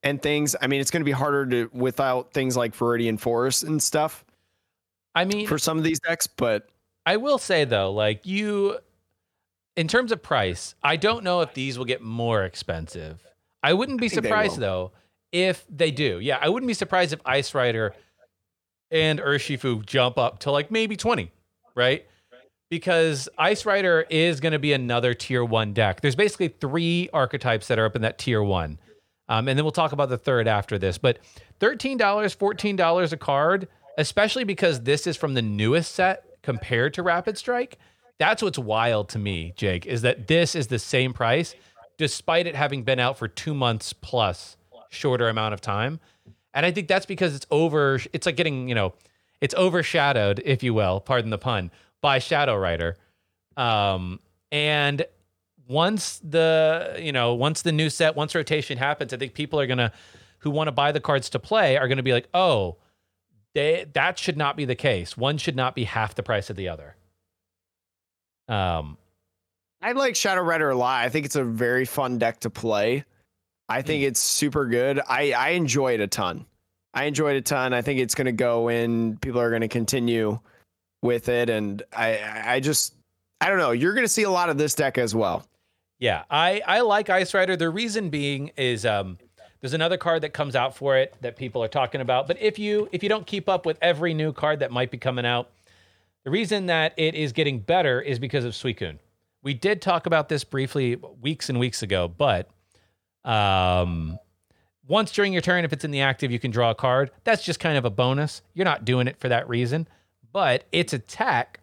and 0.03 0.21
things. 0.21 0.55
I 0.61 0.67
mean, 0.67 0.79
it's 0.79 0.89
going 0.89 1.01
to 1.01 1.05
be 1.05 1.11
harder 1.11 1.45
to 1.45 1.69
without 1.73 2.31
things 2.31 2.55
like 2.55 2.73
Viridian 2.73 3.19
Forest 3.19 3.63
and 3.63 3.83
stuff 3.83 4.23
I 5.13 5.25
mean, 5.25 5.47
for 5.47 5.57
some 5.57 5.77
of 5.77 5.83
these 5.83 5.99
decks. 5.99 6.27
But 6.27 6.69
I 7.05 7.17
will 7.17 7.37
say 7.37 7.65
though, 7.65 7.91
like 7.91 8.25
you, 8.25 8.77
in 9.75 9.89
terms 9.89 10.13
of 10.13 10.23
price, 10.23 10.75
I 10.81 10.95
don't 10.95 11.25
know 11.25 11.41
if 11.41 11.53
these 11.53 11.77
will 11.77 11.85
get 11.85 12.01
more 12.01 12.45
expensive. 12.45 13.21
I 13.61 13.73
wouldn't 13.73 13.99
be 13.99 14.07
they 14.07 14.15
surprised 14.15 14.59
though 14.59 14.91
if 15.33 15.65
they 15.69 15.91
do. 15.91 16.19
Yeah, 16.19 16.39
I 16.41 16.47
wouldn't 16.47 16.67
be 16.67 16.73
surprised 16.73 17.11
if 17.11 17.19
Ice 17.25 17.53
Rider 17.53 17.93
and 18.91 19.19
Urshifu 19.19 19.85
jump 19.85 20.17
up 20.17 20.39
to 20.39 20.51
like 20.51 20.71
maybe 20.71 20.95
20, 20.95 21.31
right? 21.75 22.05
Because 22.69 23.29
Ice 23.37 23.65
Rider 23.65 24.05
is 24.09 24.39
going 24.39 24.51
to 24.51 24.59
be 24.59 24.73
another 24.73 25.13
tier 25.13 25.43
one 25.43 25.73
deck. 25.73 26.01
There's 26.01 26.15
basically 26.15 26.49
three 26.49 27.09
archetypes 27.13 27.67
that 27.67 27.79
are 27.79 27.85
up 27.85 27.95
in 27.95 28.01
that 28.01 28.17
tier 28.17 28.43
one. 28.43 28.77
Um, 29.29 29.47
and 29.47 29.57
then 29.57 29.63
we'll 29.65 29.71
talk 29.71 29.91
about 29.91 30.09
the 30.09 30.17
third 30.17 30.47
after 30.47 30.77
this. 30.77 30.97
But 30.97 31.19
$13, 31.59 31.97
$14 31.97 33.11
a 33.11 33.17
card, 33.17 33.67
especially 33.97 34.43
because 34.43 34.81
this 34.81 35.07
is 35.07 35.17
from 35.17 35.33
the 35.33 35.41
newest 35.41 35.93
set 35.93 36.25
compared 36.41 36.93
to 36.95 37.03
Rapid 37.03 37.37
Strike. 37.37 37.77
That's 38.19 38.41
what's 38.41 38.57
wild 38.57 39.09
to 39.09 39.19
me, 39.19 39.53
Jake, 39.55 39.85
is 39.85 40.01
that 40.01 40.27
this 40.27 40.55
is 40.55 40.67
the 40.67 40.79
same 40.79 41.13
price 41.13 41.55
despite 41.97 42.47
it 42.47 42.55
having 42.55 42.83
been 42.83 42.99
out 42.99 43.17
for 43.17 43.27
two 43.27 43.53
months 43.53 43.91
plus 43.91 44.55
shorter 44.89 45.27
amount 45.29 45.53
of 45.53 45.61
time. 45.61 45.99
And 46.53 46.65
I 46.65 46.71
think 46.71 46.87
that's 46.87 47.05
because 47.05 47.35
it's 47.35 47.45
over, 47.51 47.99
it's 48.13 48.25
like 48.25 48.35
getting, 48.35 48.69
you 48.69 48.75
know, 48.75 48.93
it's 49.41 49.53
overshadowed, 49.55 50.41
if 50.45 50.63
you 50.63 50.73
will, 50.73 50.99
pardon 50.99 51.29
the 51.29 51.37
pun, 51.37 51.71
by 52.01 52.19
Shadow 52.19 52.55
Rider. 52.55 52.95
Um, 53.55 54.19
and 54.51 55.05
once 55.67 56.19
the, 56.23 56.97
you 56.99 57.11
know, 57.11 57.33
once 57.33 57.61
the 57.61 57.71
new 57.71 57.89
set, 57.89 58.15
once 58.15 58.35
rotation 58.35 58.77
happens, 58.77 59.13
I 59.13 59.17
think 59.17 59.33
people 59.33 59.59
are 59.59 59.67
to, 59.67 59.91
who 60.39 60.51
want 60.51 60.67
to 60.67 60.71
buy 60.71 60.91
the 60.91 60.99
cards 60.99 61.29
to 61.31 61.39
play, 61.39 61.77
are 61.77 61.87
going 61.87 61.97
to 61.97 62.03
be 62.03 62.13
like, 62.13 62.29
oh, 62.33 62.77
they, 63.53 63.85
that 63.93 64.19
should 64.19 64.37
not 64.37 64.55
be 64.55 64.65
the 64.65 64.75
case. 64.75 65.17
One 65.17 65.37
should 65.37 65.55
not 65.55 65.75
be 65.75 65.83
half 65.83 66.15
the 66.15 66.23
price 66.23 66.49
of 66.49 66.55
the 66.55 66.69
other. 66.69 66.95
Um, 68.47 68.97
I 69.81 69.91
like 69.91 70.15
Shadow 70.15 70.41
Rider 70.41 70.69
a 70.69 70.75
lot. 70.75 71.03
I 71.03 71.09
think 71.09 71.25
it's 71.25 71.35
a 71.35 71.43
very 71.43 71.85
fun 71.85 72.17
deck 72.17 72.41
to 72.41 72.49
play. 72.49 73.03
I 73.69 73.81
think 73.81 74.03
it's 74.03 74.19
super 74.19 74.65
good. 74.65 75.01
I 75.07 75.33
I 75.33 75.49
enjoy 75.49 75.93
it 75.93 75.99
a 75.99 76.07
ton. 76.07 76.45
I 76.93 77.03
enjoy 77.03 77.31
it 77.31 77.37
a 77.37 77.41
ton. 77.41 77.73
I 77.73 77.81
think 77.81 77.99
it's 77.99 78.15
going 78.15 78.25
to 78.25 78.31
go 78.31 78.69
in. 78.69 79.17
People 79.17 79.41
are 79.41 79.49
going 79.49 79.61
to 79.61 79.67
continue 79.67 80.39
with 81.07 81.29
it, 81.29 81.49
and 81.49 81.81
I 81.91 82.43
I 82.45 82.59
just 82.59 82.93
I 83.41 83.49
don't 83.49 83.57
know. 83.57 83.71
You're 83.71 83.93
going 83.93 84.05
to 84.05 84.11
see 84.11 84.23
a 84.23 84.29
lot 84.29 84.49
of 84.49 84.59
this 84.59 84.75
deck 84.75 84.99
as 84.99 85.15
well. 85.15 85.47
Yeah, 85.97 86.25
I 86.29 86.61
I 86.67 86.81
like 86.81 87.09
Ice 87.09 87.33
Rider. 87.33 87.55
The 87.55 87.71
reason 87.71 88.11
being 88.11 88.51
is 88.55 88.85
um 88.85 89.17
there's 89.61 89.73
another 89.73 89.97
card 89.97 90.21
that 90.21 90.33
comes 90.33 90.55
out 90.55 90.75
for 90.75 90.97
it 90.97 91.15
that 91.21 91.35
people 91.35 91.63
are 91.63 91.67
talking 91.67 92.01
about. 92.01 92.27
But 92.27 92.39
if 92.39 92.59
you 92.59 92.87
if 92.91 93.01
you 93.01 93.09
don't 93.09 93.25
keep 93.25 93.49
up 93.49 93.65
with 93.65 93.79
every 93.81 94.13
new 94.13 94.31
card 94.31 94.59
that 94.59 94.71
might 94.71 94.91
be 94.91 94.99
coming 94.99 95.25
out, 95.25 95.49
the 96.23 96.29
reason 96.29 96.67
that 96.67 96.93
it 96.97 97.15
is 97.15 97.31
getting 97.31 97.59
better 97.59 97.99
is 97.99 98.19
because 98.19 98.45
of 98.45 98.53
Suicune. 98.53 98.99
We 99.41 99.55
did 99.55 99.81
talk 99.81 100.05
about 100.05 100.29
this 100.29 100.43
briefly 100.43 100.97
weeks 101.21 101.49
and 101.49 101.59
weeks 101.59 101.81
ago, 101.81 102.07
but 102.07 102.49
um 103.25 104.19
once 104.87 105.11
during 105.11 105.33
your 105.33 105.41
turn, 105.41 105.65
if 105.65 105.73
it's 105.73 105.83
in 105.83 105.91
the 105.91 106.01
active, 106.01 106.31
you 106.31 106.39
can 106.39 106.49
draw 106.49 106.69
a 106.69 106.75
card. 106.75 107.11
That's 107.25 107.43
just 107.43 107.59
kind 107.59 107.77
of 107.77 107.83
a 107.83 107.89
bonus. 107.89 108.41
You're 108.53 108.65
not 108.65 108.85
doing 108.85 109.07
it 109.07 109.19
for 109.19 109.27
that 109.27 109.49
reason. 109.49 109.87
But 110.37 110.65
its 110.71 110.93
attack, 110.93 111.61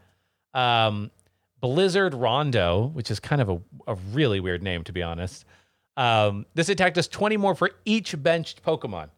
um, 0.53 1.13
Blizzard 1.61 2.13
Rondo, 2.13 2.91
which 2.93 3.09
is 3.09 3.21
kind 3.21 3.41
of 3.41 3.49
a, 3.49 3.61
a 3.87 3.95
really 4.11 4.41
weird 4.41 4.65
name, 4.65 4.83
to 4.83 4.93
be 4.93 5.01
honest. 5.01 5.45
Um, 5.97 6.45
this 6.55 6.69
attack 6.69 6.95
does 6.95 7.07
20 7.07 7.37
more 7.37 7.55
for 7.55 7.71
each 7.85 8.21
benched 8.21 8.65
Pokemon, 8.65 9.11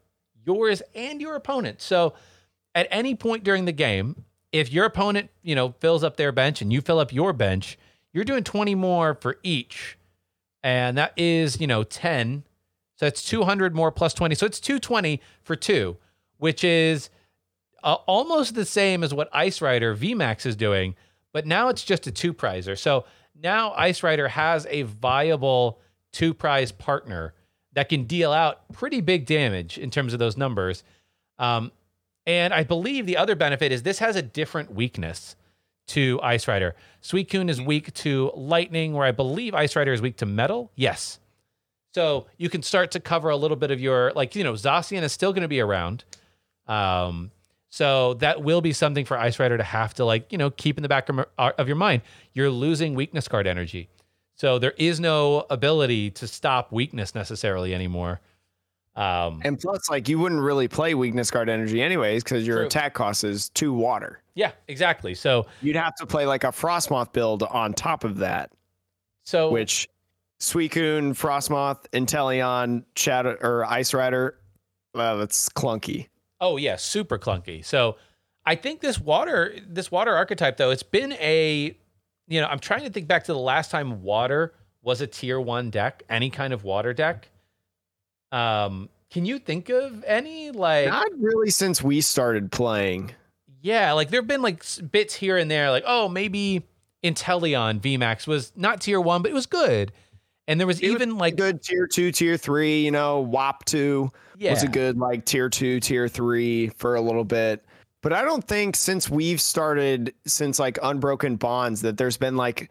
yours 0.45 0.83
and 0.93 1.19
your 1.19 1.33
opponent. 1.33 1.81
So 1.81 2.13
at 2.75 2.87
any 2.91 3.15
point 3.15 3.43
during 3.43 3.65
the 3.65 3.71
game, 3.71 4.25
if 4.51 4.71
your 4.71 4.85
opponent, 4.85 5.31
you 5.41 5.55
know, 5.55 5.73
fills 5.79 6.03
up 6.03 6.17
their 6.17 6.31
bench 6.31 6.61
and 6.61 6.71
you 6.71 6.79
fill 6.79 6.99
up 6.99 7.11
your 7.11 7.33
bench, 7.33 7.79
you're 8.13 8.25
doing 8.25 8.43
20 8.43 8.75
more 8.75 9.15
for 9.15 9.39
each. 9.41 9.97
And 10.61 10.99
that 10.99 11.13
is, 11.17 11.59
you 11.59 11.65
know, 11.65 11.81
10. 11.83 12.43
So 12.97 13.07
it's 13.07 13.23
200 13.23 13.73
more 13.73 13.91
plus 13.91 14.13
20. 14.13 14.35
So 14.35 14.45
it's 14.45 14.59
220 14.59 15.19
for 15.41 15.55
two, 15.55 15.97
which 16.37 16.63
is 16.63 17.09
uh, 17.87 17.93
almost 18.05 18.53
the 18.53 18.65
same 18.65 19.01
as 19.01 19.13
what 19.13 19.29
Ice 19.31 19.61
Rider 19.61 19.95
VMAX 19.95 20.45
is 20.45 20.57
doing, 20.57 20.93
but 21.31 21.47
now 21.47 21.69
it's 21.69 21.85
just 21.85 22.05
a 22.05 22.11
two 22.11 22.33
prizer. 22.33 22.77
So 22.77 23.05
now 23.41 23.71
Ice 23.77 24.03
Rider 24.03 24.27
has 24.27 24.67
a 24.69 24.81
viable 24.81 25.79
two 26.11 26.33
prize 26.33 26.73
partner 26.73 27.33
that 27.71 27.87
can 27.87 28.03
deal 28.03 28.33
out 28.33 28.69
pretty 28.73 28.99
big 28.99 29.25
damage 29.25 29.77
in 29.77 29.89
terms 29.89 30.11
of 30.11 30.19
those 30.19 30.35
numbers. 30.35 30.83
Um, 31.39 31.71
and 32.25 32.53
I 32.53 32.65
believe 32.65 33.05
the 33.05 33.15
other 33.15 33.35
benefit 33.35 33.71
is 33.71 33.83
this 33.83 33.99
has 33.99 34.17
a 34.17 34.21
different 34.21 34.73
weakness 34.73 35.37
to 35.87 36.19
Ice 36.21 36.45
Rider. 36.45 36.75
Suicune 37.01 37.49
is 37.49 37.61
weak 37.61 37.93
to 37.93 38.33
lightning, 38.35 38.91
where 38.91 39.05
I 39.05 39.13
believe 39.13 39.55
Ice 39.55 39.77
Rider 39.77 39.93
is 39.93 40.01
weak 40.01 40.17
to 40.17 40.25
metal. 40.25 40.73
Yes. 40.75 41.19
So 41.93 42.27
you 42.35 42.49
can 42.49 42.63
start 42.63 42.91
to 42.91 42.99
cover 42.99 43.29
a 43.29 43.37
little 43.37 43.55
bit 43.55 43.71
of 43.71 43.79
your, 43.79 44.11
like, 44.13 44.35
you 44.35 44.43
know, 44.43 44.53
Zacian 44.53 45.03
is 45.03 45.13
still 45.13 45.31
going 45.31 45.43
to 45.43 45.47
be 45.47 45.61
around. 45.61 46.03
Um, 46.67 47.31
so 47.69 48.13
that 48.15 48.43
will 48.43 48.61
be 48.61 48.73
something 48.73 49.05
for 49.05 49.17
Ice 49.17 49.39
Rider 49.39 49.57
to 49.57 49.63
have 49.63 49.93
to, 49.95 50.05
like, 50.05 50.31
you 50.31 50.37
know, 50.37 50.49
keep 50.49 50.77
in 50.77 50.83
the 50.83 50.89
back 50.89 51.09
of, 51.09 51.25
of 51.37 51.67
your 51.67 51.75
mind. 51.75 52.01
You're 52.33 52.49
losing 52.49 52.95
weakness 52.95 53.27
card 53.27 53.45
energy. 53.47 53.89
So 54.35 54.59
there 54.59 54.73
is 54.77 54.99
no 54.99 55.45
ability 55.49 56.11
to 56.11 56.27
stop 56.27 56.71
weakness 56.71 57.13
necessarily 57.15 57.73
anymore. 57.73 58.21
Um, 58.95 59.41
And 59.43 59.59
plus, 59.59 59.89
like 59.89 60.07
you 60.09 60.17
wouldn't 60.19 60.41
really 60.41 60.67
play 60.67 60.95
weakness 60.95 61.29
card 61.29 61.49
energy 61.49 61.81
anyways 61.81 62.23
because 62.23 62.47
your 62.47 62.57
True. 62.57 62.65
attack 62.67 62.93
cost 62.95 63.23
is 63.23 63.49
two 63.49 63.73
water. 63.73 64.21
yeah, 64.33 64.51
exactly. 64.67 65.13
So, 65.13 65.45
You'd 65.61 65.75
have 65.75 65.95
to 65.95 66.05
play 66.05 66.25
like 66.25 66.43
a 66.43 66.47
Frosmoth 66.47 67.11
build 67.13 67.43
on 67.43 67.73
top 67.73 68.03
of 68.03 68.17
that, 68.17 68.51
so 69.23 69.51
which 69.51 69.87
Suicune, 70.39 71.11
Frosmoth, 71.15 71.85
Inteleon, 71.93 72.83
Shadow 72.95 73.37
or 73.41 73.65
Ice 73.65 73.93
Rider, 73.93 74.39
well, 74.95 75.17
that's 75.19 75.49
clunky. 75.49 76.07
Oh 76.39 76.57
yeah, 76.57 76.75
super 76.75 77.17
clunky. 77.17 77.63
So 77.65 77.97
I 78.45 78.55
think 78.55 78.81
this 78.81 78.99
water 78.99 79.55
this 79.67 79.91
water 79.91 80.15
archetype 80.15 80.57
though, 80.57 80.71
it's 80.71 80.83
been 80.83 81.13
a 81.13 81.77
you 82.27 82.41
know, 82.41 82.47
I'm 82.47 82.59
trying 82.59 82.83
to 82.83 82.89
think 82.89 83.07
back 83.07 83.23
to 83.25 83.33
the 83.33 83.39
last 83.39 83.71
time 83.71 84.03
water 84.03 84.53
was 84.81 85.01
a 85.01 85.07
tier 85.07 85.39
one 85.39 85.69
deck, 85.69 86.03
any 86.09 86.29
kind 86.29 86.53
of 86.53 86.63
water 86.63 86.93
deck. 86.93 87.29
Um, 88.31 88.89
can 89.09 89.25
you 89.25 89.39
think 89.39 89.69
of 89.69 90.03
any 90.05 90.51
like 90.51 90.87
Not 90.87 91.07
really 91.17 91.49
since 91.49 91.81
we 91.81 92.01
started 92.01 92.51
playing. 92.51 93.11
yeah, 93.61 93.93
like 93.93 94.09
there've 94.09 94.27
been 94.27 94.41
like 94.41 94.63
bits 94.91 95.13
here 95.13 95.37
and 95.37 95.49
there, 95.49 95.71
like 95.71 95.83
oh 95.85 96.07
maybe 96.09 96.63
Inteleon 97.03 97.79
VMAX 97.79 98.27
was 98.27 98.51
not 98.55 98.81
tier 98.81 98.99
one, 98.99 99.21
but 99.21 99.31
it 99.31 99.33
was 99.33 99.45
good, 99.45 99.93
and 100.47 100.59
there 100.59 100.67
was 100.67 100.79
It 100.81 100.91
was 100.91 101.01
even 101.01 101.17
like 101.17 101.37
Good 101.37 101.61
tier 101.63 101.87
two, 101.87 102.11
tier 102.11 102.37
three, 102.37 102.83
you 102.83 102.91
know, 102.91 103.21
WAP 103.21 103.63
two 103.65 104.11
yeah, 104.37 104.51
was 104.51 104.63
a 104.63 104.67
good 104.67 104.97
like 104.97 105.25
tier 105.25 105.49
two, 105.49 105.79
tier 105.79 106.07
three 106.07 106.69
for 106.69 106.95
a 106.95 107.01
little 107.01 107.23
bit. 107.23 107.63
But 108.01 108.13
I 108.13 108.23
don't 108.23 108.43
think 108.47 108.75
since 108.75 109.09
we've 109.09 109.41
started 109.41 110.13
since 110.25 110.59
like 110.59 110.77
Unbroken 110.83 111.35
Bonds 111.35 111.81
that 111.81 111.97
there's 111.97 112.17
been 112.17 112.37
like 112.37 112.69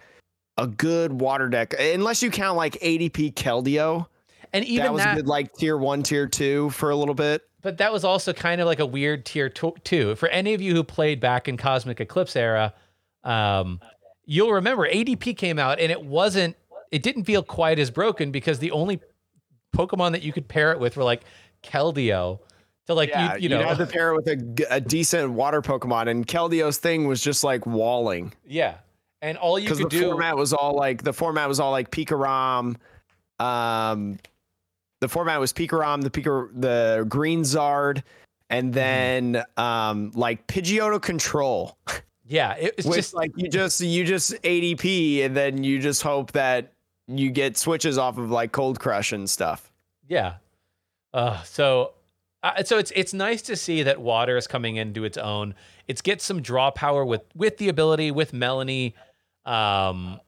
a 0.57 0.67
good 0.67 1.21
water 1.21 1.49
deck, 1.49 1.75
unless 1.79 2.23
you 2.23 2.31
count 2.31 2.57
like 2.57 2.75
ADP 2.81 3.35
Keldeo. 3.35 4.07
and 4.53 4.65
even 4.65 4.85
that 4.85 4.93
was 4.93 5.03
that, 5.03 5.13
a 5.15 5.17
good 5.17 5.27
like 5.27 5.53
tier 5.55 5.77
one, 5.77 6.03
tier 6.03 6.27
two 6.27 6.71
for 6.71 6.91
a 6.91 6.97
little 6.97 7.15
bit. 7.15 7.43
but 7.61 7.77
that 7.79 7.93
was 7.93 8.05
also 8.05 8.33
kind 8.33 8.61
of 8.61 8.67
like 8.67 8.79
a 8.79 8.87
weird 8.87 9.27
tier 9.27 9.51
tw- 9.51 9.83
two. 9.85 10.15
For 10.15 10.29
any 10.29 10.55
of 10.55 10.63
you 10.63 10.75
who 10.75 10.85
played 10.85 11.21
back 11.21 11.49
in 11.49 11.57
Cosmic 11.57 12.01
Eclipse 12.01 12.37
era, 12.37 12.73
um, 13.25 13.81
you'll 14.25 14.53
remember 14.53 14.89
ADP 14.89 15.37
came 15.37 15.59
out 15.59 15.81
and 15.81 15.91
it 15.91 16.03
wasn't, 16.03 16.57
it 16.93 17.03
didn't 17.03 17.25
feel 17.25 17.43
quite 17.43 17.79
as 17.79 17.91
broken 17.91 18.31
because 18.31 18.61
the 18.61 18.71
only 18.71 19.01
Pokemon 19.77 20.13
that 20.13 20.23
you 20.23 20.33
could 20.33 20.49
pair 20.49 20.73
it 20.73 20.81
with 20.81 20.97
were 20.97 21.05
like 21.05 21.25
Keldeo. 21.67 22.39
To 22.87 22.95
like 22.95 23.09
yeah, 23.09 23.35
you, 23.35 23.43
you 23.43 23.49
know, 23.49 23.67
had 23.67 23.79
to 23.79 23.87
pair 23.87 24.13
it 24.13 24.17
with 24.17 24.65
a 24.71 24.81
decent 24.81 25.33
water 25.33 25.61
Pokemon, 25.61 26.09
and 26.09 26.25
Keldeo's 26.25 26.79
thing 26.79 27.09
was 27.09 27.21
just 27.21 27.43
like 27.43 27.67
walling 27.67 28.33
yeah, 28.47 28.77
and 29.23 29.37
all 29.39 29.59
you 29.59 29.69
could 29.69 29.79
the 29.79 29.89
do, 29.89 30.03
format 30.03 30.37
was 30.37 30.53
all 30.53 30.75
like 30.75 31.03
the 31.03 31.13
format 31.13 31.49
was 31.49 31.59
all 31.59 31.73
like 31.73 31.91
Pikarom. 31.91 32.77
Um, 33.41 34.19
the 35.01 35.09
format 35.09 35.41
was 35.41 35.53
Pikarom, 35.53 36.03
the 36.03 36.11
Pika, 36.11 36.49
the 36.55 37.05
Green 37.09 37.43
Zard, 37.43 38.05
and 38.51 38.73
Mm-hmm. 38.73 38.75
then 38.75 39.45
um 39.57 40.13
like 40.15 40.47
Pidgeotto 40.47 41.03
Control, 41.03 41.77
yeah, 42.25 42.55
it, 42.55 42.75
it's 42.79 42.89
just 42.89 43.15
like 43.15 43.33
you 43.35 43.49
just 43.49 43.81
you 43.81 44.05
just 44.05 44.31
ADP, 44.43 45.25
and 45.25 45.37
then 45.37 45.65
you 45.65 45.81
just 45.81 46.03
hope 46.05 46.31
that 46.33 46.73
you 47.09 47.31
get 47.31 47.57
switches 47.57 47.99
off 47.99 48.17
of 48.17 48.31
like 48.31 48.53
Cold 48.53 48.79
Crush 48.79 49.11
and 49.11 49.29
stuff. 49.29 49.73
Yeah. 50.09 50.35
Uh, 51.17 51.43
so 51.45 51.95
uh, 52.43 52.63
so 52.63 52.77
it's 52.77 52.93
it's 52.95 53.15
nice 53.15 53.41
to 53.41 53.57
see 53.57 53.83
that 53.83 54.01
water 54.01 54.37
is 54.37 54.47
coming 54.47 54.77
into 54.77 55.03
its 55.03 55.17
own. 55.17 55.55
It's 55.89 56.03
get 56.03 56.21
some 56.21 56.43
draw 56.43 56.71
power 56.71 57.07
with 57.07 57.23
with 57.35 57.57
the 57.57 57.71
ability 57.71 58.11
with 58.11 58.33
Melony, 58.33 58.93
um, 59.47 60.21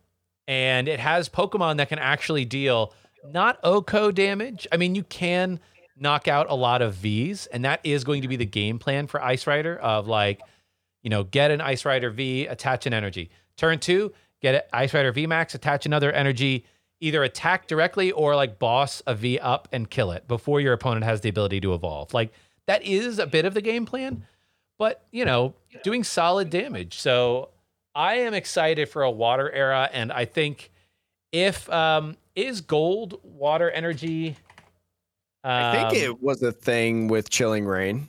and 0.47 0.89
it 0.89 0.99
has 0.99 1.29
Pokemon 1.29 1.77
that 1.77 1.91
can 1.91 1.99
actually 1.99 2.47
deal 2.47 2.95
not 3.23 3.63
OHKO 3.63 4.15
damage. 4.15 4.67
I 4.73 4.79
mean, 4.79 4.95
you 4.95 5.03
can 5.03 5.61
knock 5.95 6.27
out 6.27 6.47
a 6.49 6.55
lot 6.55 6.81
of 6.81 6.95
Vs, 6.95 7.47
and 7.49 7.67
that 7.67 7.81
is 7.85 8.03
going 8.03 8.23
to 8.23 8.29
be 8.29 8.37
the 8.37 8.47
game 8.47 8.79
plan 8.79 9.09
for 9.09 9.23
Ice 9.23 9.47
Rider 9.47 9.77
of 9.77 10.09
like, 10.09 10.41
you 11.03 11.11
know, 11.11 11.23
get 11.23 11.51
an 11.51 11.61
Ice 11.61 11.85
Rider 11.85 12.09
V, 12.11 12.47
attach 12.47 12.87
an 12.87 12.95
energy. 12.95 13.31
Turn 13.59 13.79
two, 13.79 14.15
get 14.41 14.55
an 14.55 14.63
Ice 14.73 14.95
Rider 14.95 15.13
V 15.13 15.27
Max, 15.27 15.55
attach 15.55 15.85
another 15.85 16.11
energy, 16.13 16.65
either 17.01 17.23
attack 17.23 17.67
directly 17.67 18.11
or 18.11 18.35
like 18.35 18.59
boss 18.59 19.03
a 19.07 19.15
V 19.15 19.39
up 19.39 19.69
and 19.73 19.89
kill 19.89 20.11
it 20.11 20.27
before 20.27 20.61
your 20.61 20.73
opponent 20.73 21.05
has 21.05 21.21
the 21.21 21.29
ability 21.29 21.61
to 21.61 21.75
evolve. 21.75 22.13
Like 22.13 22.33
that 22.67 22.83
is 22.83 23.19
a 23.19 23.27
bit 23.27 23.45
of 23.45 23.55
the 23.55 23.63
game 23.63 23.87
plan, 23.87 24.25
but 24.79 25.05
you 25.11 25.25
know, 25.25 25.55
doing 25.83 26.05
solid 26.05 26.51
damage. 26.51 26.99
So 26.99 27.51
I 27.95 28.15
am 28.15 28.35
excited 28.35 28.89
for 28.89 29.03
a 29.03 29.11
water 29.11 29.51
era, 29.51 29.89
and 29.93 30.13
I 30.13 30.25
think 30.25 30.71
if 31.33 31.69
um 31.71 32.17
is 32.39 32.61
gold 32.61 33.21
water 33.23 33.71
energy. 33.71 34.37
I 35.43 35.73
think 35.73 35.89
um, 35.91 35.97
it 35.97 36.23
was 36.23 36.43
a 36.43 36.53
thing 36.53 37.09
with 37.09 37.31
Chilling 37.31 37.65
Reign. 37.65 38.09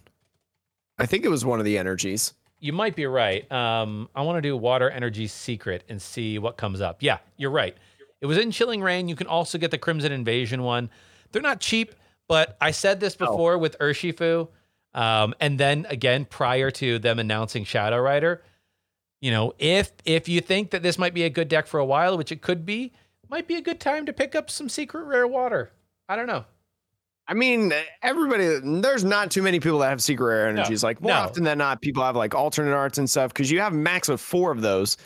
I 0.99 1.05
think 1.05 1.25
it 1.25 1.29
was 1.29 1.45
one 1.45 1.59
of 1.59 1.65
the 1.65 1.77
energies. 1.77 2.33
You 2.59 2.73
might 2.73 2.95
be 2.95 3.05
right. 3.05 3.49
Um, 3.51 4.09
I 4.13 4.21
want 4.21 4.37
to 4.37 4.41
do 4.41 4.55
water 4.57 4.89
energy 4.89 5.27
secret 5.27 5.83
and 5.89 6.01
see 6.01 6.37
what 6.37 6.57
comes 6.57 6.81
up. 6.81 6.97
Yeah, 6.99 7.19
you're 7.37 7.51
right. 7.51 7.75
It 8.21 8.25
was 8.25 8.37
in 8.37 8.51
Chilling 8.51 8.81
Reign. 8.81 9.07
You 9.07 9.15
can 9.15 9.27
also 9.27 9.57
get 9.57 9.71
the 9.71 9.77
Crimson 9.77 10.11
Invasion 10.11 10.63
one. 10.63 10.89
They're 11.31 11.41
not 11.41 11.59
cheap, 11.59 11.95
but 12.27 12.57
I 12.59 12.71
said 12.71 12.99
this 12.99 13.19
No. 13.19 13.27
before 13.27 13.57
with 13.57 13.77
Urshifu. 13.79 14.47
Um, 14.93 15.33
and 15.39 15.59
then 15.59 15.85
again, 15.89 16.25
prior 16.25 16.71
to 16.71 16.97
them 16.99 17.19
announcing 17.19 17.63
Shadow 17.63 17.99
Rider, 17.99 18.41
you 19.21 19.31
know, 19.31 19.53
if 19.59 19.91
if 20.05 20.27
you 20.27 20.41
think 20.41 20.71
that 20.71 20.81
this 20.81 20.97
might 20.97 21.13
be 21.13 21.23
a 21.23 21.29
good 21.29 21.47
deck 21.47 21.67
for 21.67 21.79
a 21.79 21.85
while, 21.85 22.17
which 22.17 22.31
it 22.31 22.41
could 22.41 22.65
be, 22.65 22.91
might 23.29 23.47
be 23.47 23.55
a 23.55 23.61
good 23.61 23.79
time 23.79 24.05
to 24.07 24.13
pick 24.13 24.33
up 24.35 24.49
some 24.49 24.67
secret 24.69 25.03
rare 25.03 25.27
water. 25.27 25.71
I 26.07 26.15
don't 26.15 26.25
know. 26.27 26.45
I 27.27 27.35
mean, 27.35 27.71
everybody, 28.01 28.59
there's 28.81 29.03
not 29.03 29.29
too 29.29 29.43
many 29.43 29.59
people 29.59 29.77
that 29.79 29.89
have 29.89 30.01
secret 30.01 30.25
rare 30.25 30.51
No, 30.51 30.61
energies. 30.61 30.83
like 30.83 30.99
more 30.99 31.11
no. 31.11 31.19
often 31.19 31.43
than 31.43 31.59
not, 31.59 31.79
people 31.79 32.01
have 32.03 32.15
like 32.15 32.33
alternate 32.33 32.73
arts 32.73 32.97
and 32.97 33.07
stuff 33.07 33.31
because 33.31 33.51
you 33.51 33.59
have 33.59 33.71
max 33.71 34.09
of 34.09 34.19
four 34.19 34.51
of 34.51 34.61
those 34.61 34.97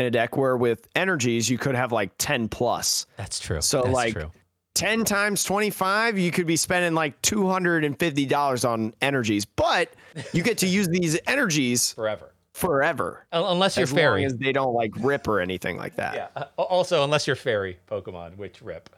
in 0.00 0.06
a 0.06 0.10
deck. 0.10 0.36
Where 0.36 0.56
with 0.56 0.88
energies, 0.96 1.48
you 1.48 1.58
could 1.58 1.74
have 1.76 1.92
like 1.92 2.10
ten 2.18 2.48
plus. 2.48 3.06
That's 3.16 3.38
true. 3.38 3.60
So, 3.60 3.82
That's 3.82 3.94
like, 3.94 4.14
true. 4.14 4.30
10 4.76 5.04
times 5.04 5.42
25, 5.44 6.16
you 6.16 6.30
could 6.30 6.46
be 6.46 6.54
spending 6.56 6.94
like 6.94 7.20
$250 7.22 8.68
on 8.68 8.94
energies, 9.02 9.44
but 9.44 9.90
you 10.32 10.42
get 10.42 10.58
to 10.58 10.66
use 10.66 10.88
these 10.92 11.18
energies 11.26 11.92
forever, 11.92 12.32
forever. 12.54 13.26
Unless 13.32 13.76
you're 13.76 13.82
as 13.82 13.92
fairy. 13.92 14.20
long 14.22 14.26
as 14.26 14.36
they 14.36 14.52
don't 14.52 14.72
like 14.72 14.92
rip 15.00 15.26
or 15.28 15.40
anything 15.40 15.76
like 15.76 15.96
that. 15.96 16.14
Yeah. 16.14 16.28
Uh, 16.36 16.62
Also, 16.62 17.02
unless 17.04 17.26
you're 17.26 17.36
fairy 17.36 17.78
Pokemon, 17.90 18.36
which 18.36 18.62
rip. 18.62 18.88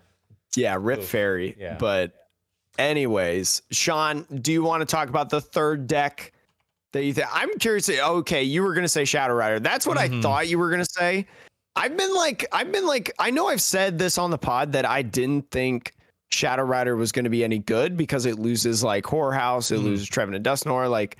Yeah, 0.54 0.76
rip 0.78 1.00
Oof. 1.00 1.08
fairy. 1.08 1.56
Yeah. 1.58 1.78
But 1.78 2.12
anyways, 2.78 3.62
Sean, 3.70 4.26
do 4.42 4.52
you 4.52 4.62
want 4.62 4.82
to 4.82 4.86
talk 4.86 5.08
about 5.08 5.30
the 5.30 5.40
third 5.40 5.86
deck 5.86 6.32
that 6.92 7.04
you 7.04 7.12
think? 7.12 7.26
I'm 7.32 7.58
curious. 7.58 7.88
Okay, 7.88 8.42
you 8.42 8.62
were 8.62 8.74
gonna 8.74 8.88
say 8.88 9.04
Shadow 9.04 9.34
Rider. 9.34 9.60
That's 9.60 9.86
what 9.86 9.98
Mhm. 9.98 10.18
I 10.18 10.22
thought 10.22 10.48
you 10.48 10.58
were 10.58 10.70
gonna 10.70 10.84
say. 10.84 11.26
I've 11.74 11.96
been 11.96 12.14
like, 12.14 12.46
I've 12.52 12.70
been 12.70 12.86
like, 12.86 13.12
I 13.18 13.30
know 13.30 13.48
I've 13.48 13.62
said 13.62 13.98
this 13.98 14.18
on 14.18 14.30
the 14.30 14.38
pod 14.38 14.72
that 14.72 14.84
I 14.84 15.00
didn't 15.02 15.50
think 15.50 15.92
Shadow 16.30 16.64
Rider 16.64 16.96
was 16.96 17.12
going 17.12 17.24
to 17.24 17.30
be 17.30 17.44
any 17.44 17.58
good 17.58 17.96
because 17.96 18.26
it 18.26 18.38
loses 18.38 18.82
like 18.84 19.06
Horror 19.06 19.32
House, 19.32 19.70
it 19.70 19.80
Mhm. 19.80 19.84
loses 19.84 20.08
Trevenant 20.08 20.46
and 20.46 20.56
Dusknoir. 20.56 20.90
Like 20.90 21.16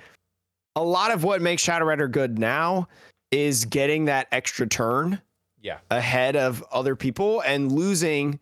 a 0.75 0.83
lot 0.83 1.11
of 1.11 1.23
what 1.23 1.41
makes 1.41 1.63
Shadow 1.63 1.85
Rider 1.85 2.07
good 2.07 2.37
now 2.37 2.87
is 3.31 3.65
getting 3.65 4.05
that 4.05 4.27
extra 4.31 4.67
turn 4.67 5.19
Yeah. 5.61 5.79
ahead 5.89 6.35
of 6.35 6.63
other 6.71 6.95
people 6.95 7.41
and 7.41 7.71
losing 7.71 8.39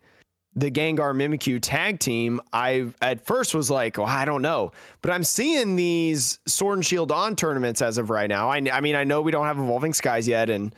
the 0.54 0.70
Gengar 0.70 1.14
Mimikyu 1.14 1.58
tag 1.60 1.98
team. 1.98 2.40
I 2.52 2.88
at 3.00 3.24
first 3.24 3.54
was 3.54 3.70
like, 3.70 3.98
well, 3.98 4.06
I 4.06 4.24
don't 4.24 4.42
know, 4.42 4.72
but 5.00 5.10
I'm 5.10 5.24
seeing 5.24 5.76
these 5.76 6.38
Sword 6.46 6.78
and 6.78 6.86
Shield 6.86 7.10
on 7.10 7.36
tournaments 7.36 7.80
as 7.82 7.98
of 7.98 8.10
right 8.10 8.28
now. 8.28 8.50
I, 8.50 8.56
I 8.72 8.80
mean, 8.80 8.94
I 8.94 9.04
know 9.04 9.22
we 9.22 9.32
don't 9.32 9.46
have 9.46 9.58
Evolving 9.58 9.94
Skies 9.94 10.28
yet, 10.28 10.50
and 10.50 10.74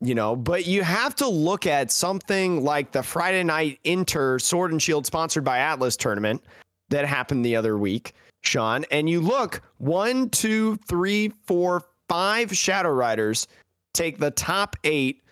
you 0.00 0.14
know, 0.14 0.36
but 0.36 0.66
you 0.66 0.82
have 0.82 1.14
to 1.16 1.28
look 1.28 1.66
at 1.66 1.90
something 1.90 2.62
like 2.62 2.92
the 2.92 3.02
Friday 3.02 3.42
night 3.42 3.80
Inter 3.84 4.38
Sword 4.38 4.72
and 4.72 4.80
Shield 4.80 5.06
sponsored 5.06 5.44
by 5.44 5.58
Atlas 5.58 5.96
tournament 5.96 6.42
that 6.90 7.04
happened 7.04 7.44
the 7.44 7.56
other 7.56 7.78
week, 7.78 8.14
Sean, 8.42 8.84
and 8.90 9.08
you 9.08 9.20
look 9.20 9.62
one, 9.78 10.30
two, 10.30 10.76
three, 10.88 11.32
four, 11.46 11.84
five 12.08 12.56
Shadow 12.56 12.90
Riders 12.90 13.48
take 13.92 14.18
the 14.18 14.30
top 14.30 14.76
eight, 14.84 15.22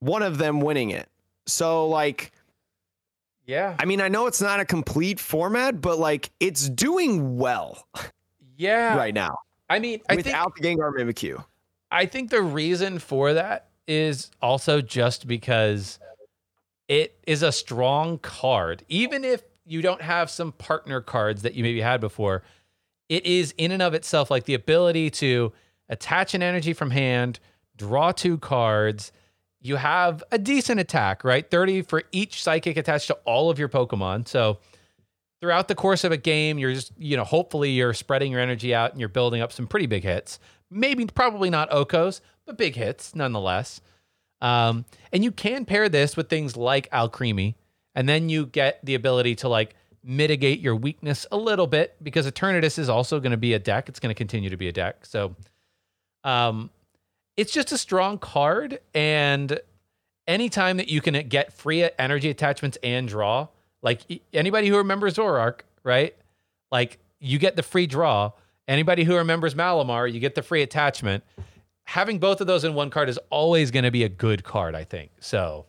one 0.00 0.22
of 0.22 0.38
them 0.38 0.60
winning 0.60 0.90
it. 0.90 1.08
So 1.46 1.88
like 1.88 2.32
Yeah. 3.46 3.76
I 3.78 3.84
mean, 3.84 4.00
I 4.00 4.08
know 4.08 4.26
it's 4.26 4.40
not 4.40 4.60
a 4.60 4.64
complete 4.64 5.20
format, 5.20 5.80
but 5.80 5.98
like 5.98 6.30
it's 6.40 6.68
doing 6.68 7.38
well 7.38 7.86
Yeah. 8.56 8.96
right 8.96 9.14
now 9.14 9.36
I 9.68 9.78
mean, 9.78 10.00
I 10.08 10.14
think 10.14 10.26
without 10.26 10.54
the 10.54 10.62
Gengar 10.62 10.92
Mimikyu. 10.92 11.44
I 11.90 12.06
think 12.06 12.30
the 12.30 12.42
reason 12.42 12.98
for 12.98 13.32
that 13.34 13.68
is 13.88 14.30
also 14.42 14.80
just 14.80 15.26
because 15.26 15.98
it 16.88 17.18
is 17.26 17.42
a 17.42 17.52
strong 17.52 18.18
card. 18.18 18.84
Even 18.88 19.24
if 19.24 19.42
you 19.64 19.82
don't 19.82 20.02
have 20.02 20.30
some 20.30 20.52
partner 20.52 21.00
cards 21.00 21.42
that 21.42 21.54
you 21.54 21.62
maybe 21.62 21.80
had 21.80 22.00
before, 22.00 22.42
it 23.08 23.24
is 23.26 23.54
in 23.56 23.72
and 23.72 23.82
of 23.82 23.94
itself 23.94 24.30
like 24.30 24.44
the 24.44 24.54
ability 24.54 25.10
to 25.10 25.52
attach 25.88 26.34
an 26.34 26.42
energy 26.42 26.72
from 26.72 26.90
hand, 26.90 27.38
draw 27.76 28.12
two 28.12 28.38
cards. 28.38 29.12
You 29.66 29.76
have 29.76 30.22
a 30.30 30.38
decent 30.38 30.80
attack, 30.80 31.24
right? 31.24 31.48
30 31.50 31.82
for 31.82 32.02
each 32.12 32.42
psychic 32.42 32.76
attached 32.76 33.08
to 33.08 33.14
all 33.24 33.50
of 33.50 33.58
your 33.58 33.68
Pokemon. 33.68 34.28
So 34.28 34.58
throughout 35.40 35.68
the 35.68 35.74
course 35.74 36.04
of 36.04 36.12
a 36.12 36.16
game, 36.16 36.58
you're 36.58 36.72
just, 36.72 36.92
you 36.96 37.16
know, 37.16 37.24
hopefully 37.24 37.70
you're 37.70 37.94
spreading 37.94 38.32
your 38.32 38.40
energy 38.40 38.74
out 38.74 38.92
and 38.92 39.00
you're 39.00 39.08
building 39.08 39.40
up 39.40 39.52
some 39.52 39.66
pretty 39.66 39.86
big 39.86 40.04
hits. 40.04 40.38
Maybe, 40.70 41.04
probably 41.06 41.50
not 41.50 41.70
OHKOs, 41.70 42.20
but 42.46 42.56
big 42.56 42.76
hits 42.76 43.14
nonetheless. 43.14 43.80
Um, 44.40 44.84
and 45.12 45.24
you 45.24 45.32
can 45.32 45.64
pair 45.64 45.88
this 45.88 46.16
with 46.16 46.28
things 46.28 46.56
like 46.56 46.90
Alcremie, 46.90 47.54
and 47.94 48.08
then 48.08 48.28
you 48.28 48.46
get 48.46 48.84
the 48.84 48.94
ability 48.94 49.34
to 49.36 49.48
like 49.48 49.74
mitigate 50.04 50.60
your 50.60 50.76
weakness 50.76 51.26
a 51.32 51.36
little 51.36 51.66
bit 51.66 51.96
because 52.02 52.30
Eternatus 52.30 52.78
is 52.78 52.88
also 52.88 53.18
going 53.18 53.30
to 53.30 53.36
be 53.36 53.54
a 53.54 53.58
deck. 53.58 53.88
It's 53.88 53.98
going 53.98 54.10
to 54.10 54.14
continue 54.14 54.50
to 54.50 54.56
be 54.56 54.68
a 54.68 54.72
deck. 54.72 55.06
So, 55.06 55.34
um, 56.22 56.70
it's 57.36 57.52
just 57.52 57.72
a 57.72 57.78
strong 57.78 58.18
card, 58.18 58.80
and 58.94 59.60
anytime 60.26 60.78
that 60.78 60.88
you 60.88 61.00
can 61.00 61.28
get 61.28 61.52
free 61.52 61.88
energy 61.98 62.30
attachments 62.30 62.78
and 62.82 63.08
draw, 63.08 63.48
like 63.82 64.00
anybody 64.32 64.68
who 64.68 64.76
remembers 64.76 65.14
Zoroark, 65.14 65.60
right? 65.84 66.14
Like 66.72 66.98
you 67.20 67.38
get 67.38 67.56
the 67.56 67.62
free 67.62 67.86
draw. 67.86 68.32
Anybody 68.68 69.04
who 69.04 69.14
remembers 69.14 69.54
Malamar, 69.54 70.12
you 70.12 70.18
get 70.18 70.34
the 70.34 70.42
free 70.42 70.62
attachment. 70.62 71.22
Having 71.84 72.18
both 72.18 72.40
of 72.40 72.48
those 72.48 72.64
in 72.64 72.74
one 72.74 72.90
card 72.90 73.08
is 73.08 73.18
always 73.30 73.70
going 73.70 73.84
to 73.84 73.92
be 73.92 74.02
a 74.02 74.08
good 74.08 74.42
card, 74.42 74.74
I 74.74 74.82
think. 74.82 75.12
So 75.20 75.66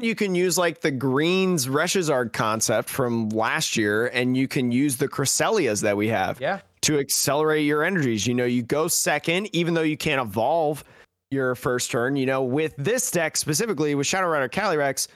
you 0.00 0.14
can 0.14 0.34
use 0.34 0.56
like 0.56 0.80
the 0.80 0.90
greens 0.90 1.66
Reshizard 1.66 2.32
concept 2.32 2.88
from 2.88 3.28
last 3.28 3.76
year, 3.76 4.06
and 4.06 4.36
you 4.36 4.48
can 4.48 4.72
use 4.72 4.96
the 4.96 5.08
Cresselias 5.08 5.82
that 5.82 5.98
we 5.98 6.08
have 6.08 6.40
yeah. 6.40 6.60
to 6.82 6.98
accelerate 6.98 7.66
your 7.66 7.84
energies. 7.84 8.26
You 8.26 8.32
know, 8.32 8.46
you 8.46 8.62
go 8.62 8.88
second, 8.88 9.54
even 9.54 9.74
though 9.74 9.82
you 9.82 9.98
can't 9.98 10.20
evolve 10.20 10.82
your 11.30 11.54
first 11.54 11.90
turn. 11.90 12.16
You 12.16 12.26
know, 12.26 12.42
with 12.42 12.74
this 12.76 13.10
deck 13.10 13.36
specifically 13.36 13.94
with 13.94 14.06
Shadow 14.06 14.28
Rider 14.28 14.48
Calyrex, 14.48 15.08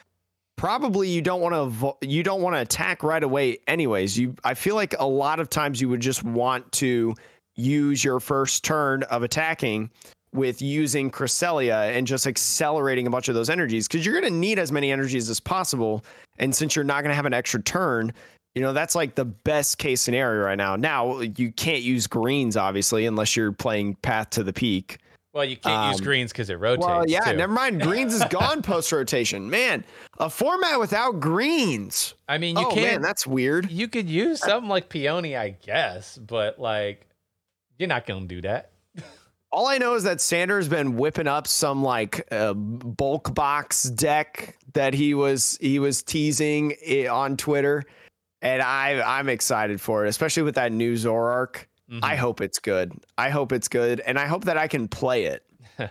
probably 0.57 1.09
you 1.09 1.21
don't 1.21 1.41
want 1.41 1.55
to 1.55 2.07
you 2.09 2.23
don't 2.23 2.41
want 2.41 2.57
to 2.57 2.61
attack 2.61 3.03
right 3.03 3.23
away 3.23 3.59
anyways. 3.67 4.19
You 4.19 4.35
i 4.45 4.55
feel 4.55 4.75
like 4.75 4.95
a 4.99 5.07
lot 5.07 5.41
of 5.41 5.51
times 5.51 5.81
you 5.81 5.89
would 5.89 6.01
just 6.01 6.23
want 6.23 6.71
to 6.73 7.15
use 7.57 8.03
your 8.03 8.21
first 8.21 8.65
turn 8.65 9.03
of 9.05 9.23
attacking 9.23 9.91
with 10.33 10.61
using 10.61 11.11
Cresselia 11.11 11.97
and 11.97 12.07
just 12.07 12.27
accelerating 12.27 13.07
a 13.07 13.11
bunch 13.11 13.29
of 13.29 13.37
those 13.37 13.49
energies 13.49 13.87
because 13.87 14.05
you're 14.05 14.21
going 14.21 14.33
to 14.33 14.37
need 14.37 14.59
as 14.59 14.73
many 14.73 14.91
energies 14.91 15.31
as 15.31 15.39
possible. 15.39 16.05
And 16.41 16.53
since 16.53 16.75
you're 16.75 16.85
not 16.85 17.03
going 17.03 17.11
to 17.11 17.15
have 17.15 17.27
an 17.27 17.35
extra 17.35 17.63
turn 17.63 18.13
you 18.55 18.63
know 18.63 18.73
that's 18.73 18.95
like 18.95 19.17
the 19.17 19.25
best 19.25 19.79
case 19.79 20.01
scenario 20.01 20.45
right 20.45 20.57
now. 20.57 20.77
Now 20.77 21.21
you 21.21 21.51
can't 21.51 21.83
use 21.83 22.07
greens 22.07 22.57
obviously 22.57 23.07
unless 23.07 23.37
you're 23.37 23.51
playing 23.51 23.97
path 23.97 24.31
to 24.31 24.45
the 24.45 24.53
peak 24.53 24.99
well, 25.35 25.45
you 25.45 25.57
can't 25.57 25.75
um, 25.77 25.91
use 25.91 26.01
greens 26.01 26.31
because 26.31 26.49
it 26.49 26.61
rotates. 26.61 26.87
Well, 26.87 27.09
yeah, 27.09 27.25
too. 27.25 27.37
never 27.37 27.53
mind. 27.53 27.81
Greens 27.81 28.15
is 28.15 28.25
gone 28.27 28.63
post 28.63 28.93
rotation. 28.93 29.51
Man, 29.51 29.85
a 30.19 30.31
format 30.31 30.79
without 30.79 31.19
greens. 31.19 32.15
I 32.29 32.39
mean, 32.39 32.57
you 32.57 32.65
oh, 32.65 32.71
can't. 32.71 32.93
Man, 32.93 33.03
that's 33.03 33.27
weird. 33.27 33.69
You 33.69 33.89
could 33.89 34.09
use 34.09 34.39
something 34.39 34.69
like 34.69 34.89
Peony, 34.89 35.37
I 35.37 35.51
guess, 35.51 36.19
but 36.19 36.61
like, 36.61 37.09
you're 37.79 37.89
not 37.89 38.07
gonna 38.07 38.27
do 38.27 38.43
that. 38.43 38.71
All 39.53 39.67
I 39.67 39.77
know 39.79 39.95
is 39.95 40.05
that 40.05 40.21
Sanders 40.21 40.69
been 40.69 40.97
whipping 40.97 41.27
up 41.27 41.49
some 41.49 41.83
like 41.83 42.25
uh, 42.31 42.55
bulk 42.55 43.35
box 43.35 43.85
deck 43.85 44.57
that 44.75 44.95
he 44.95 45.15
was 45.15 45.59
he 45.61 45.81
was 45.81 46.05
teasing 46.05 46.75
on 47.11 47.37
Twitter, 47.37 47.83
and 48.41 48.63
I 48.63 49.03
I'm 49.03 49.29
excited 49.29 49.81
for 49.81 50.07
it, 50.07 50.09
especially 50.11 50.45
with 50.45 50.55
that 50.55 50.71
new 50.71 50.95
Zoroark. 50.95 51.67
Mm-hmm. 51.95 52.05
I 52.05 52.17
hope 52.17 52.41
it's 52.41 52.59
good. 52.59 52.93
I 53.17 53.31
hope 53.31 53.53
it's 53.53 53.69
good, 53.69 54.01
and 54.01 54.19
I 54.19 54.27
hope 54.27 54.47
that 54.47 54.59
I 54.59 54.67
can 54.67 54.89
play 54.89 55.27
it. 55.27 55.45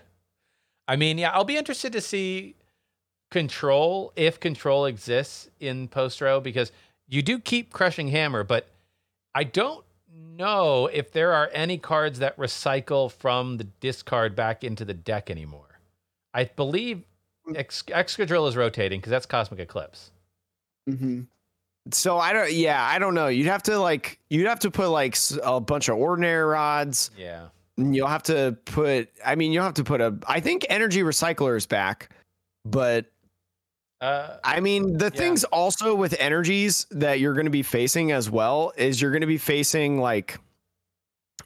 I 0.87 0.97
mean, 0.97 1.17
yeah, 1.17 1.31
I'll 1.31 1.45
be 1.45 1.55
interested 1.55 1.93
to 1.93 2.01
see 2.01 2.55
control 3.31 4.11
if 4.17 4.39
control 4.39 4.85
exists 4.85 5.49
in 5.61 5.87
post 5.87 6.19
row 6.19 6.41
because 6.41 6.73
you 7.07 7.21
do 7.21 7.39
keep 7.39 7.71
crushing 7.71 8.09
hammer, 8.09 8.43
but 8.43 8.67
I 9.33 9.45
don't 9.45 9.85
know 10.13 10.87
if 10.87 11.11
there 11.11 11.31
are 11.31 11.49
any 11.53 11.77
cards 11.77 12.19
that 12.19 12.35
recycle 12.37 13.09
from 13.09 13.57
the 13.57 13.63
discard 13.63 14.35
back 14.35 14.63
into 14.63 14.83
the 14.83 14.93
deck 14.93 15.29
anymore. 15.29 15.79
I 16.33 16.45
believe 16.45 17.03
mm. 17.47 17.57
Ex- 17.57 17.83
Excadrill 17.83 18.47
is 18.49 18.57
rotating 18.57 18.99
because 18.99 19.11
that's 19.11 19.25
Cosmic 19.25 19.61
Eclipse. 19.61 20.11
Mm-hmm. 20.89 21.21
So 21.91 22.17
I 22.17 22.33
don't. 22.33 22.51
Yeah, 22.51 22.81
I 22.81 22.99
don't 22.99 23.13
know. 23.13 23.27
You'd 23.27 23.47
have 23.47 23.63
to 23.63 23.77
like. 23.77 24.19
You'd 24.29 24.47
have 24.47 24.59
to 24.59 24.71
put 24.71 24.89
like 24.89 25.17
a 25.43 25.59
bunch 25.59 25.89
of 25.89 25.97
ordinary 25.97 26.43
rods. 26.43 27.11
Yeah. 27.17 27.47
You'll 27.75 28.07
have 28.07 28.23
to 28.23 28.57
put. 28.65 29.09
I 29.25 29.35
mean, 29.35 29.51
you'll 29.51 29.65
have 29.65 29.73
to 29.75 29.83
put 29.83 29.99
a. 29.99 30.17
I 30.27 30.39
think 30.39 30.65
energy 30.69 31.01
recycler 31.01 31.57
is 31.57 31.65
back, 31.65 32.09
but. 32.65 33.07
Uh, 33.99 34.35
I 34.43 34.59
mean, 34.59 34.97
the 34.97 35.05
yeah. 35.05 35.17
things 35.17 35.45
also 35.45 35.95
with 35.95 36.13
energies 36.19 36.87
that 36.91 37.21
you're 37.21 37.33
going 37.33 37.45
to 37.45 37.51
be 37.51 37.63
facing 37.63 38.11
as 38.11 38.29
well 38.29 38.73
is 38.75 39.01
you're 39.01 39.11
going 39.11 39.21
to 39.21 39.27
be 39.27 39.37
facing 39.37 39.97
like. 39.99 40.39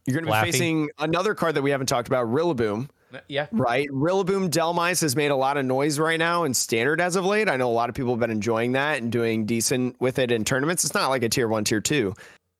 You're 0.06 0.20
going 0.20 0.26
to 0.26 0.32
be 0.32 0.52
facing 0.52 0.90
another 0.98 1.36
card 1.36 1.56
that 1.56 1.62
we 1.62 1.72
haven't 1.72 1.88
talked 1.88 2.08
about, 2.08 2.28
Rillaboom 2.28 2.90
yeah. 3.28 3.48
Right. 3.52 3.90
Rillaboom 3.90 4.50
Dhelmise 4.50 5.02
has 5.02 5.16
made 5.16 5.32
a 5.32 5.36
lot 5.36 5.58
of 5.58 5.66
noise 5.66 6.00
right 6.00 6.20
now 6.20 6.44
in 6.44 6.54
standard 6.54 7.00
as 7.02 7.16
of 7.16 7.26
late. 7.26 7.50
I 7.50 7.58
know 7.58 7.70
a 7.70 7.72
lot 7.72 7.90
of 7.90 7.96
people 7.96 8.12
have 8.12 8.20
been 8.20 8.32
enjoying 8.32 8.74
that 8.74 9.02
and 9.02 9.12
doing 9.12 9.46
decent 9.46 10.00
with 10.00 10.20
it 10.20 10.32
in 10.32 10.44
tournaments. 10.44 10.84
It's 10.84 10.94
not 10.94 11.10
like 11.10 11.24
a 11.24 11.30
tier 11.30 11.48
one, 11.48 11.64
tier 11.64 11.82
two, 11.82 12.14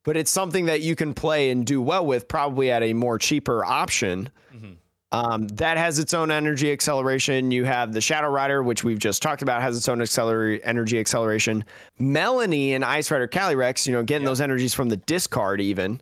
but 0.04 0.16
it's 0.16 0.30
something 0.30 0.66
that 0.66 0.80
you 0.80 0.96
can 0.96 1.14
play 1.14 1.50
and 1.50 1.66
do 1.66 1.82
well 1.82 2.04
with, 2.04 2.28
probably 2.28 2.70
at 2.70 2.82
a 2.82 2.92
more 2.94 3.18
cheaper 3.18 3.64
option. 3.64 4.30
Mm-hmm. 4.54 4.72
Um, 5.10 5.48
that 5.48 5.78
has 5.78 5.98
its 5.98 6.12
own 6.12 6.30
energy 6.30 6.70
acceleration. 6.70 7.50
You 7.50 7.64
have 7.64 7.94
the 7.94 8.00
Shadow 8.00 8.28
Rider, 8.28 8.62
which 8.62 8.84
we've 8.84 8.98
just 8.98 9.22
talked 9.22 9.40
about, 9.40 9.62
has 9.62 9.74
its 9.76 9.88
own 9.88 9.98
acceler- 9.98 10.60
energy 10.64 10.98
acceleration. 10.98 11.64
Melony 11.98 12.72
and 12.72 12.84
Ice 12.84 13.10
Rider 13.10 13.26
Calyrex, 13.26 13.86
you 13.86 13.94
know, 13.94 14.02
getting 14.02 14.26
those 14.26 14.42
energies 14.42 14.74
from 14.74 14.90
the 14.90 14.98
discard 14.98 15.62
even. 15.62 16.00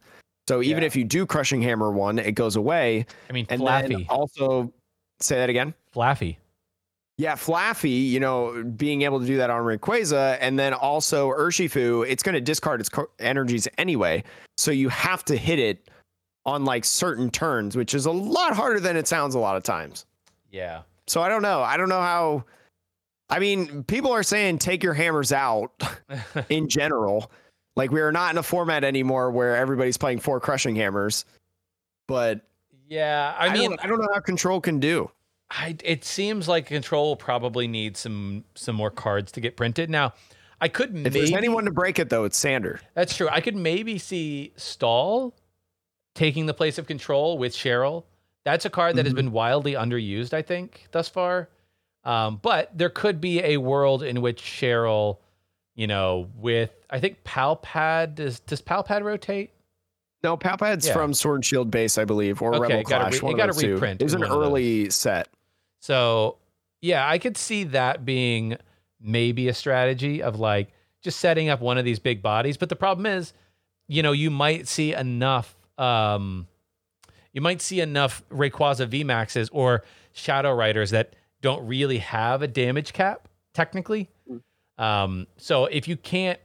So 0.49 0.62
even 0.62 0.82
yeah. 0.82 0.86
if 0.86 0.97
you 0.97 1.05
do 1.05 1.26
crushing 1.26 1.61
hammer 1.61 1.90
one, 1.90 2.18
it 2.18 2.32
goes 2.32 2.57
away. 2.57 3.07
I 3.28 3.32
mean, 3.32 3.47
and 3.49 3.61
Flaaffy. 3.61 3.88
then 3.88 4.07
also 4.09 4.72
say 5.20 5.36
that 5.36 5.51
again. 5.51 5.74
Flaaffy. 5.94 6.36
Yeah, 7.18 7.34
Flaaffy, 7.34 8.11
you 8.11 8.20
know, 8.20 8.62
being 8.76 9.03
able 9.03 9.20
to 9.20 9.26
do 9.26 9.38
that 9.38 9.49
on 9.49 9.62
Rayquaza, 9.62 10.36
and 10.38 10.59
then 10.59 10.74
also 10.74 11.30
Urshifu, 11.30 12.07
it's 12.07 12.22
going 12.22 12.34
to 12.34 12.42
discard 12.42 12.80
its 12.80 12.90
energies 13.18 13.66
anyway. 13.78 14.22
So 14.59 14.70
you 14.70 14.90
have 14.90 15.24
to 15.24 15.36
hit 15.36 15.59
it 15.59 15.88
on 16.44 16.64
like 16.64 16.84
certain 16.84 17.30
turns, 17.30 17.74
which 17.74 17.94
is 17.94 18.05
a 18.05 18.11
lot 18.11 18.55
harder 18.55 18.80
than 18.80 18.97
it 18.97 19.09
sounds 19.09 19.34
a 19.34 19.38
lot 19.38 19.57
of 19.57 19.62
times. 19.62 20.05
Yeah. 20.51 20.82
So 21.07 21.22
I 21.22 21.28
don't 21.28 21.42
know. 21.42 21.62
I 21.62 21.76
don't 21.76 21.88
know 21.88 22.01
how. 22.01 22.44
I 23.30 23.38
mean, 23.38 23.82
people 23.84 24.12
are 24.12 24.22
saying 24.22 24.59
take 24.59 24.82
your 24.82 24.94
hammers 24.94 25.32
out 25.32 25.72
in 26.51 26.68
general. 26.68 27.30
Like 27.77 27.91
we 27.91 28.01
are 28.01 28.12
not 28.12 28.33
in 28.33 28.39
a 28.39 28.43
format 28.43 28.85
anymore 28.85 29.31
where 29.31 29.55
everybody's 29.55 29.99
playing 29.99 30.20
four 30.20 30.41
crushing 30.41 30.74
hammers. 30.74 31.24
But 32.09 32.41
yeah, 32.89 33.35
I, 33.39 33.49
I 33.49 33.53
mean, 33.53 33.70
don't, 33.70 33.85
I 33.85 33.87
don't 33.87 34.01
know 34.01 34.09
how 34.12 34.20
control 34.20 34.61
can 34.61 34.81
do. 34.81 35.11
I 35.51 35.77
it 35.85 36.05
seems 36.05 36.49
like 36.49 36.66
control 36.66 37.09
will 37.09 37.16
probably 37.16 37.68
need 37.68 37.97
some 37.97 38.45
some 38.55 38.74
more 38.74 38.91
cards 38.91 39.31
to 39.33 39.41
get 39.41 39.57
printed. 39.57 39.91
Now, 39.91 40.14
I 40.61 40.68
could 40.68 40.89
if 40.89 40.95
maybe, 40.95 41.11
there's 41.11 41.33
anyone 41.33 41.66
to 41.66 41.70
break 41.70 41.99
it 41.99 42.09
though, 42.09 42.24
it's 42.24 42.39
Sander. 42.39 42.81
That's 42.95 43.16
true. 43.16 43.29
I 43.31 43.41
could 43.41 43.57
maybe 43.57 43.99
see 43.99 44.53
Stall 44.57 45.37
taking 46.14 46.47
the 46.47 46.55
place 46.55 46.79
of 46.79 46.87
control 46.87 47.39
with 47.39 47.55
Cheryl. 47.55 48.05
That's 48.45 48.64
a 48.64 48.70
card 48.70 48.97
that 48.97 49.01
mm-hmm. 49.01 49.07
has 49.07 49.14
been 49.14 49.33
wildly 49.33 49.72
underused, 49.72 50.33
I 50.33 50.41
think, 50.43 50.87
thus 50.93 51.09
far. 51.09 51.49
Um, 52.05 52.39
but 52.41 52.70
there 52.77 52.89
could 52.89 53.20
be 53.20 53.41
a 53.43 53.57
world 53.57 54.03
in 54.05 54.22
which 54.22 54.41
Cheryl 54.41 55.18
you 55.77 55.87
know, 55.87 56.29
with 56.37 56.70
I 56.91 56.99
think 56.99 57.22
Palpad 57.22 58.16
does 58.16 58.41
does 58.41 58.61
Palpad 58.61 59.05
rotate? 59.05 59.51
No, 60.24 60.37
Palpad's 60.37 60.89
yeah. 60.89 60.95
from 60.95 61.14
Sword 61.14 61.37
and 61.37 61.45
Shield 61.45 61.70
base, 61.70 61.99
I 61.99 62.05
believe, 62.05 62.43
or 62.43 62.55
okay, 62.57 62.79
Rebel 62.79 62.83
Clash. 62.85 63.22
Re- 63.22 63.31
it 63.31 63.37
got 63.37 63.51
a 63.51 63.53
reprint. 63.53 64.01
It 64.01 64.05
was 64.05 64.14
an 64.14 64.24
early 64.24 64.91
set. 64.91 65.29
So 65.81 66.39
yeah, 66.81 67.09
I 67.09 67.18
could 67.18 67.37
see 67.37 67.64
that 67.64 68.05
being 68.05 68.57
maybe 69.01 69.49
a 69.49 69.55
strategy 69.55 70.22
of 70.22 70.41
like 70.41 70.70
just 71.03 71.20
setting 71.20 71.51
up 71.51 71.61
one 71.61 71.79
of 71.79 71.85
these 71.85 71.99
big 71.99 72.22
bodies. 72.22 72.57
But 72.57 72.70
the 72.70 72.77
problem 72.77 73.07
is, 73.07 73.35
you 73.87 74.03
know, 74.03 74.12
you 74.12 74.31
might 74.31 74.66
see 74.66 74.95
enough 74.95 75.55
um 75.79 76.49
you 77.35 77.43
might 77.43 77.61
see 77.61 77.81
enough 77.81 78.24
Rayquaza 78.31 78.89
VMAXs 78.89 79.51
or 79.53 79.85
Shadow 80.12 80.55
Riders 80.55 80.91
that 80.91 81.14
don't 81.43 81.66
really 81.66 81.99
have 81.99 82.41
a 82.41 82.49
damage 82.49 82.95
cap, 82.95 83.29
technically. 83.53 84.09
Um, 84.79 85.27
so 85.37 85.66
if 85.66 85.89
you 85.89 85.97
can't 85.97 86.39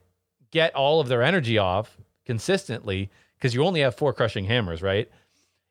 get 0.52 0.76
all 0.76 1.00
of 1.00 1.08
their 1.08 1.24
energy 1.24 1.58
off 1.58 1.98
consistently, 2.26 3.10
because 3.38 3.54
you 3.54 3.64
only 3.64 3.82
have 3.82 3.96
four 3.96 4.14
crushing 4.14 4.46
hammers, 4.46 4.82
right? 4.82 5.10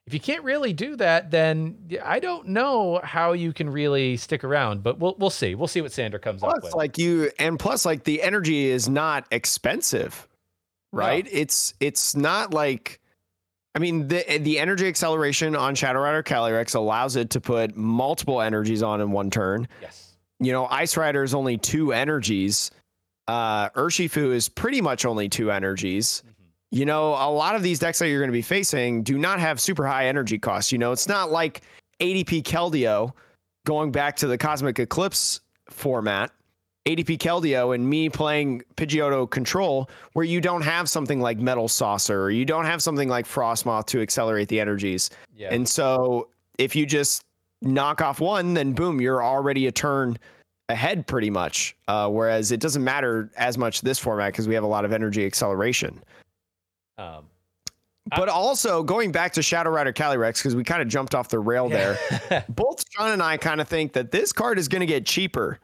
If 0.07 0.13
you 0.13 0.19
can't 0.19 0.43
really 0.43 0.73
do 0.73 0.95
that, 0.97 1.31
then 1.31 1.89
I 2.03 2.19
don't 2.19 2.49
know 2.49 2.99
how 3.03 3.33
you 3.33 3.53
can 3.53 3.69
really 3.69 4.17
stick 4.17 4.43
around. 4.43 4.83
But 4.83 4.99
we'll 4.99 5.15
we'll 5.17 5.29
see. 5.29 5.55
We'll 5.55 5.67
see 5.67 5.81
what 5.81 5.91
Sander 5.91 6.19
comes 6.19 6.41
plus, 6.41 6.55
up 6.55 6.63
with. 6.63 6.75
Like 6.75 6.97
you, 6.97 7.31
and 7.37 7.57
plus, 7.59 7.85
like 7.85 8.03
the 8.03 8.21
energy 8.21 8.65
is 8.65 8.89
not 8.89 9.25
expensive, 9.31 10.27
right? 10.91 11.27
It's 11.31 11.73
it's 11.79 12.15
not 12.15 12.53
like. 12.53 12.99
I 13.73 13.79
mean, 13.79 14.09
the 14.09 14.39
the 14.39 14.59
energy 14.59 14.87
acceleration 14.87 15.55
on 15.55 15.75
Shadow 15.75 16.01
Rider 16.01 16.23
Calyrex 16.23 16.75
allows 16.75 17.15
it 17.15 17.29
to 17.29 17.39
put 17.39 17.77
multiple 17.77 18.41
energies 18.41 18.83
on 18.83 18.99
in 18.99 19.11
one 19.11 19.29
turn. 19.29 19.67
Yes 19.81 20.10
you 20.41 20.51
know, 20.51 20.65
Ice 20.67 20.97
Rider 20.97 21.23
is 21.23 21.33
only 21.33 21.57
two 21.57 21.93
energies. 21.93 22.71
Uh, 23.27 23.69
Urshifu 23.69 24.33
is 24.33 24.49
pretty 24.49 24.81
much 24.81 25.05
only 25.05 25.29
two 25.29 25.51
energies. 25.51 26.23
Mm-hmm. 26.25 26.43
You 26.71 26.85
know, 26.85 27.09
a 27.09 27.29
lot 27.31 27.55
of 27.55 27.63
these 27.63 27.79
decks 27.79 27.99
that 27.99 28.09
you're 28.09 28.19
going 28.19 28.31
to 28.31 28.33
be 28.33 28.41
facing 28.41 29.03
do 29.03 29.17
not 29.17 29.39
have 29.39 29.59
super 29.59 29.85
high 29.85 30.07
energy 30.07 30.39
costs. 30.39 30.71
You 30.71 30.79
know, 30.79 30.91
it's 30.91 31.07
not 31.07 31.31
like 31.31 31.61
ADP 31.99 32.43
Keldeo 32.43 33.11
going 33.65 33.91
back 33.91 34.15
to 34.17 34.27
the 34.27 34.37
Cosmic 34.37 34.79
Eclipse 34.79 35.41
format. 35.69 36.31
ADP 36.87 37.19
Keldeo 37.19 37.75
and 37.75 37.87
me 37.87 38.09
playing 38.09 38.63
Pidgeotto 38.75 39.29
Control, 39.29 39.87
where 40.13 40.25
you 40.25 40.41
don't 40.41 40.63
have 40.63 40.89
something 40.89 41.21
like 41.21 41.37
Metal 41.37 41.67
Saucer 41.67 42.19
or 42.19 42.31
you 42.31 42.43
don't 42.43 42.65
have 42.65 42.81
something 42.81 43.07
like 43.07 43.27
Frosmoth 43.27 43.85
to 43.87 44.01
accelerate 44.01 44.47
the 44.47 44.59
energies. 44.59 45.11
Yeah. 45.35 45.53
And 45.53 45.69
so 45.69 46.29
if 46.57 46.75
you 46.75 46.87
just 46.87 47.23
knock 47.61 48.01
off 48.01 48.19
one, 48.19 48.53
then 48.53 48.73
boom, 48.73 49.01
you're 49.01 49.23
already 49.23 49.67
a 49.67 49.71
turn 49.71 50.17
ahead 50.69 51.05
pretty 51.07 51.29
much. 51.29 51.75
Uh, 51.87 52.09
whereas 52.09 52.51
it 52.51 52.59
doesn't 52.59 52.83
matter 52.83 53.29
as 53.37 53.57
much 53.57 53.81
this 53.81 53.99
format 53.99 54.31
because 54.31 54.47
we 54.47 54.53
have 54.53 54.63
a 54.63 54.67
lot 54.67 54.85
of 54.85 54.93
energy 54.93 55.25
acceleration. 55.25 56.01
Um, 56.97 57.25
But 58.15 58.29
also 58.29 58.81
going 58.83 59.11
back 59.11 59.33
to 59.33 59.41
Shadow 59.41 59.69
Rider 59.69 59.93
Calyrex, 59.93 60.37
because 60.37 60.55
we 60.55 60.63
kind 60.63 60.81
of 60.81 60.87
jumped 60.87 61.13
off 61.13 61.29
the 61.29 61.39
rail 61.39 61.69
there. 61.69 61.97
Both 62.49 62.83
Sean 62.91 63.11
and 63.11 63.21
I 63.21 63.37
kind 63.37 63.61
of 63.61 63.67
think 63.67 63.93
that 63.93 64.11
this 64.11 64.33
card 64.33 64.57
is 64.57 64.67
going 64.67 64.79
to 64.79 64.85
get 64.85 65.05
cheaper 65.05 65.59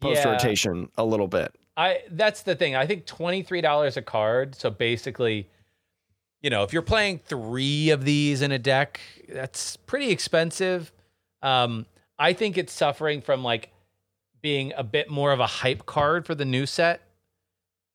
post 0.00 0.24
rotation 0.24 0.88
a 0.98 1.04
little 1.04 1.28
bit. 1.28 1.54
I 1.76 2.02
that's 2.10 2.42
the 2.42 2.54
thing. 2.54 2.76
I 2.76 2.86
think 2.86 3.06
twenty 3.06 3.42
three 3.42 3.60
dollars 3.60 3.96
a 3.96 4.02
card. 4.02 4.54
So 4.54 4.70
basically, 4.70 5.48
you 6.42 6.50
know, 6.50 6.62
if 6.62 6.72
you're 6.72 6.82
playing 6.82 7.18
three 7.24 7.90
of 7.90 8.04
these 8.04 8.42
in 8.42 8.52
a 8.52 8.58
deck, 8.58 9.00
that's 9.28 9.76
pretty 9.76 10.10
expensive. 10.10 10.92
Um, 11.44 11.86
I 12.18 12.32
think 12.32 12.58
it's 12.58 12.72
suffering 12.72 13.20
from 13.20 13.44
like 13.44 13.70
being 14.40 14.72
a 14.76 14.82
bit 14.82 15.10
more 15.10 15.32
of 15.32 15.40
a 15.40 15.46
hype 15.46 15.86
card 15.86 16.26
for 16.26 16.34
the 16.34 16.44
new 16.44 16.66
set 16.66 17.02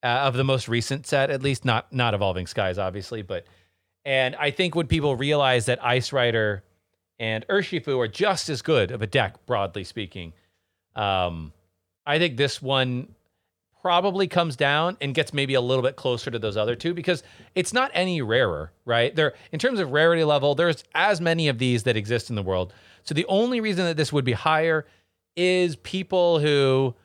uh, 0.04 0.08
of 0.08 0.36
the 0.36 0.44
most 0.44 0.68
recent 0.68 1.06
set, 1.06 1.30
at 1.30 1.42
least 1.42 1.66
not 1.66 1.92
not 1.92 2.14
evolving 2.14 2.48
skies, 2.48 2.78
obviously, 2.78 3.22
but 3.22 3.46
and 4.06 4.36
I 4.36 4.52
think 4.52 4.76
when 4.76 4.88
people 4.88 5.16
realize 5.16 5.66
that 5.66 5.84
Ice 5.84 6.14
Rider 6.14 6.64
and 7.20 7.46
Urshifu 7.48 7.98
are 7.98 8.08
just 8.08 8.50
as 8.50 8.62
good 8.62 8.92
of 8.92 9.02
a 9.02 9.08
deck, 9.08 9.46
broadly 9.46 9.84
speaking, 9.84 10.34
um, 10.96 11.52
I 12.06 12.18
think 12.18 12.38
this 12.38 12.62
one 12.62 13.14
probably 13.82 14.28
comes 14.28 14.56
down 14.56 14.98
and 15.02 15.14
gets 15.16 15.34
maybe 15.34 15.54
a 15.54 15.62
little 15.62 15.84
bit 15.84 15.96
closer 15.96 16.30
to 16.30 16.40
those 16.40 16.58
other 16.58 16.76
two 16.76 16.94
because 16.94 17.24
it's 17.56 17.74
not 17.74 17.92
any 17.94 18.22
rarer, 18.22 18.72
right? 18.86 19.16
There 19.16 19.34
in 19.52 19.60
terms 19.60 19.80
of 19.80 19.92
rarity 19.92 20.24
level, 20.24 20.56
there's 20.56 20.84
as 20.94 21.22
many 21.22 21.48
of 21.48 21.60
these 21.60 21.84
that 21.84 21.96
exist 21.96 22.30
in 22.30 22.36
the 22.36 22.44
world. 22.44 22.74
So 23.04 23.14
the 23.14 23.26
only 23.28 23.62
reason 23.62 23.86
that 23.86 23.98
this 23.98 24.12
would 24.12 24.26
be 24.26 24.34
higher 24.34 24.86
is 25.36 25.76
people 25.78 26.40
who 26.40 26.96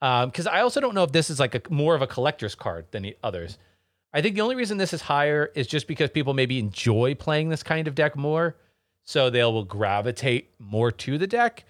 because 0.00 0.46
um, 0.46 0.54
I 0.54 0.60
also 0.60 0.80
don't 0.80 0.94
know 0.94 1.04
if 1.04 1.12
this 1.12 1.28
is 1.28 1.38
like 1.38 1.54
a 1.54 1.60
more 1.68 1.94
of 1.94 2.00
a 2.00 2.06
collector's 2.06 2.54
card 2.54 2.86
than 2.90 3.02
the 3.02 3.16
others. 3.22 3.58
I 4.12 4.22
think 4.22 4.34
the 4.34 4.40
only 4.40 4.56
reason 4.56 4.78
this 4.78 4.92
is 4.92 5.02
higher 5.02 5.52
is 5.54 5.66
just 5.66 5.86
because 5.86 6.10
people 6.10 6.34
maybe 6.34 6.58
enjoy 6.58 7.14
playing 7.14 7.48
this 7.48 7.62
kind 7.62 7.86
of 7.86 7.94
deck 7.94 8.16
more, 8.16 8.56
so 9.04 9.30
they 9.30 9.42
will 9.44 9.64
gravitate 9.64 10.50
more 10.58 10.90
to 10.90 11.18
the 11.18 11.26
deck. 11.26 11.64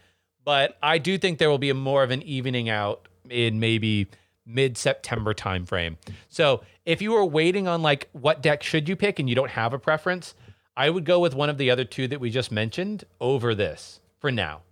But 0.44 0.78
I 0.82 0.98
do 0.98 1.18
think 1.18 1.38
there 1.38 1.50
will 1.50 1.58
be 1.58 1.70
a 1.70 1.74
more 1.74 2.02
of 2.02 2.11
an 2.11 2.22
evening 2.22 2.68
out 2.68 3.08
in 3.28 3.61
maybe 3.61 4.08
mid-September 4.55 5.34
timeframe. 5.34 5.96
So 6.28 6.62
if 6.84 7.01
you 7.03 7.12
were 7.12 7.24
waiting 7.24 7.68
on 7.68 7.82
like 7.82 8.09
what 8.12 8.42
deck 8.42 8.62
should 8.62 8.88
you 8.88 8.96
pick 8.96 9.18
and 9.18 9.28
you 9.28 9.34
don't 9.34 9.51
have 9.51 9.72
a 9.72 9.78
preference, 9.78 10.34
I 10.76 10.90
would 10.90 11.05
go 11.05 11.18
with 11.20 11.34
one 11.34 11.51
of 11.51 11.59
the 11.59 11.70
other 11.70 11.84
two 11.84 12.09
that 12.09 12.20
we 12.20 12.30
just 12.30 12.51
mentioned 12.51 13.05
over 13.20 13.55
this 13.55 14.01
for 14.18 14.30
now. 14.30 14.62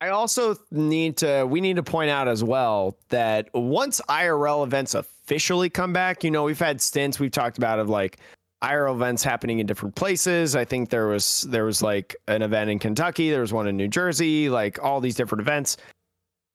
I 0.00 0.08
also 0.08 0.56
need 0.70 1.16
to 1.18 1.44
we 1.44 1.60
need 1.60 1.76
to 1.76 1.82
point 1.82 2.10
out 2.10 2.28
as 2.28 2.44
well 2.44 2.96
that 3.08 3.48
once 3.54 4.00
IRL 4.08 4.64
events 4.64 4.94
officially 4.94 5.70
come 5.70 5.92
back, 5.92 6.22
you 6.22 6.30
know, 6.30 6.44
we've 6.44 6.58
had 6.58 6.80
stints 6.80 7.18
we've 7.18 7.30
talked 7.30 7.56
about 7.56 7.78
of 7.78 7.88
like 7.88 8.18
IRL 8.62 8.94
events 8.94 9.22
happening 9.22 9.60
in 9.60 9.66
different 9.66 9.94
places. 9.94 10.56
I 10.56 10.64
think 10.64 10.90
there 10.90 11.06
was 11.06 11.42
there 11.48 11.64
was 11.64 11.82
like 11.82 12.16
an 12.28 12.42
event 12.42 12.70
in 12.70 12.78
Kentucky, 12.78 13.30
there 13.30 13.40
was 13.40 13.52
one 13.52 13.66
in 13.66 13.76
New 13.76 13.88
Jersey, 13.88 14.48
like 14.48 14.82
all 14.82 15.00
these 15.00 15.14
different 15.14 15.40
events 15.40 15.76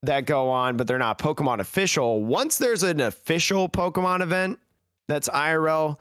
that 0.04 0.26
go 0.26 0.50
on, 0.50 0.78
but 0.78 0.88
they're 0.88 0.97
not 0.97 1.20
Pokemon 1.20 1.60
official. 1.60 2.24
Once 2.24 2.58
there's 2.58 2.84
an 2.84 3.02
official 3.02 3.68
Pokemon 3.68 4.22
event 4.22 4.60
that's 5.08 5.28
IRL, 5.30 5.97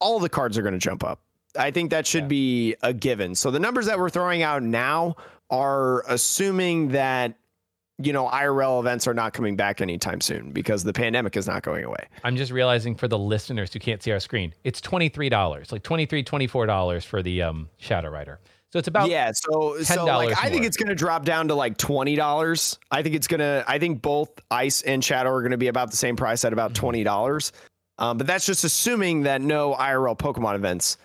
all 0.00 0.18
the 0.18 0.28
cards 0.28 0.56
are 0.56 0.62
going 0.62 0.74
to 0.74 0.78
jump 0.78 1.04
up. 1.04 1.20
I 1.58 1.70
think 1.70 1.90
that 1.90 2.06
should 2.06 2.24
yeah. 2.24 2.28
be 2.28 2.76
a 2.82 2.92
given. 2.92 3.34
So 3.34 3.50
the 3.50 3.60
numbers 3.60 3.86
that 3.86 3.98
we're 3.98 4.10
throwing 4.10 4.42
out 4.42 4.62
now 4.62 5.16
are 5.50 6.04
assuming 6.08 6.88
that 6.88 7.34
you 7.98 8.12
know 8.12 8.28
IRL 8.28 8.80
events 8.80 9.06
are 9.06 9.14
not 9.14 9.32
coming 9.32 9.56
back 9.56 9.80
anytime 9.80 10.20
soon 10.20 10.52
because 10.52 10.84
the 10.84 10.92
pandemic 10.92 11.36
is 11.36 11.46
not 11.46 11.62
going 11.62 11.84
away. 11.84 12.08
I'm 12.24 12.36
just 12.36 12.52
realizing 12.52 12.94
for 12.94 13.08
the 13.08 13.18
listeners 13.18 13.72
who 13.72 13.78
can't 13.78 14.02
see 14.02 14.12
our 14.12 14.20
screen, 14.20 14.52
it's 14.64 14.80
$23, 14.80 15.72
like 15.72 15.82
$23 15.82 16.24
$24 16.24 17.04
for 17.04 17.22
the 17.22 17.42
um, 17.42 17.68
Shadow 17.78 18.10
Rider. 18.10 18.38
So 18.72 18.78
it's 18.78 18.88
about 18.88 19.08
yeah. 19.08 19.32
So 19.32 19.82
so 19.82 20.04
like 20.04 20.36
I 20.42 20.50
think 20.50 20.64
it's 20.64 20.76
going 20.76 20.88
to 20.88 20.94
drop 20.94 21.24
down 21.24 21.48
to 21.48 21.54
like 21.54 21.76
twenty 21.78 22.16
dollars. 22.16 22.78
I 22.90 23.02
think 23.02 23.14
it's 23.14 23.26
gonna. 23.26 23.64
I 23.66 23.78
think 23.78 24.02
both 24.02 24.30
Ice 24.50 24.82
and 24.82 25.04
Shadow 25.04 25.30
are 25.30 25.40
going 25.40 25.52
to 25.52 25.58
be 25.58 25.68
about 25.68 25.90
the 25.90 25.96
same 25.96 26.16
price 26.16 26.44
at 26.44 26.52
about 26.52 26.72
mm-hmm. 26.72 26.80
twenty 26.80 27.04
dollars. 27.04 27.52
Um, 27.98 28.18
but 28.18 28.26
that's 28.26 28.44
just 28.44 28.64
assuming 28.64 29.22
that 29.22 29.40
no 29.40 29.74
IRL 29.74 30.18
Pokemon 30.18 30.56
events 30.56 30.98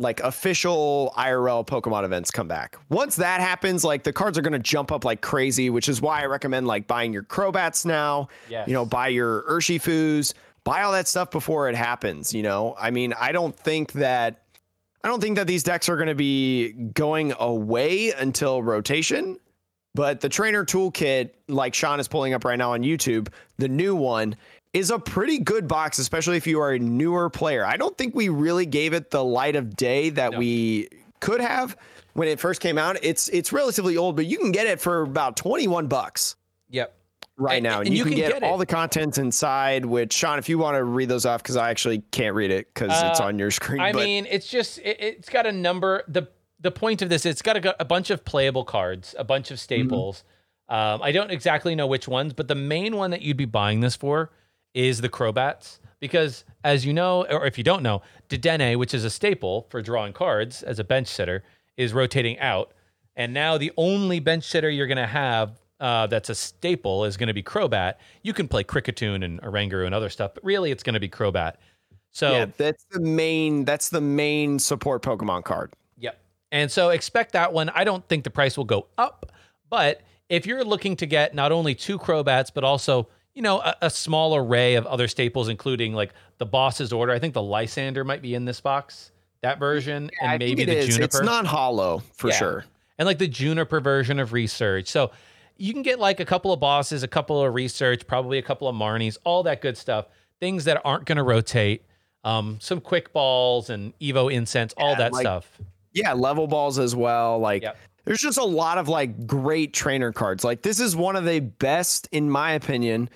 like 0.00 0.20
official 0.20 1.12
IRL 1.16 1.64
Pokemon 1.66 2.04
events 2.04 2.30
come 2.30 2.48
back. 2.48 2.76
Once 2.88 3.16
that 3.16 3.40
happens, 3.40 3.84
like 3.84 4.02
the 4.02 4.12
cards 4.12 4.38
are 4.38 4.42
going 4.42 4.54
to 4.54 4.58
jump 4.58 4.90
up 4.90 5.04
like 5.04 5.20
crazy, 5.20 5.68
which 5.68 5.88
is 5.88 6.00
why 6.00 6.22
I 6.22 6.26
recommend 6.26 6.66
like 6.66 6.86
buying 6.86 7.12
your 7.12 7.22
Crobats 7.22 7.84
now. 7.84 8.28
Yes. 8.48 8.66
You 8.66 8.74
know, 8.74 8.86
buy 8.86 9.08
your 9.08 9.42
Urshifus, 9.42 10.32
buy 10.64 10.82
all 10.82 10.92
that 10.92 11.06
stuff 11.06 11.30
before 11.30 11.68
it 11.68 11.76
happens. 11.76 12.32
You 12.32 12.42
know, 12.42 12.74
I 12.78 12.90
mean, 12.90 13.12
I 13.20 13.30
don't 13.30 13.54
think 13.54 13.92
that 13.92 14.42
I 15.02 15.08
don't 15.08 15.20
think 15.20 15.36
that 15.36 15.46
these 15.46 15.62
decks 15.62 15.88
are 15.88 15.96
going 15.96 16.08
to 16.08 16.14
be 16.14 16.72
going 16.72 17.32
away 17.38 18.12
until 18.12 18.62
rotation. 18.62 19.38
But 19.94 20.20
the 20.20 20.28
trainer 20.28 20.64
toolkit, 20.64 21.30
like 21.48 21.74
Sean 21.74 21.98
is 21.98 22.06
pulling 22.06 22.34
up 22.34 22.44
right 22.44 22.58
now 22.58 22.72
on 22.72 22.82
YouTube, 22.82 23.28
the 23.58 23.68
new 23.68 23.96
one 23.96 24.36
is 24.72 24.90
a 24.90 24.98
pretty 24.98 25.38
good 25.38 25.66
box, 25.66 25.98
especially 25.98 26.36
if 26.36 26.46
you 26.46 26.60
are 26.60 26.72
a 26.72 26.78
newer 26.78 27.28
player. 27.28 27.64
I 27.66 27.76
don't 27.76 27.96
think 27.98 28.14
we 28.14 28.28
really 28.28 28.66
gave 28.66 28.92
it 28.92 29.10
the 29.10 29.24
light 29.24 29.56
of 29.56 29.74
day 29.74 30.10
that 30.10 30.32
no. 30.32 30.38
we 30.38 30.88
could 31.20 31.40
have 31.40 31.76
when 32.12 32.28
it 32.28 32.38
first 32.38 32.60
came 32.60 32.78
out. 32.78 32.98
It's 33.02 33.28
it's 33.30 33.52
relatively 33.52 33.96
old, 33.96 34.14
but 34.14 34.26
you 34.26 34.38
can 34.38 34.52
get 34.52 34.66
it 34.66 34.80
for 34.80 35.02
about 35.02 35.36
21 35.36 35.88
bucks. 35.88 36.36
Yep. 36.70 36.94
Right 37.40 37.62
now. 37.62 37.78
And, 37.78 37.88
and 37.88 37.96
you, 37.96 38.04
you, 38.04 38.04
can, 38.04 38.12
can 38.12 38.20
get, 38.20 38.40
get 38.40 38.42
all 38.42 38.58
the 38.58 38.66
contents 38.66 39.16
inside, 39.16 39.86
which 39.86 40.12
Sean, 40.12 40.38
if 40.38 40.48
you 40.48 40.58
want 40.58 40.76
to 40.76 40.84
read 40.84 41.08
those 41.08 41.24
off, 41.24 41.42
because 41.42 41.56
I 41.56 41.70
actually 41.70 42.02
can't 42.10 42.34
read 42.34 42.50
it 42.50 42.72
because 42.72 42.90
uh, 42.90 43.08
it's 43.10 43.20
on 43.20 43.38
your 43.38 43.50
screen. 43.50 43.80
I 43.80 43.92
but... 43.92 44.04
mean, 44.04 44.26
it's 44.28 44.46
just 44.46 44.78
it, 44.78 45.16
has 45.16 45.28
got 45.30 45.46
a 45.46 45.52
number. 45.52 46.04
The 46.06 46.28
the 46.60 46.70
point 46.70 47.00
of 47.00 47.08
this, 47.08 47.24
it's 47.24 47.40
got 47.40 47.64
a, 47.64 47.80
a 47.80 47.84
bunch 47.84 48.10
of 48.10 48.24
playable 48.26 48.64
cards, 48.64 49.14
a 49.18 49.24
bunch 49.24 49.50
of 49.50 49.58
staples. 49.58 50.18
Mm-hmm. 50.70 50.74
Um, 50.74 51.02
I 51.02 51.12
don't 51.12 51.30
exactly 51.30 51.74
know 51.74 51.86
which 51.86 52.06
ones, 52.06 52.32
but 52.34 52.46
the 52.46 52.54
main 52.54 52.96
one 52.96 53.10
that 53.10 53.22
you'd 53.22 53.38
be 53.38 53.46
buying 53.46 53.80
this 53.80 53.96
for 53.96 54.30
is 54.74 55.00
the 55.00 55.08
Crobats. 55.08 55.80
Because 55.98 56.44
as 56.62 56.84
you 56.84 56.92
know, 56.92 57.26
or 57.28 57.46
if 57.46 57.58
you 57.58 57.64
don't 57.64 57.82
know, 57.82 58.02
Dedenne, 58.28 58.78
which 58.78 58.94
is 58.94 59.04
a 59.04 59.10
staple 59.10 59.66
for 59.70 59.82
drawing 59.82 60.12
cards 60.12 60.62
as 60.62 60.78
a 60.78 60.84
bench 60.84 61.08
sitter, 61.08 61.42
is 61.76 61.92
rotating 61.92 62.38
out. 62.38 62.72
And 63.16 63.34
now 63.34 63.58
the 63.58 63.72
only 63.76 64.20
bench 64.20 64.44
sitter 64.44 64.70
you're 64.70 64.86
going 64.86 64.96
to 64.96 65.06
have 65.06 65.58
uh, 65.80 66.06
that's 66.06 66.28
a 66.28 66.34
staple 66.34 67.04
is 67.04 67.16
going 67.16 67.28
to 67.28 67.34
be 67.34 67.42
Crobat. 67.42 67.94
You 68.22 68.32
can 68.32 68.48
play 68.48 68.64
Kricketune 68.64 69.24
and 69.24 69.40
Oranguru 69.42 69.86
and 69.86 69.94
other 69.94 70.10
stuff, 70.10 70.32
but 70.34 70.44
really 70.44 70.70
it's 70.70 70.82
going 70.82 70.94
to 70.94 71.00
be 71.00 71.08
Crobat. 71.08 71.54
So 72.12 72.32
yeah, 72.32 72.46
that's 72.56 72.84
the 72.90 73.00
main 73.00 73.64
that's 73.64 73.88
the 73.88 74.00
main 74.00 74.58
support 74.58 75.02
Pokemon 75.02 75.44
card. 75.44 75.72
Yep. 75.98 76.20
And 76.52 76.70
so 76.70 76.90
expect 76.90 77.32
that 77.32 77.52
one. 77.52 77.68
I 77.70 77.84
don't 77.84 78.06
think 78.08 78.24
the 78.24 78.30
price 78.30 78.56
will 78.56 78.64
go 78.64 78.88
up, 78.98 79.32
but 79.68 80.02
if 80.28 80.46
you're 80.46 80.64
looking 80.64 80.96
to 80.96 81.06
get 81.06 81.34
not 81.34 81.52
only 81.52 81.74
two 81.74 81.98
Crobats 81.98 82.52
but 82.52 82.64
also 82.64 83.08
you 83.34 83.42
know, 83.42 83.60
a, 83.60 83.76
a, 83.82 83.90
small 83.90 84.34
array 84.34 84.74
of 84.74 84.86
other 84.86 85.06
staples, 85.06 85.48
including 85.48 85.94
like 85.94 86.12
the 86.38 86.46
boss's 86.46 86.92
order. 86.92 87.12
I 87.12 87.18
think 87.18 87.34
the 87.34 87.42
Lysander 87.42 88.04
might 88.04 88.22
be 88.22 88.34
in 88.34 88.44
this 88.44 88.60
box, 88.60 89.12
that 89.42 89.58
version, 89.58 90.10
yeah, 90.20 90.32
and 90.32 90.40
maybe 90.40 90.64
the 90.64 90.78
is. 90.78 90.88
Juniper. 90.88 91.04
It's 91.04 91.22
not 91.22 91.46
hollow 91.46 92.02
for 92.14 92.28
yeah. 92.28 92.36
sure. 92.36 92.64
And 92.98 93.06
like 93.06 93.18
the 93.18 93.28
Juniper 93.28 93.80
version 93.80 94.18
of 94.18 94.32
research. 94.32 94.88
So 94.88 95.12
you 95.60 95.74
can 95.74 95.82
get 95.82 95.98
like 95.98 96.20
a 96.20 96.24
couple 96.24 96.52
of 96.52 96.58
bosses, 96.58 97.02
a 97.02 97.08
couple 97.08 97.44
of 97.44 97.52
research, 97.54 98.06
probably 98.06 98.38
a 98.38 98.42
couple 98.42 98.66
of 98.66 98.74
Marnies, 98.74 99.18
all 99.24 99.42
that 99.42 99.60
good 99.60 99.76
stuff. 99.76 100.06
Things 100.40 100.64
that 100.64 100.80
aren't 100.84 101.04
going 101.04 101.16
to 101.16 101.22
rotate. 101.22 101.84
Um, 102.24 102.58
some 102.60 102.80
quick 102.80 103.12
balls 103.12 103.70
and 103.70 103.98
Evo 103.98 104.32
incense, 104.32 104.72
all 104.76 104.96
that 104.96 105.12
like, 105.12 105.22
stuff. 105.22 105.60
Yeah, 105.92 106.14
level 106.14 106.46
balls 106.46 106.78
as 106.78 106.96
well. 106.96 107.38
Like 107.38 107.62
yep. 107.62 107.76
there's 108.04 108.20
just 108.20 108.38
a 108.38 108.44
lot 108.44 108.78
of 108.78 108.88
like 108.88 109.26
great 109.26 109.74
trainer 109.74 110.12
cards. 110.12 110.44
Like 110.44 110.62
this 110.62 110.80
is 110.80 110.96
one 110.96 111.14
of 111.14 111.24
the 111.24 111.40
best, 111.40 112.08
in 112.10 112.30
my 112.30 112.52
opinion, 112.52 113.10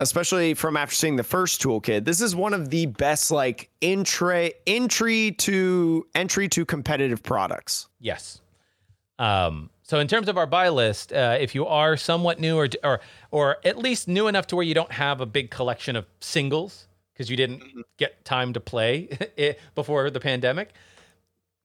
especially 0.00 0.54
from 0.54 0.76
after 0.76 0.94
seeing 0.94 1.16
the 1.16 1.22
first 1.22 1.62
toolkit, 1.62 2.04
this 2.04 2.20
is 2.20 2.34
one 2.34 2.54
of 2.54 2.70
the 2.70 2.86
best 2.86 3.30
like 3.30 3.70
entry 3.82 4.54
entry 4.66 5.32
to 5.32 6.06
entry 6.14 6.48
to 6.48 6.64
competitive 6.64 7.22
products. 7.22 7.88
Yes. 8.00 8.40
Um, 9.18 9.70
so 9.92 9.98
in 9.98 10.08
terms 10.08 10.26
of 10.26 10.38
our 10.38 10.46
buy 10.46 10.70
list, 10.70 11.12
uh, 11.12 11.36
if 11.38 11.54
you 11.54 11.66
are 11.66 11.98
somewhat 11.98 12.40
new 12.40 12.56
or 12.56 12.66
or 12.82 13.00
or 13.30 13.58
at 13.62 13.76
least 13.76 14.08
new 14.08 14.26
enough 14.26 14.46
to 14.46 14.56
where 14.56 14.64
you 14.64 14.72
don't 14.72 14.90
have 14.90 15.20
a 15.20 15.26
big 15.26 15.50
collection 15.50 15.96
of 15.96 16.06
singles 16.18 16.88
because 17.12 17.28
you 17.28 17.36
didn't 17.36 17.58
mm-hmm. 17.58 17.80
get 17.98 18.24
time 18.24 18.54
to 18.54 18.58
play 18.58 19.10
before 19.74 20.08
the 20.08 20.18
pandemic, 20.18 20.70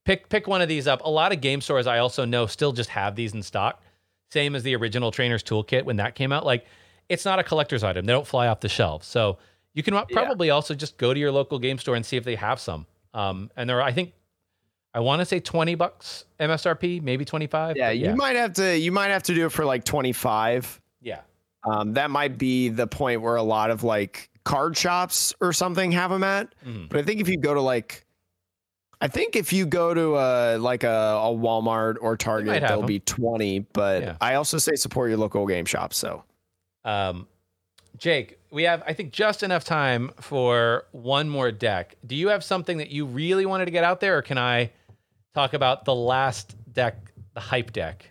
pick 0.04 0.28
pick 0.28 0.46
one 0.46 0.62
of 0.62 0.68
these 0.68 0.88
up. 0.88 1.06
A 1.06 1.10
lot 1.10 1.32
of 1.32 1.40
game 1.40 1.62
stores 1.62 1.88
I 1.88 2.00
also 2.00 2.26
know 2.26 2.48
still 2.48 2.74
just 2.74 2.90
have 2.90 3.16
these 3.16 3.34
in 3.34 3.42
stock. 3.42 3.82
Same 4.30 4.58
as 4.58 4.64
the 4.64 4.76
original 4.76 5.10
Trainer's 5.10 5.42
Toolkit 5.42 5.86
when 5.86 5.96
that 5.96 6.14
came 6.14 6.34
out. 6.34 6.46
Like 6.46 6.66
it's 7.08 7.24
not 7.24 7.40
a 7.40 7.44
collector's 7.44 7.82
item. 7.82 8.06
They 8.06 8.12
don't 8.12 8.28
fly 8.28 8.48
off 8.48 8.60
the 8.60 8.68
shelf. 8.68 9.06
So 9.06 9.38
you 9.74 9.84
can 9.84 9.94
probably 10.12 10.48
yeah. 10.48 10.54
also 10.54 10.76
just 10.76 10.98
go 10.98 11.14
to 11.14 11.20
your 11.22 11.32
local 11.32 11.60
game 11.60 11.78
store 11.78 11.96
and 11.96 12.06
see 12.06 12.18
if 12.18 12.26
they 12.26 12.36
have 12.36 12.60
some. 12.60 12.88
Um, 13.14 13.52
and 13.56 13.70
there 13.70 13.80
are, 13.80 13.84
I 13.84 13.94
think, 13.94 14.12
I 14.98 15.00
want 15.00 15.20
to 15.20 15.26
say 15.26 15.40
20 15.40 15.76
bucks 15.76 16.26
MSRP, 16.40 17.04
maybe 17.04 17.24
25. 17.24 17.78
Yeah, 17.78 17.92
you 17.92 18.06
yeah. 18.06 18.16
might 18.16 18.36
have 18.36 18.54
to, 18.54 18.76
you 18.76 18.92
might 18.92 19.10
have 19.10 19.22
to 19.24 19.36
do 19.36 19.46
it 19.46 19.52
for 19.52 19.64
like 19.64 19.84
25. 19.84 20.82
Yeah. 21.04 21.20
Um, 21.64 21.94
that 21.94 22.10
might 22.10 22.40
be 22.40 22.70
the 22.70 22.88
point 22.88 23.22
where 23.22 23.36
a 23.36 23.44
lot 23.44 23.70
of 23.70 23.84
like 23.84 24.32
card 24.44 24.76
shops 24.76 25.36
or 25.40 25.54
something 25.54 25.92
have 25.92 26.10
them 26.10 26.24
at. 26.24 26.52
Mhm. 26.66 26.90
But 26.90 26.98
I 27.00 27.04
think 27.04 27.22
if 27.22 27.30
you 27.30 27.38
go 27.38 27.54
to 27.54 27.62
like, 27.62 28.06
I 29.00 29.08
think 29.08 29.36
if 29.36 29.54
you 29.54 29.68
go 29.68 29.94
to 29.94 30.18
a 30.18 30.58
like 30.58 30.84
a, 30.84 30.88
a 31.22 31.30
Walmart 31.30 31.98
or 32.02 32.18
Target, 32.18 32.64
they'll 32.68 32.78
them. 32.80 32.88
be 32.88 33.00
twenty. 33.02 33.60
But 33.60 34.02
Yeah. 34.02 34.18
I 34.20 34.34
also 34.34 34.58
say 34.58 34.74
support 34.74 35.10
your 35.10 35.20
local 35.20 35.46
game 35.46 35.66
shop. 35.66 35.94
So 35.94 36.24
Um, 36.86 37.28
Jake, 38.00 38.40
we 38.50 38.64
have, 38.64 38.82
I 38.88 38.94
think, 38.94 39.12
just 39.12 39.44
enough 39.44 39.64
time 39.64 40.10
for 40.22 40.86
one 40.92 41.30
more 41.30 41.52
deck. 41.52 41.96
Do 42.06 42.16
you 42.16 42.30
have 42.30 42.44
something 42.44 42.78
that 42.78 42.90
you 42.90 43.06
really 43.06 43.46
wanted 43.46 43.66
to 43.66 43.72
get 43.72 43.84
out 43.84 44.00
there, 44.00 44.18
or 44.18 44.22
can 44.24 44.40
I 44.40 44.72
talk 45.38 45.54
about 45.54 45.86
the 45.86 45.94
last 45.94 46.56
deck, 46.74 47.12
the 47.36 47.40
hype 47.40 47.72
deck? 47.72 48.10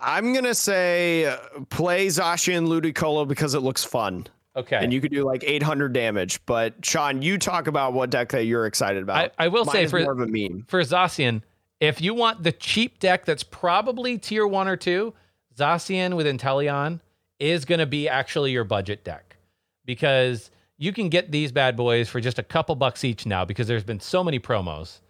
I'm 0.00 0.32
gonna 0.32 0.54
say 0.54 1.26
uh, 1.26 1.36
play 1.68 2.06
Zacian 2.06 2.68
Ludicolo 2.68 3.26
because 3.26 3.54
it 3.54 3.60
looks 3.60 3.82
fun 3.82 4.26
Okay. 4.56 4.76
and 4.76 4.92
you 4.92 5.00
could 5.00 5.10
do 5.10 5.24
like 5.24 5.42
800 5.44 5.92
damage. 5.92 6.38
But 6.46 6.74
Sean, 6.84 7.22
you 7.22 7.38
talk 7.38 7.66
about 7.66 7.92
what 7.92 8.10
deck 8.10 8.28
that 8.30 8.44
you're 8.44 8.66
excited 8.66 9.02
about. 9.02 9.32
I, 9.38 9.46
I 9.46 9.48
will 9.48 9.64
Mine 9.64 9.72
say 9.74 9.86
for 9.88 10.00
more 10.00 10.12
of 10.12 10.20
a 10.20 10.26
meme. 10.28 10.64
for 10.68 10.80
Zacian, 10.80 11.42
if 11.80 12.00
you 12.00 12.14
want 12.14 12.44
the 12.44 12.52
cheap 12.52 13.00
deck 13.00 13.24
that's 13.24 13.42
probably 13.42 14.16
tier 14.16 14.46
one 14.46 14.68
or 14.68 14.76
two, 14.76 15.12
Zacian 15.56 16.14
with 16.14 16.26
Inteleon 16.26 17.00
is 17.40 17.64
going 17.64 17.80
to 17.80 17.86
be 17.86 18.08
actually 18.08 18.52
your 18.52 18.64
budget 18.64 19.02
deck 19.04 19.36
because 19.84 20.52
you 20.78 20.92
can 20.92 21.08
get 21.08 21.32
these 21.32 21.50
bad 21.50 21.76
boys 21.76 22.08
for 22.08 22.20
just 22.20 22.38
a 22.38 22.42
couple 22.44 22.76
bucks 22.76 23.02
each 23.04 23.26
now 23.26 23.44
because 23.44 23.66
there's 23.66 23.84
been 23.84 24.00
so 24.00 24.22
many 24.22 24.38
promos 24.38 25.00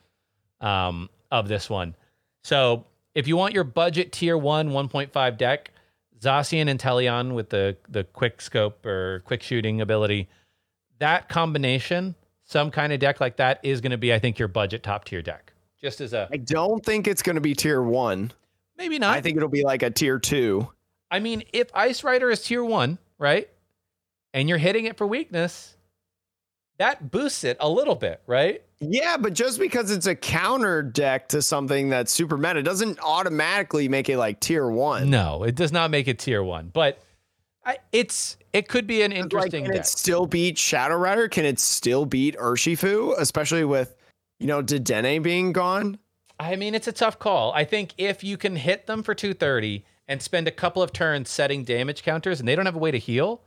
um, 0.62 1.10
of 1.40 1.48
this 1.48 1.68
one. 1.68 1.96
So 2.42 2.86
if 3.14 3.26
you 3.28 3.36
want 3.36 3.54
your 3.54 3.64
budget 3.64 4.12
tier 4.12 4.38
one 4.38 4.70
1.5 4.70 5.36
deck, 5.38 5.70
Zacian 6.20 6.68
and 6.68 6.80
Inteleon 6.80 7.34
with 7.34 7.50
the 7.50 7.76
the 7.88 8.04
quick 8.04 8.40
scope 8.40 8.86
or 8.86 9.20
quick 9.26 9.42
shooting 9.42 9.80
ability, 9.80 10.28
that 10.98 11.28
combination, 11.28 12.14
some 12.44 12.70
kind 12.70 12.92
of 12.92 13.00
deck 13.00 13.20
like 13.20 13.36
that 13.36 13.60
is 13.62 13.80
going 13.80 13.90
to 13.90 13.98
be, 13.98 14.12
I 14.14 14.18
think, 14.18 14.38
your 14.38 14.48
budget 14.48 14.82
top 14.82 15.04
tier 15.04 15.22
deck. 15.22 15.52
Just 15.80 16.00
as 16.00 16.12
a 16.14 16.28
I 16.32 16.38
don't 16.38 16.84
think 16.84 17.06
it's 17.06 17.20
gonna 17.20 17.42
be 17.42 17.54
tier 17.54 17.82
one. 17.82 18.32
maybe 18.78 18.98
not. 18.98 19.14
I 19.14 19.20
think 19.20 19.36
it'll 19.36 19.50
be 19.50 19.64
like 19.64 19.82
a 19.82 19.90
tier 19.90 20.18
two. 20.18 20.68
I 21.10 21.20
mean, 21.20 21.42
if 21.52 21.68
Ice 21.74 22.02
Rider 22.02 22.30
is 22.30 22.42
tier 22.42 22.64
one, 22.64 22.96
right, 23.18 23.50
and 24.32 24.48
you're 24.48 24.56
hitting 24.56 24.86
it 24.86 24.96
for 24.96 25.06
weakness, 25.06 25.76
that 26.78 27.10
boosts 27.10 27.44
it 27.44 27.58
a 27.60 27.68
little 27.68 27.96
bit, 27.96 28.22
right? 28.26 28.62
Yeah, 28.90 29.16
but 29.16 29.32
just 29.32 29.58
because 29.58 29.90
it's 29.90 30.06
a 30.06 30.14
counter 30.14 30.82
deck 30.82 31.28
to 31.28 31.42
something 31.42 31.88
that's 31.88 32.12
super 32.12 32.36
meta 32.36 32.62
doesn't 32.62 32.98
automatically 33.00 33.88
make 33.88 34.08
it 34.08 34.18
like 34.18 34.40
tier 34.40 34.68
one. 34.68 35.10
No, 35.10 35.42
it 35.42 35.54
does 35.54 35.72
not 35.72 35.90
make 35.90 36.08
it 36.08 36.18
tier 36.18 36.42
one, 36.42 36.70
but 36.72 37.02
I, 37.64 37.78
it's 37.92 38.36
it 38.52 38.68
could 38.68 38.86
be 38.86 39.02
an 39.02 39.10
Like, 39.10 39.20
interesting 39.20 39.64
can 39.64 39.72
deck. 39.72 39.80
it 39.80 39.86
still 39.86 40.26
beat 40.26 40.58
Shadow 40.58 40.96
Rider? 40.96 41.28
Can 41.28 41.44
it 41.44 41.58
still 41.58 42.04
beat 42.04 42.36
Urshifu? 42.38 43.18
Especially 43.18 43.64
with, 43.64 43.96
you 44.38 44.46
know, 44.46 44.62
Dedenne 44.62 45.22
being 45.22 45.52
gone? 45.52 45.98
I 46.38 46.56
mean, 46.56 46.74
it's 46.74 46.88
a 46.88 46.92
tough 46.92 47.18
call. 47.18 47.52
I 47.52 47.64
think 47.64 47.94
if 47.96 48.22
you 48.24 48.36
can 48.36 48.56
hit 48.56 48.86
them 48.86 49.02
for 49.02 49.14
230 49.14 49.84
and 50.08 50.20
spend 50.20 50.46
a 50.46 50.50
couple 50.50 50.82
of 50.82 50.92
turns 50.92 51.30
setting 51.30 51.64
damage 51.64 52.02
counters 52.02 52.38
and 52.40 52.48
they 52.48 52.54
don't 52.54 52.66
have 52.66 52.76
a 52.76 52.78
way 52.80 52.90
to 52.90 52.98
heal, 52.98 53.40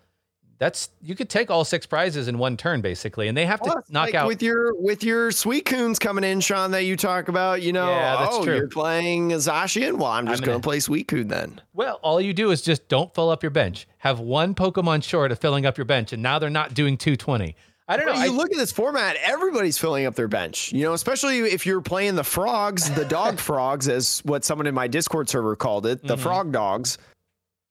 that's 0.59 0.89
you 1.01 1.15
could 1.15 1.29
take 1.29 1.51
all 1.51 1.63
six 1.63 1.85
prizes 1.85 2.27
in 2.27 2.37
one 2.37 2.57
turn 2.57 2.81
basically, 2.81 3.27
and 3.27 3.37
they 3.37 3.45
have 3.45 3.59
to 3.61 3.71
Plus, 3.71 3.89
knock 3.89 4.07
like, 4.07 4.15
out. 4.15 4.27
with 4.27 4.41
your 4.41 4.73
with 4.81 5.03
your 5.03 5.29
Suicunes 5.31 5.99
coming 5.99 6.23
in, 6.23 6.39
Sean, 6.39 6.71
that 6.71 6.85
you 6.85 6.95
talk 6.97 7.27
about. 7.27 7.61
You 7.61 7.73
know, 7.73 7.89
Yeah, 7.89 8.17
that's 8.17 8.35
oh, 8.37 8.43
true. 8.43 8.55
you're 8.55 8.67
playing 8.67 9.29
Zacian. 9.31 9.93
Well, 9.97 10.07
I'm 10.11 10.25
just 10.27 10.41
I'm 10.41 10.45
gonna, 10.45 10.59
gonna- 10.59 10.63
play 10.63 10.77
Suicune 10.77 11.29
then. 11.29 11.61
well, 11.73 11.99
all 12.01 12.19
you 12.19 12.33
do 12.33 12.51
is 12.51 12.61
just 12.61 12.87
don't 12.87 13.13
fill 13.13 13.29
up 13.29 13.43
your 13.43 13.51
bench. 13.51 13.87
Have 13.99 14.19
one 14.19 14.55
Pokemon 14.55 15.03
short 15.03 15.31
of 15.31 15.39
filling 15.39 15.65
up 15.65 15.77
your 15.77 15.85
bench, 15.85 16.13
and 16.13 16.23
now 16.23 16.39
they're 16.39 16.49
not 16.49 16.73
doing 16.73 16.97
220. 16.97 17.55
I 17.89 17.95
don't 17.95 18.05
know. 18.07 18.13
You 18.15 18.33
I- 18.33 18.35
look 18.35 18.51
at 18.51 18.57
this 18.57 18.71
format, 18.73 19.15
everybody's 19.23 19.77
filling 19.77 20.05
up 20.05 20.15
their 20.15 20.27
bench. 20.27 20.73
You 20.73 20.83
know, 20.83 20.93
especially 20.93 21.39
if 21.39 21.65
you're 21.65 21.79
playing 21.81 22.15
the 22.15 22.23
frogs, 22.23 22.89
the 22.91 23.05
dog 23.05 23.39
frogs, 23.39 23.87
as 23.87 24.19
what 24.25 24.43
someone 24.43 24.67
in 24.67 24.73
my 24.75 24.87
Discord 24.87 25.29
server 25.29 25.55
called 25.55 25.85
it, 25.85 26.03
the 26.05 26.15
Mhm. 26.17 26.19
frog 26.19 26.51
dogs. 26.51 26.97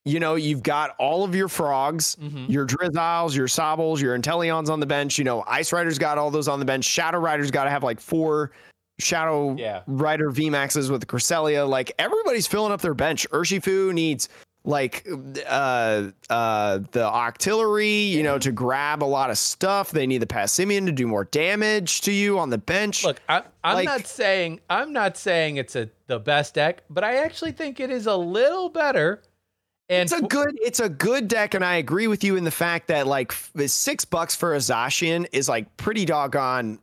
You 0.06 0.20
know, 0.20 0.36
you've 0.36 0.62
got 0.62 0.94
all 0.98 1.24
of 1.24 1.34
your 1.34 1.48
frogs, 1.48 2.16
Mhm. 2.22 2.48
your 2.48 2.64
Drizziles, 2.66 3.34
your 3.34 3.48
Sobbles, 3.48 4.00
your 4.00 4.16
Inteleons 4.16 4.68
on 4.70 4.78
the 4.80 4.86
bench. 4.86 5.18
You 5.18 5.24
know, 5.24 5.42
Ice 5.48 5.72
Rider's 5.72 5.98
got 5.98 6.16
all 6.16 6.30
those 6.30 6.46
on 6.48 6.60
the 6.60 6.64
bench. 6.64 6.84
Shadow 6.84 7.18
Rider's 7.18 7.50
got 7.50 7.64
to 7.64 7.70
have 7.70 7.82
like 7.82 8.00
four 8.00 8.52
Shadow 8.98 9.56
Yeah. 9.58 9.82
Rider 9.86 10.30
VMAXs 10.30 10.90
with 10.90 11.00
the 11.00 11.06
Cresselia. 11.06 11.68
Like 11.68 11.92
everybody's 11.98 12.46
filling 12.46 12.72
up 12.72 12.80
their 12.80 12.94
bench. 12.94 13.28
Urshifu 13.30 13.92
needs 13.92 14.28
like 14.64 15.06
uh 15.48 16.08
uh 16.28 16.78
the 16.90 17.04
artillery 17.04 17.88
you 17.88 18.20
know 18.24 18.36
to 18.36 18.50
grab 18.50 19.00
a 19.00 19.04
lot 19.06 19.30
of 19.30 19.38
stuff 19.38 19.92
they 19.92 20.08
need 20.08 20.18
the 20.18 20.26
passimian 20.26 20.86
to 20.86 20.90
do 20.90 21.06
more 21.06 21.22
damage 21.26 22.00
to 22.00 22.10
you 22.10 22.36
on 22.36 22.50
the 22.50 22.58
bench 22.58 23.04
Look, 23.04 23.20
I, 23.28 23.42
I'm 23.62 23.74
Like- 23.76 23.84
not 23.84 24.06
saying 24.08 24.60
I'm 24.68 24.92
not 24.92 25.16
saying 25.16 25.58
it's 25.58 25.76
a 25.76 25.88
the 26.08 26.18
best 26.18 26.54
deck, 26.54 26.82
but 26.90 27.04
I 27.04 27.18
actually 27.18 27.52
think 27.52 27.78
it 27.78 27.90
is 27.90 28.06
a 28.08 28.16
little 28.16 28.68
better. 28.68 29.22
And 29.88 30.02
it's 30.02 30.12
a 30.12 30.20
good 30.22 30.58
it's 30.60 30.80
a 30.80 30.88
good 30.88 31.28
deck 31.28 31.54
and 31.54 31.64
i 31.64 31.76
agree 31.76 32.08
with 32.08 32.24
you 32.24 32.34
in 32.36 32.42
the 32.42 32.50
fact 32.50 32.88
that 32.88 33.06
like 33.06 33.32
six 33.66 34.04
bucks 34.04 34.34
for 34.34 34.54
a 34.54 34.58
Zacian 34.58 35.26
is 35.32 35.48
like 35.48 35.76
pretty 35.76 36.04
doggone 36.04 36.78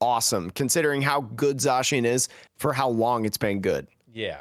awesome 0.00 0.50
considering 0.50 1.00
how 1.00 1.20
good 1.20 1.58
Zacian 1.58 2.04
is 2.04 2.28
for 2.56 2.72
how 2.72 2.88
long 2.88 3.24
it's 3.24 3.36
been 3.38 3.60
good 3.60 3.86
Yeah. 4.12 4.40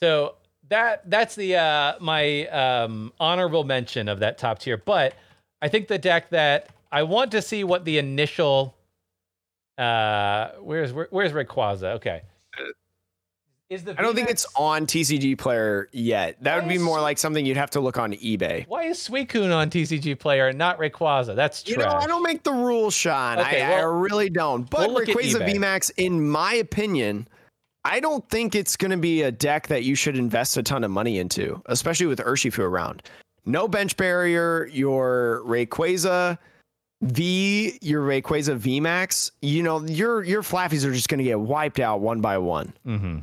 So 0.00 0.36
that 0.70 1.02
that's 1.10 1.34
the 1.34 1.56
uh 1.56 1.94
my 2.00 2.46
um 2.46 3.12
honorable 3.20 3.64
mention 3.64 4.08
of 4.08 4.20
that 4.20 4.38
top 4.38 4.60
tier. 4.60 4.76
But 4.78 5.14
I 5.60 5.68
think 5.68 5.88
the 5.88 5.98
deck 5.98 6.30
that 6.30 6.68
I 6.90 7.02
want 7.02 7.32
to 7.32 7.42
see 7.42 7.64
what 7.64 7.84
the 7.84 7.98
initial 7.98 8.74
uh 9.76 10.52
where's 10.60 10.92
where, 10.92 11.08
where's 11.10 11.32
Rayquaza? 11.32 11.96
Okay. 11.96 12.22
Is 13.70 13.84
the 13.84 13.94
i 13.98 14.02
don't 14.02 14.14
think 14.14 14.28
it's 14.28 14.46
on 14.56 14.84
tcg 14.84 15.38
player 15.38 15.88
yet 15.92 16.42
that 16.42 16.56
would 16.56 16.68
be 16.68 16.76
more 16.76 17.00
like 17.00 17.18
something 17.18 17.46
you'd 17.46 17.56
have 17.56 17.70
to 17.70 17.80
look 17.80 17.98
on 17.98 18.12
ebay 18.14 18.66
why 18.66 18.84
is 18.84 18.98
Suicune 18.98 19.54
on 19.54 19.70
TCG 19.70 20.18
player 20.18 20.48
and 20.48 20.58
not 20.58 20.78
Rayquaza? 20.78 21.34
That's 21.34 21.66
You 21.66 21.76
know, 21.76 21.88
I 21.88 22.06
don't 22.06 22.22
make 22.22 22.42
the 22.42 22.52
rules, 22.52 22.94
Sean. 22.94 23.38
Okay, 23.38 23.62
I, 23.62 23.70
well, 23.70 23.78
I 23.78 23.82
really 23.82 24.30
don't. 24.30 24.68
But 24.68 24.90
we'll 24.90 25.04
Rayquaza 25.04 25.40
eBay. 25.40 25.56
VMAX, 25.56 25.90
in 25.96 26.28
my 26.28 26.54
opinion, 26.54 27.26
I 27.84 28.00
don't 28.00 28.28
think 28.28 28.54
it's 28.54 28.76
going 28.76 28.90
to 28.90 28.96
be 28.96 29.22
a 29.22 29.32
deck 29.32 29.68
that 29.68 29.84
you 29.84 29.94
should 29.94 30.16
invest 30.16 30.56
a 30.56 30.62
ton 30.62 30.84
of 30.84 30.90
money 30.90 31.18
into, 31.18 31.62
especially 31.66 32.06
with 32.06 32.18
Urshifu 32.18 32.60
around. 32.60 33.02
No 33.46 33.66
bench 33.66 33.96
barrier, 33.96 34.66
your 34.72 35.42
Rayquaza 35.46 36.38
V, 37.02 37.78
your 37.80 38.02
Rayquaza 38.02 38.58
VMAX, 38.58 39.30
you 39.40 39.62
know, 39.62 39.84
your 39.86 40.22
your 40.22 40.42
Flaaffies 40.42 40.84
are 40.84 40.92
just 40.92 41.08
going 41.08 41.18
to 41.18 41.24
get 41.24 41.40
wiped 41.40 41.80
out 41.80 42.00
one 42.00 42.20
by 42.20 42.36
one. 42.36 42.72
Mm-hmm. 42.86 43.18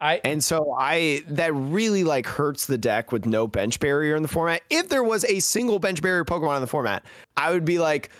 I 0.00 0.20
And 0.24 0.42
so 0.42 0.74
I 0.78 1.22
that 1.28 1.52
really 1.54 2.04
like 2.04 2.26
hurts 2.26 2.66
the 2.66 2.78
deck 2.78 3.10
with 3.10 3.26
no 3.26 3.46
bench 3.46 3.80
barrier 3.80 4.14
in 4.14 4.22
the 4.22 4.28
format. 4.28 4.62
If 4.70 4.88
there 4.88 5.02
was 5.02 5.24
a 5.24 5.40
single 5.40 5.78
bench 5.78 6.00
barrier 6.02 6.24
Pokemon 6.24 6.56
in 6.56 6.60
the 6.60 6.68
format, 6.68 7.04
I 7.36 7.52
would 7.52 7.64
be 7.64 7.78
like, 7.78 8.10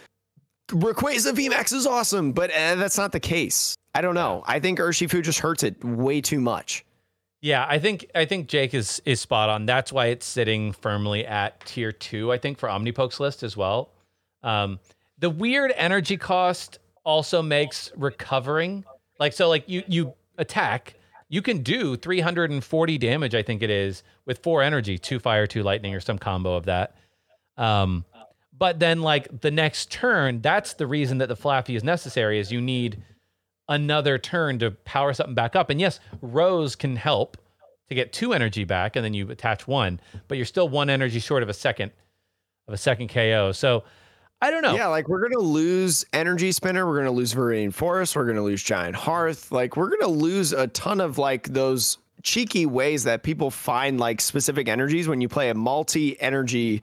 Rayquaza 0.68 1.32
VMAX 1.32 1.72
is 1.72 1.86
awesome, 1.86 2.32
but 2.32 2.50
uh, 2.50 2.74
that's 2.74 2.98
not 2.98 3.12
the 3.12 3.20
case. 3.20 3.76
I 3.94 4.00
don't 4.00 4.14
know. 4.14 4.42
I 4.46 4.60
think 4.60 4.78
Urshifu 4.78 5.22
just 5.22 5.38
hurts 5.38 5.62
it 5.62 5.82
way 5.84 6.20
too 6.20 6.40
much. 6.40 6.84
Yeah, 7.40 7.64
I 7.68 7.78
think 7.78 8.10
I 8.14 8.24
think 8.24 8.48
Jake 8.48 8.74
is 8.74 9.00
is 9.04 9.20
spot 9.20 9.48
on. 9.48 9.64
That's 9.64 9.92
why 9.92 10.06
it's 10.06 10.26
sitting 10.26 10.72
firmly 10.72 11.24
at 11.24 11.64
tier 11.64 11.92
two. 11.92 12.32
I 12.32 12.38
think 12.38 12.58
for 12.58 12.68
Omnipoke's 12.68 13.20
list 13.20 13.42
as 13.42 13.56
well. 13.56 13.90
Um, 14.42 14.80
the 15.18 15.30
weird 15.30 15.72
energy 15.76 16.16
cost 16.16 16.80
also 17.04 17.40
makes 17.40 17.92
recovering 17.96 18.84
like 19.20 19.32
so. 19.32 19.48
Like 19.48 19.68
you 19.68 19.84
you 19.86 20.14
attack, 20.36 20.94
you 21.28 21.42
can 21.42 21.62
do 21.62 21.96
340 21.96 22.98
damage. 22.98 23.34
I 23.34 23.42
think 23.42 23.62
it 23.62 23.70
is 23.70 24.02
with 24.24 24.38
four 24.38 24.62
energy, 24.62 24.98
two 24.98 25.18
fire, 25.18 25.46
two 25.46 25.62
lightning, 25.62 25.94
or 25.94 26.00
some 26.00 26.18
combo 26.18 26.54
of 26.54 26.66
that. 26.66 26.96
Um, 27.56 28.04
but 28.56 28.78
then 28.78 29.02
like 29.02 29.40
the 29.40 29.50
next 29.50 29.90
turn, 29.90 30.40
that's 30.40 30.74
the 30.74 30.86
reason 30.86 31.18
that 31.18 31.28
the 31.28 31.36
Flaaffy 31.36 31.76
is 31.76 31.84
necessary. 31.84 32.38
Is 32.38 32.50
you 32.50 32.60
need 32.60 33.02
another 33.68 34.18
turn 34.18 34.58
to 34.58 34.70
power 34.70 35.12
something 35.12 35.34
back 35.34 35.54
up. 35.54 35.70
And 35.70 35.80
yes, 35.80 36.00
Rose 36.22 36.74
can 36.74 36.96
help 36.96 37.36
to 37.88 37.94
get 37.94 38.12
two 38.12 38.32
energy 38.32 38.64
back, 38.64 38.96
and 38.96 39.04
then 39.04 39.14
you 39.14 39.30
attach 39.30 39.66
one, 39.66 40.00
but 40.26 40.36
you're 40.36 40.46
still 40.46 40.68
one 40.68 40.90
energy 40.90 41.20
short 41.20 41.42
of 41.42 41.48
a 41.48 41.54
second 41.54 41.92
of 42.66 42.74
a 42.74 42.78
second 42.78 43.08
KO. 43.08 43.52
So 43.52 43.84
I 44.40 44.50
don't 44.50 44.62
know. 44.62 44.74
Yeah, 44.74 44.86
like 44.86 45.08
we're 45.08 45.28
gonna 45.28 45.42
lose 45.42 46.04
Energy 46.12 46.52
Spinner, 46.52 46.86
we're 46.86 46.98
gonna 46.98 47.10
lose 47.10 47.34
Viridian 47.34 47.72
Forest, 47.72 48.14
we're 48.14 48.26
gonna 48.26 48.42
lose 48.42 48.62
Giant 48.62 48.94
Hearth. 48.94 49.50
Like 49.50 49.76
we're 49.76 49.90
gonna 49.90 50.12
lose 50.12 50.52
a 50.52 50.68
ton 50.68 51.00
of 51.00 51.18
like 51.18 51.48
those 51.48 51.98
cheeky 52.22 52.66
ways 52.66 53.04
that 53.04 53.22
people 53.22 53.50
find 53.50 53.98
like 53.98 54.20
specific 54.20 54.68
energies 54.68 55.08
when 55.08 55.20
you 55.20 55.28
play 55.28 55.50
a 55.50 55.54
multi-energy, 55.54 56.82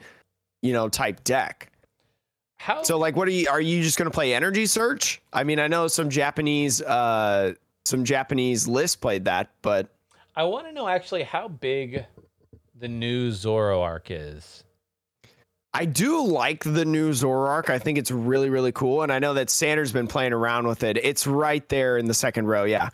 you 0.62 0.74
know, 0.74 0.89
type 0.89 1.24
deck. 1.24 1.72
How 2.58 2.84
So 2.84 2.97
like 2.97 3.16
what 3.16 3.28
are 3.28 3.32
you 3.32 3.47
are 3.49 3.62
you 3.62 3.82
just 3.84 3.97
going 3.97 4.10
to 4.10 4.14
play 4.14 4.34
energy 4.34 4.66
search? 4.66 5.22
I 5.32 5.43
mean, 5.43 5.60
I 5.60 5.68
know 5.68 5.88
some 5.88 6.10
Japanese 6.10 6.82
uh 6.82 7.53
some 7.86 8.03
Japanese 8.03 8.68
lists 8.68 8.95
played 8.95 9.26
that, 9.26 9.51
but 9.62 9.89
I 10.36 10.43
want 10.43 10.68
to 10.68 10.74
know 10.74 10.88
actually 10.89 11.24
how 11.24 11.47
big 11.47 12.06
the 12.78 12.88
new 12.89 13.30
Zoroark 13.30 14.08
is. 14.10 14.64
I 15.76 15.84
do 15.84 16.23
like 16.23 16.63
the 16.63 16.86
new 16.86 17.09
Zoroark. 17.09 17.69
I 17.69 17.80
think 17.80 17.97
it's 17.97 18.09
really, 18.09 18.49
really 18.49 18.71
cool. 18.71 19.03
And 19.03 19.11
I 19.11 19.19
know 19.19 19.34
that 19.34 19.49
Sanders 19.49 19.91
been 19.91 20.07
playing 20.07 20.32
around 20.32 20.67
with 20.67 20.84
it. 20.84 20.97
It's 21.03 21.28
right 21.28 21.67
there 21.67 21.97
in 21.97 22.05
the 22.05 22.13
second 22.13 22.47
row. 22.47 22.63
Yeah. 22.63 22.89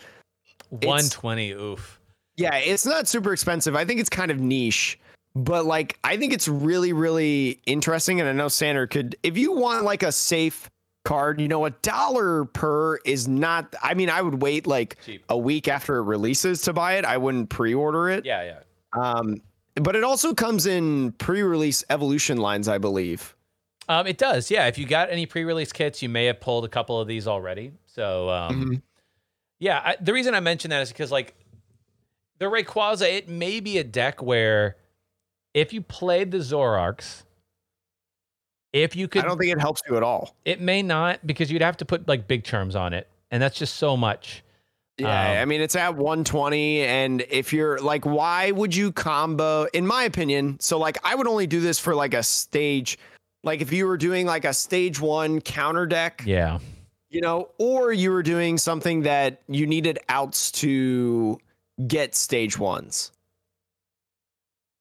120. 0.70 1.52
Oof. 1.52 2.00
Yeah. 2.38 2.56
It's 2.56 2.84
not 2.84 3.08
super 3.08 3.34
expensive. 3.34 3.76
I 3.76 3.86
think 3.86 4.00
it's 4.00 4.10
kind 4.10 4.32
of 4.32 4.40
niche, 4.40 5.00
but 5.36 5.68
like, 5.68 6.00
I 6.04 6.18
think 6.18 6.34
it's 6.34 6.48
really, 6.48 6.92
really 6.92 7.62
interesting. 7.68 8.20
And 8.20 8.28
I 8.28 8.32
know 8.32 8.48
Sander 8.48 8.88
could, 8.88 9.16
if 9.22 9.38
you 9.38 9.52
want 9.54 9.84
like 9.84 10.02
a 10.02 10.12
safe 10.12 10.68
card, 11.06 11.40
you 11.40 11.48
know, 11.48 11.66
a 11.66 11.70
dollar 11.70 12.46
per 12.46 12.98
is 13.06 13.28
not, 13.28 13.76
I 13.84 13.94
mean, 13.94 14.10
I 14.10 14.24
would 14.24 14.42
wait 14.42 14.66
like 14.66 14.98
Cheap. 15.06 15.24
a 15.30 15.38
week 15.38 15.68
after 15.68 15.98
it 15.98 16.04
releases 16.04 16.64
to 16.64 16.74
buy 16.74 16.94
it. 16.94 17.06
I 17.06 17.18
wouldn't 17.18 17.52
pre 17.52 17.76
order 17.76 18.10
it. 18.10 18.26
Yeah, 18.26 18.42
yeah. 18.44 18.60
Um, 19.00 19.40
but 19.76 19.96
it 19.96 20.04
also 20.04 20.34
comes 20.34 20.66
in 20.66 21.12
pre-release 21.14 21.84
evolution 21.90 22.38
lines, 22.38 22.68
I 22.68 22.78
believe. 22.78 23.36
Um, 23.90 24.08
it 24.08 24.18
does, 24.18 24.50
yeah. 24.52 24.68
If 24.68 24.78
you 24.78 24.86
got 24.86 25.10
any 25.10 25.26
pre-release 25.26 25.72
kits, 25.74 26.02
you 26.02 26.10
may 26.10 26.26
have 26.26 26.40
pulled 26.40 26.66
a 26.66 26.70
couple 26.70 27.00
of 27.00 27.08
these 27.08 27.28
already. 27.28 27.74
So, 27.86 28.30
um, 28.30 28.52
Mm-hmm. 28.62 28.74
yeah. 29.60 29.82
I, 29.84 29.98
the 30.00 30.14
reason 30.14 30.34
I 30.36 30.40
mention 30.40 30.70
that 30.70 30.82
is 30.82 30.90
because 30.90 31.12
like 31.12 31.34
the 32.40 32.46
Rayquaza, 32.46 33.12
it 33.12 33.28
may 33.28 33.60
be 33.60 33.78
a 33.80 33.84
deck 33.84 34.22
where 34.22 34.78
if 35.54 35.74
you 35.74 35.82
played 35.82 36.32
the 36.32 36.38
Zoroarks, 36.38 37.24
if 38.74 38.96
you 38.96 39.08
could, 39.10 39.24
I 39.24 39.28
don't 39.28 39.38
think 39.38 39.52
it 39.52 39.60
helps 39.60 39.82
you 39.90 39.98
at 39.98 40.04
all. 40.04 40.36
it 40.46 40.62
may 40.62 40.82
not 40.82 41.26
because 41.28 41.52
you'd 41.52 41.62
have 41.62 41.76
to 41.78 41.86
put 41.86 42.08
like 42.08 42.28
big 42.28 42.46
terms 42.46 42.74
on 42.76 42.94
it, 42.94 43.10
and 43.30 43.44
that's 43.44 43.58
just 43.60 43.76
so 43.76 43.98
much. 43.98 44.44
Yeah, 45.02 45.32
Um, 45.32 45.38
I 45.42 45.46
mean 45.46 45.62
it's 45.62 45.76
at 45.76 45.96
120, 45.96 46.82
and 46.84 47.22
if 47.30 47.54
you're 47.54 47.80
like, 47.80 48.06
why 48.06 48.52
would 48.52 48.76
you 48.76 48.92
combo? 48.92 49.66
In 49.74 49.86
my 49.86 50.04
opinion, 50.04 50.60
so 50.60 50.78
like 50.80 50.98
I 51.04 51.16
would 51.16 51.28
only 51.28 51.48
do 51.48 51.60
this 51.60 51.80
for 51.80 51.94
like 51.96 52.14
a 52.14 52.24
stage, 52.24 52.98
like 53.44 53.62
if 53.62 53.72
you 53.72 53.86
were 53.88 53.98
doing 53.98 54.26
like 54.26 54.46
a 54.46 54.54
stage 54.54 55.00
one 55.00 55.42
counter 55.42 55.86
deck, 55.86 56.24
Yeah, 56.26 56.60
you 57.10 57.22
know, 57.22 57.50
or 57.58 57.92
you 57.92 58.12
were 58.12 58.24
doing 58.24 58.58
something 58.58 59.02
that 59.04 59.42
you 59.48 59.68
needed 59.68 60.00
outs 60.10 60.52
to 60.52 61.40
get 61.88 62.16
stage 62.16 62.58
ones. 62.60 63.12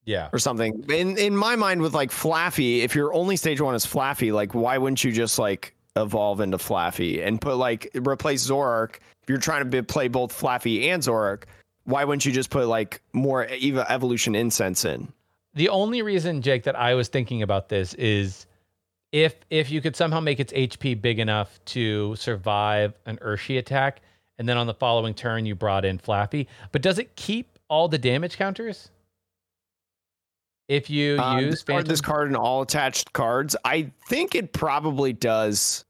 yeah. 0.05 0.29
or 0.33 0.39
something. 0.39 0.83
In 0.89 1.17
in 1.17 1.35
my 1.35 1.55
mind, 1.55 1.81
with 1.81 1.93
like 1.93 2.11
Flaaffy, 2.11 2.79
if 2.81 2.95
your 2.95 3.13
only 3.13 3.35
stage 3.35 3.61
one 3.61 3.75
is 3.75 3.85
Flaaffy, 3.85 4.33
like 4.33 4.53
why 4.53 4.77
wouldn't 4.77 5.03
you 5.03 5.11
just 5.11 5.37
like 5.39 5.75
evolve 5.95 6.39
into 6.39 6.57
Flaaffy 6.57 7.25
and 7.25 7.39
put 7.41 7.55
like 7.55 7.89
replace 7.95 8.47
Zoroark? 8.47 8.97
If 9.23 9.29
you're 9.29 9.37
trying 9.37 9.61
to 9.61 9.65
be, 9.65 9.81
play 9.81 10.07
both 10.07 10.37
Flaaffy 10.37 10.87
and 10.87 11.01
Zoroark, 11.01 11.43
why 11.85 12.03
wouldn't 12.03 12.25
you 12.25 12.31
just 12.31 12.49
put 12.49 12.67
like 12.67 13.01
more 13.13 13.45
Eva 13.45 13.85
Evolution 13.91 14.35
incense 14.35 14.85
in? 14.85 15.11
The 15.53 15.69
only 15.69 16.01
reason, 16.01 16.41
Jake, 16.41 16.63
that 16.63 16.75
I 16.75 16.93
was 16.93 17.09
thinking 17.09 17.41
about 17.41 17.69
this 17.69 17.93
is 17.95 18.45
if 19.11 19.35
if 19.49 19.69
you 19.69 19.81
could 19.81 19.95
somehow 19.95 20.19
make 20.19 20.39
its 20.39 20.53
HP 20.53 21.01
big 21.01 21.19
enough 21.19 21.59
to 21.65 22.15
survive 22.15 22.93
an 23.05 23.17
Urshi 23.17 23.57
attack, 23.57 24.01
and 24.37 24.47
then 24.47 24.57
on 24.57 24.67
the 24.67 24.73
following 24.73 25.13
turn 25.13 25.45
you 25.45 25.55
brought 25.55 25.83
in 25.83 25.99
Flaaffy, 25.99 26.47
but 26.71 26.81
does 26.81 26.99
it 26.99 27.15
keep 27.15 27.59
all 27.67 27.87
the 27.87 27.97
damage 27.97 28.37
counters? 28.37 28.90
If 30.67 30.89
you 30.89 31.19
Um, 31.19 31.39
use 31.39 31.55
discard 31.55 31.87
this 31.87 32.01
card 32.01 32.27
and 32.27 32.37
all 32.37 32.61
attached 32.61 33.11
cards. 33.13 33.55
I 33.65 33.91
think 34.07 34.35
it 34.35 34.53
probably 34.53 35.13
does. 35.13 35.85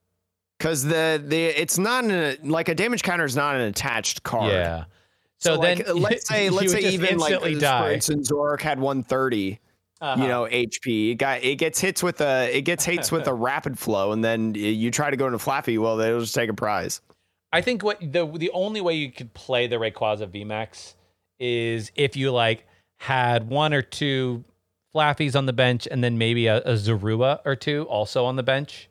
Cause 0.60 0.84
the 0.84 1.22
the 1.26 1.46
it's 1.46 1.78
not 1.78 2.04
an, 2.06 2.38
like 2.50 2.70
a 2.70 2.76
damage 2.76 3.04
counter 3.04 3.26
is 3.26 3.36
not 3.36 3.56
an 3.56 3.62
attached 3.62 4.24
card. 4.24 4.52
yeah. 4.52 4.86
So, 5.40 5.56
So, 5.56 5.62
then 5.62 5.80
like, 5.80 5.88
let's 5.96 6.28
say 6.28 6.50
let's 6.50 6.72
say 6.72 6.82
even 6.82 7.18
like 7.18 7.40
for 7.40 7.92
instance 7.92 8.32
Zoroark 8.32 8.62
had 8.62 8.80
130. 8.80 9.60
Uh-huh. 10.02 10.20
you 10.20 10.28
know 10.28 10.46
HP. 10.46 11.12
It 11.12 11.16
got 11.16 11.44
it 11.44 11.58
gets 11.58 11.80
hits 11.80 12.02
with 12.02 12.22
a 12.22 12.50
it 12.52 12.64
gets 12.64 12.84
hits 12.84 13.12
with 13.12 13.28
a 13.28 13.34
rapid 13.50 13.78
flow, 13.78 14.14
and 14.14 14.24
then 14.24 14.56
you 14.56 14.90
try 14.90 15.12
to 15.12 15.16
go 15.18 15.28
into 15.28 15.38
Flaaffy. 15.38 15.78
Well, 15.78 15.96
they'll 15.96 16.20
just 16.22 16.34
take 16.34 16.50
a 16.50 16.56
prize. 16.56 17.02
I 17.54 17.62
think 17.62 17.84
what 17.84 18.00
the 18.00 18.26
the 18.26 18.50
only 18.52 18.82
way 18.82 18.96
you 18.96 19.12
could 19.12 19.32
play 19.36 19.68
the 19.68 19.76
Rayquaza 19.76 20.28
VMAX 20.28 20.96
is 21.40 21.92
if 21.96 22.16
you 22.16 22.32
like 22.32 22.66
had 23.00 23.48
one 23.48 23.76
or 23.76 23.84
two 23.84 24.44
Flaaffies 24.96 25.36
on 25.36 25.46
the 25.46 25.54
bench 25.54 25.88
and 25.90 26.04
then 26.04 26.18
maybe 26.18 26.48
a, 26.48 26.58
a 26.58 26.74
Zorua 26.74 27.40
or 27.46 27.56
two 27.56 27.84
also 27.84 28.26
on 28.26 28.36
the 28.36 28.44
bench. 28.44 28.90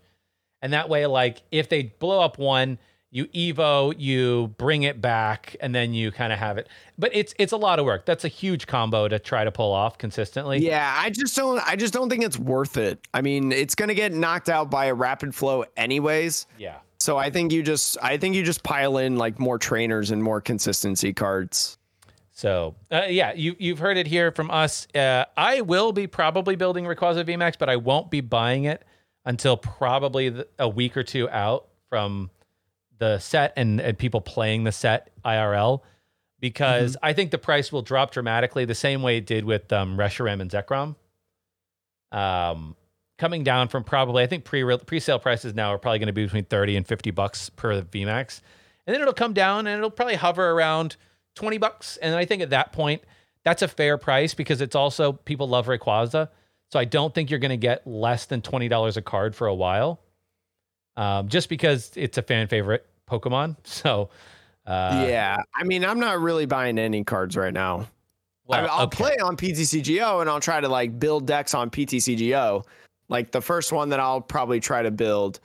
And 0.62 0.72
that 0.72 0.88
way, 0.88 1.06
like 1.06 1.42
if 1.50 1.68
they 1.68 1.84
blow 1.84 2.20
up 2.20 2.38
one, 2.38 2.78
you 3.12 3.26
Evo, 3.26 3.92
you 3.98 4.54
bring 4.56 4.84
it 4.84 5.00
back, 5.00 5.56
and 5.60 5.74
then 5.74 5.92
you 5.92 6.12
kind 6.12 6.32
of 6.32 6.38
have 6.38 6.58
it. 6.58 6.68
But 6.96 7.10
it's 7.12 7.34
it's 7.38 7.52
a 7.52 7.56
lot 7.56 7.78
of 7.80 7.84
work. 7.84 8.06
That's 8.06 8.24
a 8.24 8.28
huge 8.28 8.66
combo 8.66 9.08
to 9.08 9.18
try 9.18 9.42
to 9.42 9.50
pull 9.50 9.72
off 9.72 9.98
consistently. 9.98 10.58
Yeah, 10.58 10.94
I 10.96 11.10
just 11.10 11.34
don't 11.34 11.60
I 11.66 11.74
just 11.74 11.92
don't 11.92 12.08
think 12.08 12.22
it's 12.22 12.38
worth 12.38 12.76
it. 12.76 13.00
I 13.12 13.20
mean, 13.20 13.50
it's 13.50 13.74
gonna 13.74 13.94
get 13.94 14.12
knocked 14.12 14.48
out 14.48 14.70
by 14.70 14.86
a 14.86 14.94
rapid 14.94 15.34
flow 15.34 15.64
anyways. 15.76 16.46
Yeah. 16.56 16.76
So 17.00 17.16
I 17.16 17.30
think 17.30 17.50
you 17.52 17.62
just 17.62 17.98
I 18.00 18.16
think 18.16 18.36
you 18.36 18.44
just 18.44 18.62
pile 18.62 18.98
in 18.98 19.16
like 19.16 19.40
more 19.40 19.58
trainers 19.58 20.12
and 20.12 20.22
more 20.22 20.40
consistency 20.40 21.12
cards. 21.12 21.78
So 22.40 22.74
uh, 22.90 23.02
yeah, 23.10 23.34
you 23.34 23.54
you've 23.58 23.80
heard 23.80 23.98
it 23.98 24.06
here 24.06 24.32
from 24.32 24.50
us. 24.50 24.88
Uh, 24.94 25.26
I 25.36 25.60
will 25.60 25.92
be 25.92 26.06
probably 26.06 26.56
building 26.56 26.86
Rayquaza 26.86 27.22
VMAX, 27.22 27.58
but 27.58 27.68
I 27.68 27.76
won't 27.76 28.10
be 28.10 28.22
buying 28.22 28.64
it 28.64 28.82
until 29.26 29.58
probably 29.58 30.30
the, 30.30 30.48
a 30.58 30.66
week 30.66 30.96
or 30.96 31.02
two 31.02 31.28
out 31.28 31.68
from 31.90 32.30
the 32.98 33.18
set 33.18 33.52
and, 33.58 33.78
and 33.78 33.98
people 33.98 34.22
playing 34.22 34.64
the 34.64 34.72
set 34.72 35.10
IRL, 35.22 35.82
because 36.40 36.96
I 37.02 37.12
think 37.12 37.30
the 37.30 37.36
price 37.36 37.70
will 37.70 37.82
drop 37.82 38.10
dramatically, 38.10 38.64
the 38.64 38.74
same 38.74 39.02
way 39.02 39.18
it 39.18 39.26
did 39.26 39.44
with 39.44 39.70
um, 39.70 39.98
Reshiram 39.98 40.40
and 40.40 40.50
Zekrom. 40.50 40.96
Um, 42.10 42.74
coming 43.18 43.44
down 43.44 43.68
from 43.68 43.84
probably 43.84 44.22
I 44.22 44.26
think 44.26 44.44
pre 44.44 44.64
pre-sale 44.78 45.18
prices 45.18 45.52
now 45.52 45.74
are 45.74 45.78
probably 45.78 45.98
going 45.98 46.06
to 46.06 46.14
be 46.14 46.24
between 46.24 46.46
thirty 46.46 46.74
and 46.74 46.86
fifty 46.86 47.10
bucks 47.10 47.50
per 47.50 47.82
VMAX, 47.82 48.40
and 48.86 48.94
then 48.94 49.02
it'll 49.02 49.12
come 49.12 49.34
down 49.34 49.66
and 49.66 49.76
it'll 49.76 49.90
probably 49.90 50.14
hover 50.14 50.52
around 50.52 50.96
20 51.40 51.58
bucks. 51.58 51.96
And 51.96 52.14
I 52.14 52.24
think 52.24 52.42
at 52.42 52.50
that 52.50 52.72
point, 52.72 53.02
that's 53.44 53.62
a 53.62 53.68
fair 53.68 53.96
price 53.96 54.34
because 54.34 54.60
it's 54.60 54.76
also 54.76 55.12
people 55.12 55.48
love 55.48 55.66
Rayquaza. 55.66 56.28
So 56.70 56.78
I 56.78 56.84
don't 56.84 57.14
think 57.14 57.30
you're 57.30 57.40
going 57.40 57.50
to 57.50 57.56
get 57.56 57.86
less 57.86 58.26
than 58.26 58.42
$20 58.42 58.96
a 58.96 59.02
card 59.02 59.34
for 59.34 59.46
a 59.46 59.54
while. 59.54 60.00
Um, 60.96 61.28
just 61.28 61.48
because 61.48 61.90
it's 61.96 62.18
a 62.18 62.22
fan 62.22 62.46
favorite 62.46 62.86
Pokemon. 63.08 63.56
So 63.64 64.10
uh, 64.66 65.06
yeah, 65.08 65.38
I 65.56 65.64
mean, 65.64 65.84
I'm 65.84 65.98
not 65.98 66.20
really 66.20 66.46
buying 66.46 66.78
any 66.78 67.02
cards 67.02 67.36
right 67.36 67.52
now. 67.52 67.86
well, 68.46 68.66
I, 68.66 68.68
I'll 68.68 68.84
okay. 68.84 68.96
play 68.96 69.16
on 69.16 69.36
PTCGO 69.36 70.20
and 70.20 70.28
I'll 70.28 70.38
try 70.38 70.60
to 70.60 70.68
like 70.68 71.00
build 71.00 71.26
decks 71.26 71.54
on 71.54 71.70
PTCGO. 71.70 72.64
Like 73.08 73.32
the 73.32 73.40
first 73.40 73.72
one 73.72 73.88
that 73.88 73.98
I'll 73.98 74.20
probably 74.20 74.60
try 74.60 74.82
to 74.82 74.90
build 74.90 75.40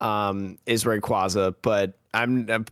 um, 0.00 0.58
is 0.66 0.84
Rayquaza, 0.84 1.54
but 1.62 1.96
I'm, 2.14 2.50
I'm 2.50 2.66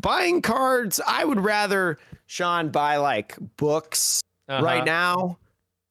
buying 0.00 0.42
cards. 0.42 1.00
I 1.06 1.24
would 1.24 1.40
rather 1.40 1.98
Sean 2.26 2.70
buy 2.70 2.96
like 2.96 3.36
books 3.56 4.20
Uh-huh. 4.48 4.64
right 4.64 4.84
now, 4.84 5.38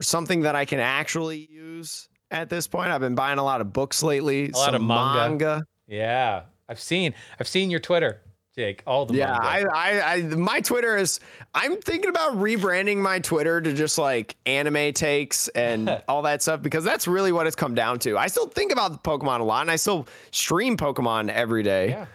something 0.02 0.42
that 0.42 0.56
I 0.56 0.66
can 0.66 0.80
actually 0.80 1.48
use 1.52 2.10
at 2.32 2.50
this 2.50 2.68
point. 2.68 2.90
I've 2.92 3.02
been 3.02 3.16
buying 3.16 3.40
a 3.40 3.44
lot 3.44 3.62
of 3.62 3.72
books 3.74 4.04
lately. 4.04 4.50
A 4.50 4.58
lot 4.58 4.74
of 4.76 4.80
some 4.80 4.88
manga. 4.88 5.64
Yeah, 5.88 6.44
I've 6.68 6.80
seen 6.80 7.14
I've 7.40 7.48
seen 7.48 7.70
your 7.72 7.80
Twitter, 7.80 8.22
Jake. 8.56 8.84
All 8.86 9.06
the 9.06 9.14
Yeah, 9.16 9.38
manga. 9.42 9.70
I, 9.74 10.00
I, 10.00 10.14
I, 10.16 10.22
my 10.24 10.60
Twitter 10.60 10.98
is. 10.98 11.20
I'm 11.54 11.78
thinking 11.82 12.10
about 12.10 12.34
rebranding 12.36 12.98
my 12.98 13.20
Twitter 13.20 13.62
to 13.62 13.74
just 13.74 13.98
like 13.98 14.36
anime 14.46 14.92
takes 14.94 15.48
and 15.50 16.02
all 16.08 16.24
that 16.24 16.42
stuff 16.42 16.62
because 16.62 16.84
that's 16.84 17.08
really 17.08 17.32
what 17.32 17.48
it's 17.48 17.56
come 17.56 17.74
down 17.74 18.00
to. 18.00 18.18
I 18.18 18.28
still 18.28 18.48
think 18.48 18.72
about 18.72 19.04
Pokemon 19.04 19.40
a 19.40 19.44
lot, 19.44 19.62
and 19.62 19.72
I 19.72 19.76
still 19.78 20.08
stream 20.32 20.76
Pokemon 20.78 21.30
every 21.32 21.64
day. 21.64 21.90
yeah. 21.90 22.06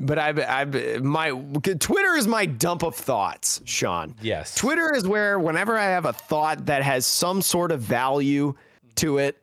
But 0.00 0.18
I've, 0.18 0.38
I've, 0.38 1.02
my 1.02 1.30
Twitter 1.30 2.14
is 2.14 2.26
my 2.26 2.46
dump 2.46 2.82
of 2.84 2.94
thoughts, 2.94 3.60
Sean. 3.64 4.14
Yes. 4.22 4.54
Twitter 4.54 4.94
is 4.94 5.06
where 5.08 5.38
whenever 5.38 5.76
I 5.76 5.84
have 5.84 6.04
a 6.04 6.12
thought 6.12 6.66
that 6.66 6.82
has 6.82 7.04
some 7.06 7.42
sort 7.42 7.72
of 7.72 7.80
value 7.80 8.54
to 8.96 9.18
it, 9.18 9.38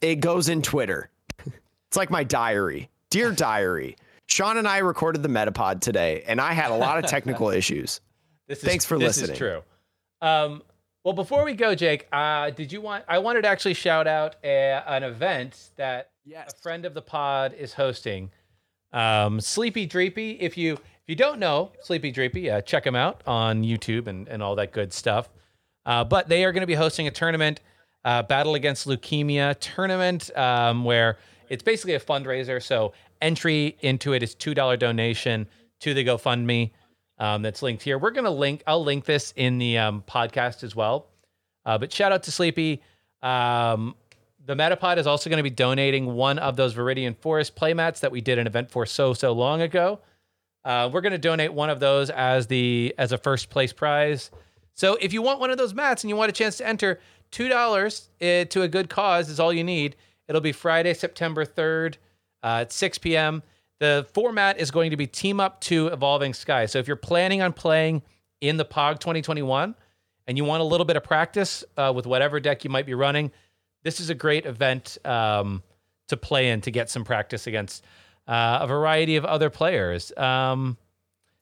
it 0.00 0.16
goes 0.16 0.48
in 0.48 0.62
Twitter. 0.62 1.10
It's 1.88 1.96
like 1.96 2.10
my 2.10 2.24
diary. 2.24 2.90
Dear 3.10 3.30
diary. 3.30 3.96
Sean 4.26 4.56
and 4.56 4.66
I 4.66 4.78
recorded 4.78 5.22
the 5.22 5.28
Metapod 5.28 5.80
today, 5.80 6.24
and 6.26 6.40
I 6.40 6.52
had 6.52 6.72
a 6.72 6.74
lot 6.76 6.98
of 6.98 7.08
technical 7.08 7.48
issues. 7.60 8.00
This 8.48 8.58
is, 8.58 8.64
Thanks 8.64 8.84
for 8.84 8.98
this 8.98 9.18
listening. 9.18 9.30
is 9.32 9.38
true. 9.38 9.62
Um, 10.20 10.62
well, 11.04 11.14
before 11.14 11.44
we 11.44 11.52
go, 11.54 11.76
Jake, 11.76 12.08
uh, 12.12 12.50
did 12.50 12.72
you 12.72 12.80
want? 12.80 13.04
I 13.08 13.18
wanted 13.18 13.42
to 13.42 13.48
actually 13.48 13.74
shout 13.74 14.08
out 14.08 14.34
a, 14.42 14.82
an 14.88 15.04
event 15.04 15.70
that 15.76 16.10
Yes. 16.24 16.52
a 16.52 16.60
friend 16.60 16.84
of 16.84 16.92
the 16.92 17.02
pod 17.02 17.54
is 17.54 17.72
hosting. 17.72 18.30
Um, 18.96 19.40
Sleepy 19.42 19.86
Dreepy. 19.86 20.38
If 20.40 20.56
you 20.56 20.72
if 20.72 21.04
you 21.06 21.14
don't 21.14 21.38
know 21.38 21.70
Sleepy 21.82 22.12
Dreepy, 22.12 22.50
uh, 22.50 22.62
check 22.62 22.82
them 22.84 22.96
out 22.96 23.22
on 23.26 23.62
YouTube 23.62 24.06
and 24.06 24.26
and 24.26 24.42
all 24.42 24.56
that 24.56 24.72
good 24.72 24.92
stuff. 24.92 25.28
Uh, 25.84 26.02
but 26.02 26.28
they 26.28 26.44
are 26.44 26.50
going 26.50 26.62
to 26.62 26.66
be 26.66 26.74
hosting 26.74 27.06
a 27.06 27.10
tournament, 27.10 27.60
uh, 28.04 28.22
Battle 28.22 28.54
Against 28.54 28.88
Leukemia 28.88 29.54
tournament, 29.60 30.36
um, 30.36 30.82
where 30.82 31.18
it's 31.48 31.62
basically 31.62 31.94
a 31.94 32.00
fundraiser. 32.00 32.60
So 32.60 32.92
entry 33.20 33.76
into 33.80 34.14
it 34.14 34.22
is 34.22 34.34
two 34.34 34.54
dollar 34.54 34.76
donation 34.76 35.46
to 35.80 35.92
the 35.92 36.02
GoFundMe 36.04 36.70
um, 37.18 37.42
that's 37.42 37.62
linked 37.62 37.82
here. 37.82 37.98
We're 37.98 38.10
going 38.12 38.24
to 38.24 38.30
link. 38.30 38.62
I'll 38.66 38.82
link 38.82 39.04
this 39.04 39.34
in 39.36 39.58
the 39.58 39.76
um, 39.78 40.04
podcast 40.08 40.64
as 40.64 40.74
well. 40.74 41.08
Uh, 41.66 41.76
but 41.76 41.92
shout 41.92 42.12
out 42.12 42.22
to 42.22 42.32
Sleepy. 42.32 42.82
Um, 43.22 43.94
the 44.46 44.54
Metapod 44.54 44.96
is 44.96 45.06
also 45.06 45.28
going 45.28 45.38
to 45.38 45.42
be 45.42 45.50
donating 45.50 46.14
one 46.14 46.38
of 46.38 46.56
those 46.56 46.74
Viridian 46.74 47.16
Forest 47.16 47.56
playmats 47.56 48.00
that 48.00 48.12
we 48.12 48.20
did 48.20 48.38
an 48.38 48.46
event 48.46 48.70
for 48.70 48.86
so 48.86 49.12
so 49.12 49.32
long 49.32 49.60
ago. 49.60 50.00
Uh, 50.64 50.88
we're 50.92 51.00
going 51.00 51.12
to 51.12 51.18
donate 51.18 51.52
one 51.52 51.68
of 51.68 51.80
those 51.80 52.10
as 52.10 52.46
the 52.46 52.94
as 52.96 53.12
a 53.12 53.18
first 53.18 53.50
place 53.50 53.72
prize. 53.72 54.30
So 54.74 54.96
if 55.00 55.12
you 55.12 55.20
want 55.20 55.40
one 55.40 55.50
of 55.50 55.58
those 55.58 55.74
mats 55.74 56.04
and 56.04 56.10
you 56.10 56.16
want 56.16 56.28
a 56.28 56.32
chance 56.32 56.58
to 56.58 56.66
enter, 56.66 57.00
two 57.30 57.48
dollars 57.48 58.08
uh, 58.20 58.44
to 58.44 58.62
a 58.62 58.68
good 58.68 58.88
cause 58.88 59.28
is 59.28 59.40
all 59.40 59.52
you 59.52 59.64
need. 59.64 59.96
It'll 60.28 60.40
be 60.40 60.52
Friday, 60.52 60.94
September 60.94 61.44
third 61.44 61.98
uh, 62.42 62.60
at 62.60 62.72
six 62.72 62.98
p.m. 62.98 63.42
The 63.80 64.06
format 64.14 64.58
is 64.58 64.70
going 64.70 64.92
to 64.92 64.96
be 64.96 65.06
Team 65.06 65.40
Up 65.40 65.60
to 65.62 65.88
Evolving 65.88 66.34
Sky. 66.34 66.66
So 66.66 66.78
if 66.78 66.86
you're 66.86 66.96
planning 66.96 67.42
on 67.42 67.52
playing 67.52 68.02
in 68.40 68.56
the 68.56 68.64
POG 68.64 69.00
2021 69.00 69.74
and 70.26 70.38
you 70.38 70.44
want 70.44 70.62
a 70.62 70.64
little 70.64 70.86
bit 70.86 70.96
of 70.96 71.04
practice 71.04 71.62
uh, 71.76 71.92
with 71.94 72.06
whatever 72.06 72.40
deck 72.40 72.64
you 72.64 72.70
might 72.70 72.86
be 72.86 72.94
running, 72.94 73.32
this 73.86 74.00
is 74.00 74.10
a 74.10 74.14
great 74.14 74.46
event 74.46 74.98
um, 75.04 75.62
to 76.08 76.16
play 76.16 76.50
in 76.50 76.60
to 76.60 76.72
get 76.72 76.90
some 76.90 77.04
practice 77.04 77.46
against 77.46 77.84
uh, 78.26 78.58
a 78.62 78.66
variety 78.66 79.14
of 79.14 79.24
other 79.24 79.48
players. 79.48 80.12
Um, 80.16 80.76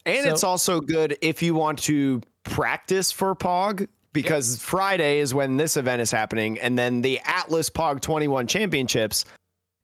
and 0.05 0.25
so- 0.25 0.31
it's 0.31 0.45
also 0.45 0.81
good 0.83 1.17
if 1.23 1.43
you 1.43 1.55
want 1.55 1.79
to 1.85 2.21
practice 2.43 3.11
for 3.11 3.35
POG 3.35 3.89
because 4.13 4.63
Friday 4.63 5.21
is 5.21 5.33
when 5.33 5.57
this 5.57 5.79
event 5.79 6.03
is 6.03 6.11
happening. 6.11 6.59
And 6.61 6.79
then 6.79 7.01
the 7.01 7.19
Atlas 7.25 7.71
POG 7.71 8.03
21 8.03 8.47
championships 8.47 9.25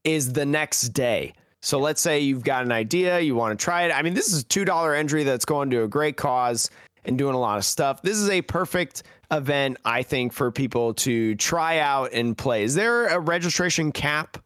is 0.04 0.34
the 0.34 0.44
next 0.44 0.90
day. 0.90 1.32
So 1.62 1.78
let's 1.78 2.02
say 2.02 2.20
you've 2.20 2.44
got 2.44 2.64
an 2.64 2.72
idea, 2.72 3.20
you 3.20 3.34
want 3.34 3.58
to 3.58 3.64
try 3.64 3.84
it. 3.84 3.90
I 3.90 4.02
mean, 4.02 4.12
this 4.12 4.30
is 4.30 4.42
a 4.42 4.44
$2 4.44 4.98
entry 4.98 5.24
that's 5.24 5.46
going 5.46 5.70
to 5.70 5.84
a 5.84 5.88
great 5.88 6.18
cause 6.18 6.70
and 7.06 7.16
doing 7.16 7.34
a 7.34 7.40
lot 7.40 7.56
of 7.56 7.64
stuff. 7.64 8.02
This 8.02 8.18
is 8.18 8.28
a 8.28 8.42
perfect 8.42 9.02
event, 9.30 9.76
I 9.84 10.02
think, 10.02 10.32
for 10.32 10.50
people 10.50 10.94
to 10.94 11.34
try 11.36 11.78
out 11.78 12.12
and 12.12 12.36
play. 12.36 12.64
Is 12.64 12.74
there 12.74 13.06
a 13.06 13.18
registration 13.20 13.92
cap? 13.92 14.38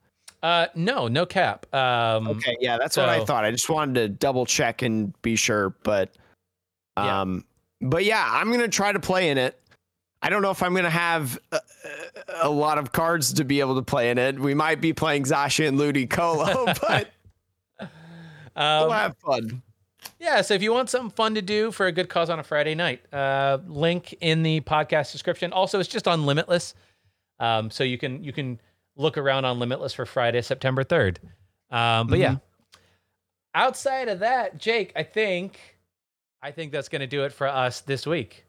uh, 0.43 0.67
no, 0.75 1.09
no 1.09 1.25
cap. 1.25 1.65
Um, 1.75 2.29
Okay, 2.29 2.55
yeah, 2.61 2.77
that's 2.77 2.99
what 2.99 3.09
I 3.09 3.25
thought. 3.25 3.45
I 3.47 3.51
just 3.51 3.71
wanted 3.71 3.95
to 3.95 4.09
double 4.11 4.45
check 4.45 4.83
and 4.83 5.15
be 5.23 5.37
sure, 5.37 5.71
but 5.85 6.11
Yeah. 6.99 7.21
um 7.23 7.45
but 7.81 8.05
yeah, 8.05 8.27
I'm 8.31 8.49
to 8.61 8.69
try 8.69 8.93
to 8.93 9.01
play 9.01 9.31
in 9.31 9.39
it. 9.39 9.59
I 10.23 10.29
don't 10.31 10.43
know 10.43 10.51
if 10.51 10.63
I'm 10.63 10.73
to 10.85 10.91
have 10.91 11.39
a, 11.53 11.61
a 12.43 12.49
lot 12.51 12.79
of 12.79 12.93
cards 12.93 13.33
to 13.35 13.45
be 13.45 13.61
able 13.61 13.75
to 13.77 13.83
play 13.83 14.11
in 14.11 14.17
it. 14.19 14.39
We 14.39 14.55
might 14.55 14.81
be 14.81 14.93
playing 14.93 15.25
Zasha 15.25 15.67
and 15.69 15.79
Ludicolo, 15.79 16.79
but 16.81 17.11
Um, 18.57 18.83
we'll 18.83 18.91
have 18.93 19.17
fun. 19.19 19.63
Yeah, 20.19 20.41
so 20.43 20.55
if 20.55 20.63
you 20.63 20.73
want 20.73 20.91
something 20.91 21.11
fun 21.11 21.35
to 21.35 21.43
do 21.43 21.71
for 21.71 21.87
a 21.87 21.93
good 21.93 22.09
cause 22.09 22.31
on 22.31 22.39
a 22.39 22.43
Friday 22.43 22.75
night, 22.75 23.01
uh, 23.13 23.59
link 23.67 24.15
in 24.21 24.43
the 24.43 24.61
podcast 24.63 25.13
description. 25.13 25.53
Also, 25.53 25.81
it's 25.81 25.89
just 25.89 26.09
on 26.09 26.27
Limitless, 26.27 26.75
um, 27.41 27.71
so 27.71 27.85
you 27.85 27.99
can 27.99 28.23
you 28.23 28.33
can 28.33 28.61
look 28.97 29.19
around 29.19 29.45
on 29.45 29.59
Limitless 29.59 29.93
for 29.93 30.07
Friday, 30.07 30.43
September 30.43 30.85
third. 30.85 31.21
Um, 31.71 32.07
but 32.07 32.19
yeah, 32.19 32.37
outside 33.55 34.09
of 34.09 34.21
that, 34.21 34.59
Jake, 34.59 34.93
I 34.97 35.03
think 35.03 35.59
I 36.43 36.51
think 36.51 36.73
that's 36.73 36.89
going 36.89 37.01
to 37.01 37.07
do 37.07 37.25
it 37.25 37.33
for 37.33 37.47
us 37.47 37.81
this 37.81 38.07
week. 38.07 38.45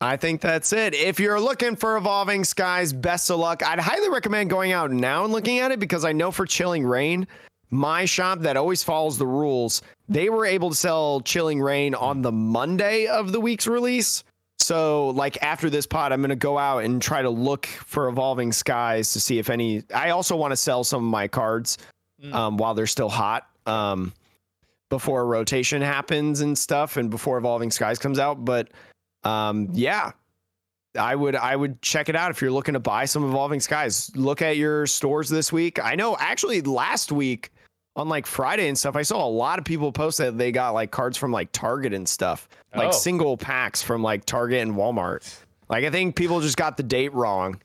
I 0.00 0.16
think 0.16 0.40
that's 0.40 0.72
it. 0.72 0.94
If 0.94 1.18
you're 1.18 1.40
looking 1.40 1.76
for 1.76 1.96
Evolving 1.96 2.44
Skies, 2.44 2.92
best 2.92 3.30
of 3.30 3.38
luck. 3.38 3.62
I'd 3.62 3.78
highly 3.78 4.10
recommend 4.10 4.50
going 4.50 4.72
out 4.72 4.90
now 4.90 5.24
and 5.24 5.32
looking 5.32 5.60
at 5.60 5.72
it 5.72 5.80
because 5.80 6.04
I 6.04 6.12
know 6.12 6.30
for 6.30 6.46
Chilling 6.46 6.84
Reign, 6.84 7.26
my 7.74 8.04
shop 8.04 8.40
that 8.40 8.56
always 8.56 8.82
follows 8.82 9.18
the 9.18 9.26
rules, 9.26 9.82
they 10.08 10.30
were 10.30 10.46
able 10.46 10.70
to 10.70 10.76
sell 10.76 11.20
Chilling 11.20 11.60
Reign 11.60 11.94
on 11.94 12.22
the 12.22 12.32
Monday 12.32 13.06
of 13.06 13.32
the 13.32 13.40
week's 13.40 13.66
release. 13.66 14.24
So, 14.58 15.10
like 15.10 15.42
after 15.42 15.68
this 15.68 15.84
pod, 15.84 16.12
I'm 16.12 16.20
going 16.20 16.30
to 16.30 16.36
go 16.36 16.56
out 16.56 16.84
and 16.84 17.02
try 17.02 17.20
to 17.20 17.28
look 17.30 17.66
for 17.66 18.08
Evolving 18.08 18.52
Skies 18.52 19.12
to 19.12 19.20
see 19.20 19.38
if 19.38 19.50
any. 19.50 19.82
I 19.94 20.10
also 20.10 20.36
want 20.36 20.52
to 20.52 20.56
sell 20.56 20.84
some 20.84 21.04
of 21.04 21.10
my 21.10 21.28
cards 21.28 21.76
Mm. 22.22 22.32
um, 22.32 22.56
while 22.56 22.74
they're 22.74 22.86
still 22.86 23.08
hot. 23.08 23.46
Um, 23.66 24.12
before 24.88 25.26
rotation 25.26 25.82
happens 25.82 26.40
and 26.40 26.56
stuff, 26.56 26.96
and 26.96 27.10
before 27.10 27.36
Evolving 27.38 27.70
Skies 27.72 27.98
comes 27.98 28.18
out. 28.18 28.44
But 28.44 28.68
um, 29.24 29.68
yeah, 29.72 30.12
I 30.96 31.16
would 31.16 31.34
I 31.34 31.56
would 31.56 31.82
check 31.82 32.08
it 32.08 32.14
out 32.16 32.30
if 32.30 32.40
you're 32.40 32.52
looking 32.52 32.74
to 32.74 32.80
buy 32.80 33.04
some 33.06 33.24
Evolving 33.24 33.60
Skies. 33.60 34.10
Look 34.14 34.40
at 34.42 34.56
your 34.56 34.86
stores 34.86 35.28
this 35.28 35.52
week. 35.52 35.82
I 35.84 35.96
know 35.96 36.16
actually 36.18 36.62
last 36.62 37.10
week 37.10 37.50
on 37.96 38.08
like 38.08 38.26
Friday 38.26 38.68
and 38.68 38.78
stuff, 38.78 38.96
I 38.96 39.02
saw 39.02 39.24
a 39.24 39.28
lot 39.28 39.58
of 39.58 39.64
people 39.64 39.92
post 39.92 40.18
that 40.18 40.36
they 40.36 40.50
got 40.52 40.74
like 40.74 40.90
cards 40.90 41.16
from 41.16 41.30
like 41.32 41.50
Target 41.52 41.92
and 41.94 42.08
stuff, 42.08 42.48
like 42.74 42.88
Oh. 42.88 42.92
single 42.92 43.36
packs 43.36 43.82
from 43.82 44.02
like 44.02 44.24
Target 44.24 44.62
and 44.62 44.72
Walmart. 44.74 45.22
Like 45.68 45.84
I 45.84 45.90
think 45.90 46.16
people 46.16 46.40
just 46.40 46.56
got 46.56 46.76
the 46.76 46.82
date 46.82 47.12
wrong. 47.14 47.60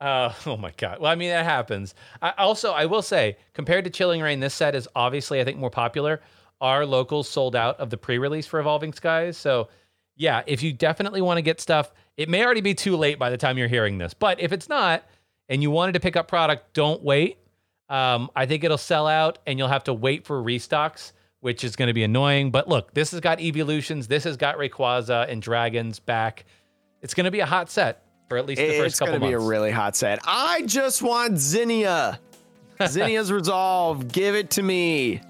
Uh, 0.00 0.32
oh 0.46 0.56
my 0.56 0.72
god. 0.76 1.00
Well, 1.00 1.10
I 1.10 1.14
mean 1.14 1.30
that 1.30 1.44
happens. 1.44 1.94
I 2.20 2.32
also 2.38 2.72
I 2.72 2.86
will 2.86 3.02
say 3.02 3.36
compared 3.54 3.84
to 3.84 3.90
Chilling 3.90 4.20
Reign, 4.20 4.40
this 4.40 4.54
set 4.54 4.74
is 4.74 4.88
obviously 4.94 5.40
I 5.40 5.44
think 5.44 5.58
more 5.58 5.70
popular. 5.70 6.20
Our 6.60 6.86
locals 6.86 7.28
sold 7.28 7.56
out 7.56 7.78
of 7.80 7.90
the 7.90 7.96
pre-release 7.96 8.46
for 8.46 8.60
Evolving 8.60 8.92
Skies, 8.92 9.36
so 9.36 9.68
yeah, 10.16 10.42
if 10.46 10.62
you 10.62 10.72
definitely 10.72 11.20
want 11.22 11.38
to 11.38 11.42
get 11.42 11.60
stuff, 11.60 11.92
it 12.16 12.28
may 12.28 12.44
already 12.44 12.60
be 12.60 12.74
too 12.74 12.96
late 12.96 13.18
by 13.18 13.30
the 13.30 13.36
time 13.36 13.58
you're 13.58 13.66
hearing 13.66 13.98
this. 13.98 14.14
But 14.14 14.38
if 14.40 14.52
it's 14.52 14.68
not, 14.68 15.02
and 15.48 15.60
you 15.60 15.72
wanted 15.72 15.92
to 15.94 16.00
pick 16.00 16.14
up 16.16 16.28
product, 16.28 16.72
don't 16.72 17.02
wait. 17.02 17.38
Um, 17.92 18.30
I 18.34 18.46
think 18.46 18.64
it'll 18.64 18.78
sell 18.78 19.06
out, 19.06 19.38
and 19.46 19.58
you'll 19.58 19.68
have 19.68 19.84
to 19.84 19.92
wait 19.92 20.24
for 20.24 20.42
restocks, 20.42 21.12
which 21.40 21.62
is 21.62 21.76
going 21.76 21.88
to 21.88 21.92
be 21.92 22.02
annoying. 22.02 22.50
But 22.50 22.66
look, 22.66 22.94
this 22.94 23.10
has 23.10 23.20
got 23.20 23.38
evolutions. 23.38 24.08
This 24.08 24.24
has 24.24 24.38
got 24.38 24.56
Rayquaza 24.56 25.30
and 25.30 25.42
Dragons 25.42 25.98
back. 25.98 26.46
It's 27.02 27.12
going 27.12 27.26
to 27.26 27.30
be 27.30 27.40
a 27.40 27.46
hot 27.46 27.70
set 27.70 28.02
for 28.30 28.38
at 28.38 28.46
least 28.46 28.62
the 28.62 28.68
first 28.78 28.86
It's 28.86 28.98
couple 28.98 29.12
months. 29.12 29.26
It's 29.26 29.30
going 29.30 29.32
to 29.32 29.38
be 29.38 29.44
a 29.44 29.46
really 29.46 29.70
hot 29.70 29.94
set. 29.94 30.20
I 30.24 30.62
just 30.62 31.02
want 31.02 31.36
Zinnia. 31.36 32.18
Zinnia's 32.86 33.30
Resolve. 33.32 34.08
Give 34.08 34.34
it 34.36 34.48
to 34.52 34.62
me. 34.62 35.20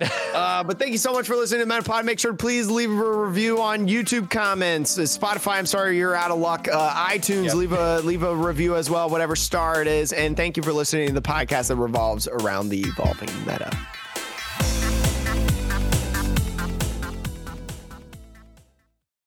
Uh, 0.00 0.64
but 0.64 0.78
thank 0.78 0.92
you 0.92 0.98
so 0.98 1.12
much 1.12 1.26
for 1.26 1.36
listening 1.36 1.66
to 1.66 1.72
Metapod. 1.72 2.04
Make 2.04 2.18
sure 2.18 2.30
to 2.30 2.36
please 2.36 2.68
leave 2.70 2.90
a 2.90 2.94
review 2.94 3.60
on 3.60 3.86
YouTube 3.86 4.30
comments. 4.30 4.96
Uh, 4.98 5.02
Spotify, 5.02 5.58
I'm 5.58 5.66
sorry 5.66 5.98
you're 5.98 6.14
out 6.14 6.30
of 6.30 6.38
luck. 6.38 6.68
Uh, 6.68 6.90
iTunes, 7.08 7.46
Yep. 7.46 7.54
leave 7.54 7.72
a 7.72 8.00
leave 8.00 8.22
a 8.22 8.34
review 8.34 8.76
as 8.76 8.88
well, 8.88 9.10
whatever 9.10 9.36
star 9.36 9.82
it 9.82 9.86
is. 9.88 10.12
And 10.12 10.36
thank 10.36 10.56
you 10.56 10.62
for 10.62 10.72
listening 10.72 11.08
to 11.08 11.14
the 11.14 11.20
podcast 11.22 11.68
that 11.68 11.76
revolves 11.76 12.28
around 12.28 12.70
the 12.70 12.80
evolving 12.80 13.28
meta. 13.46 13.70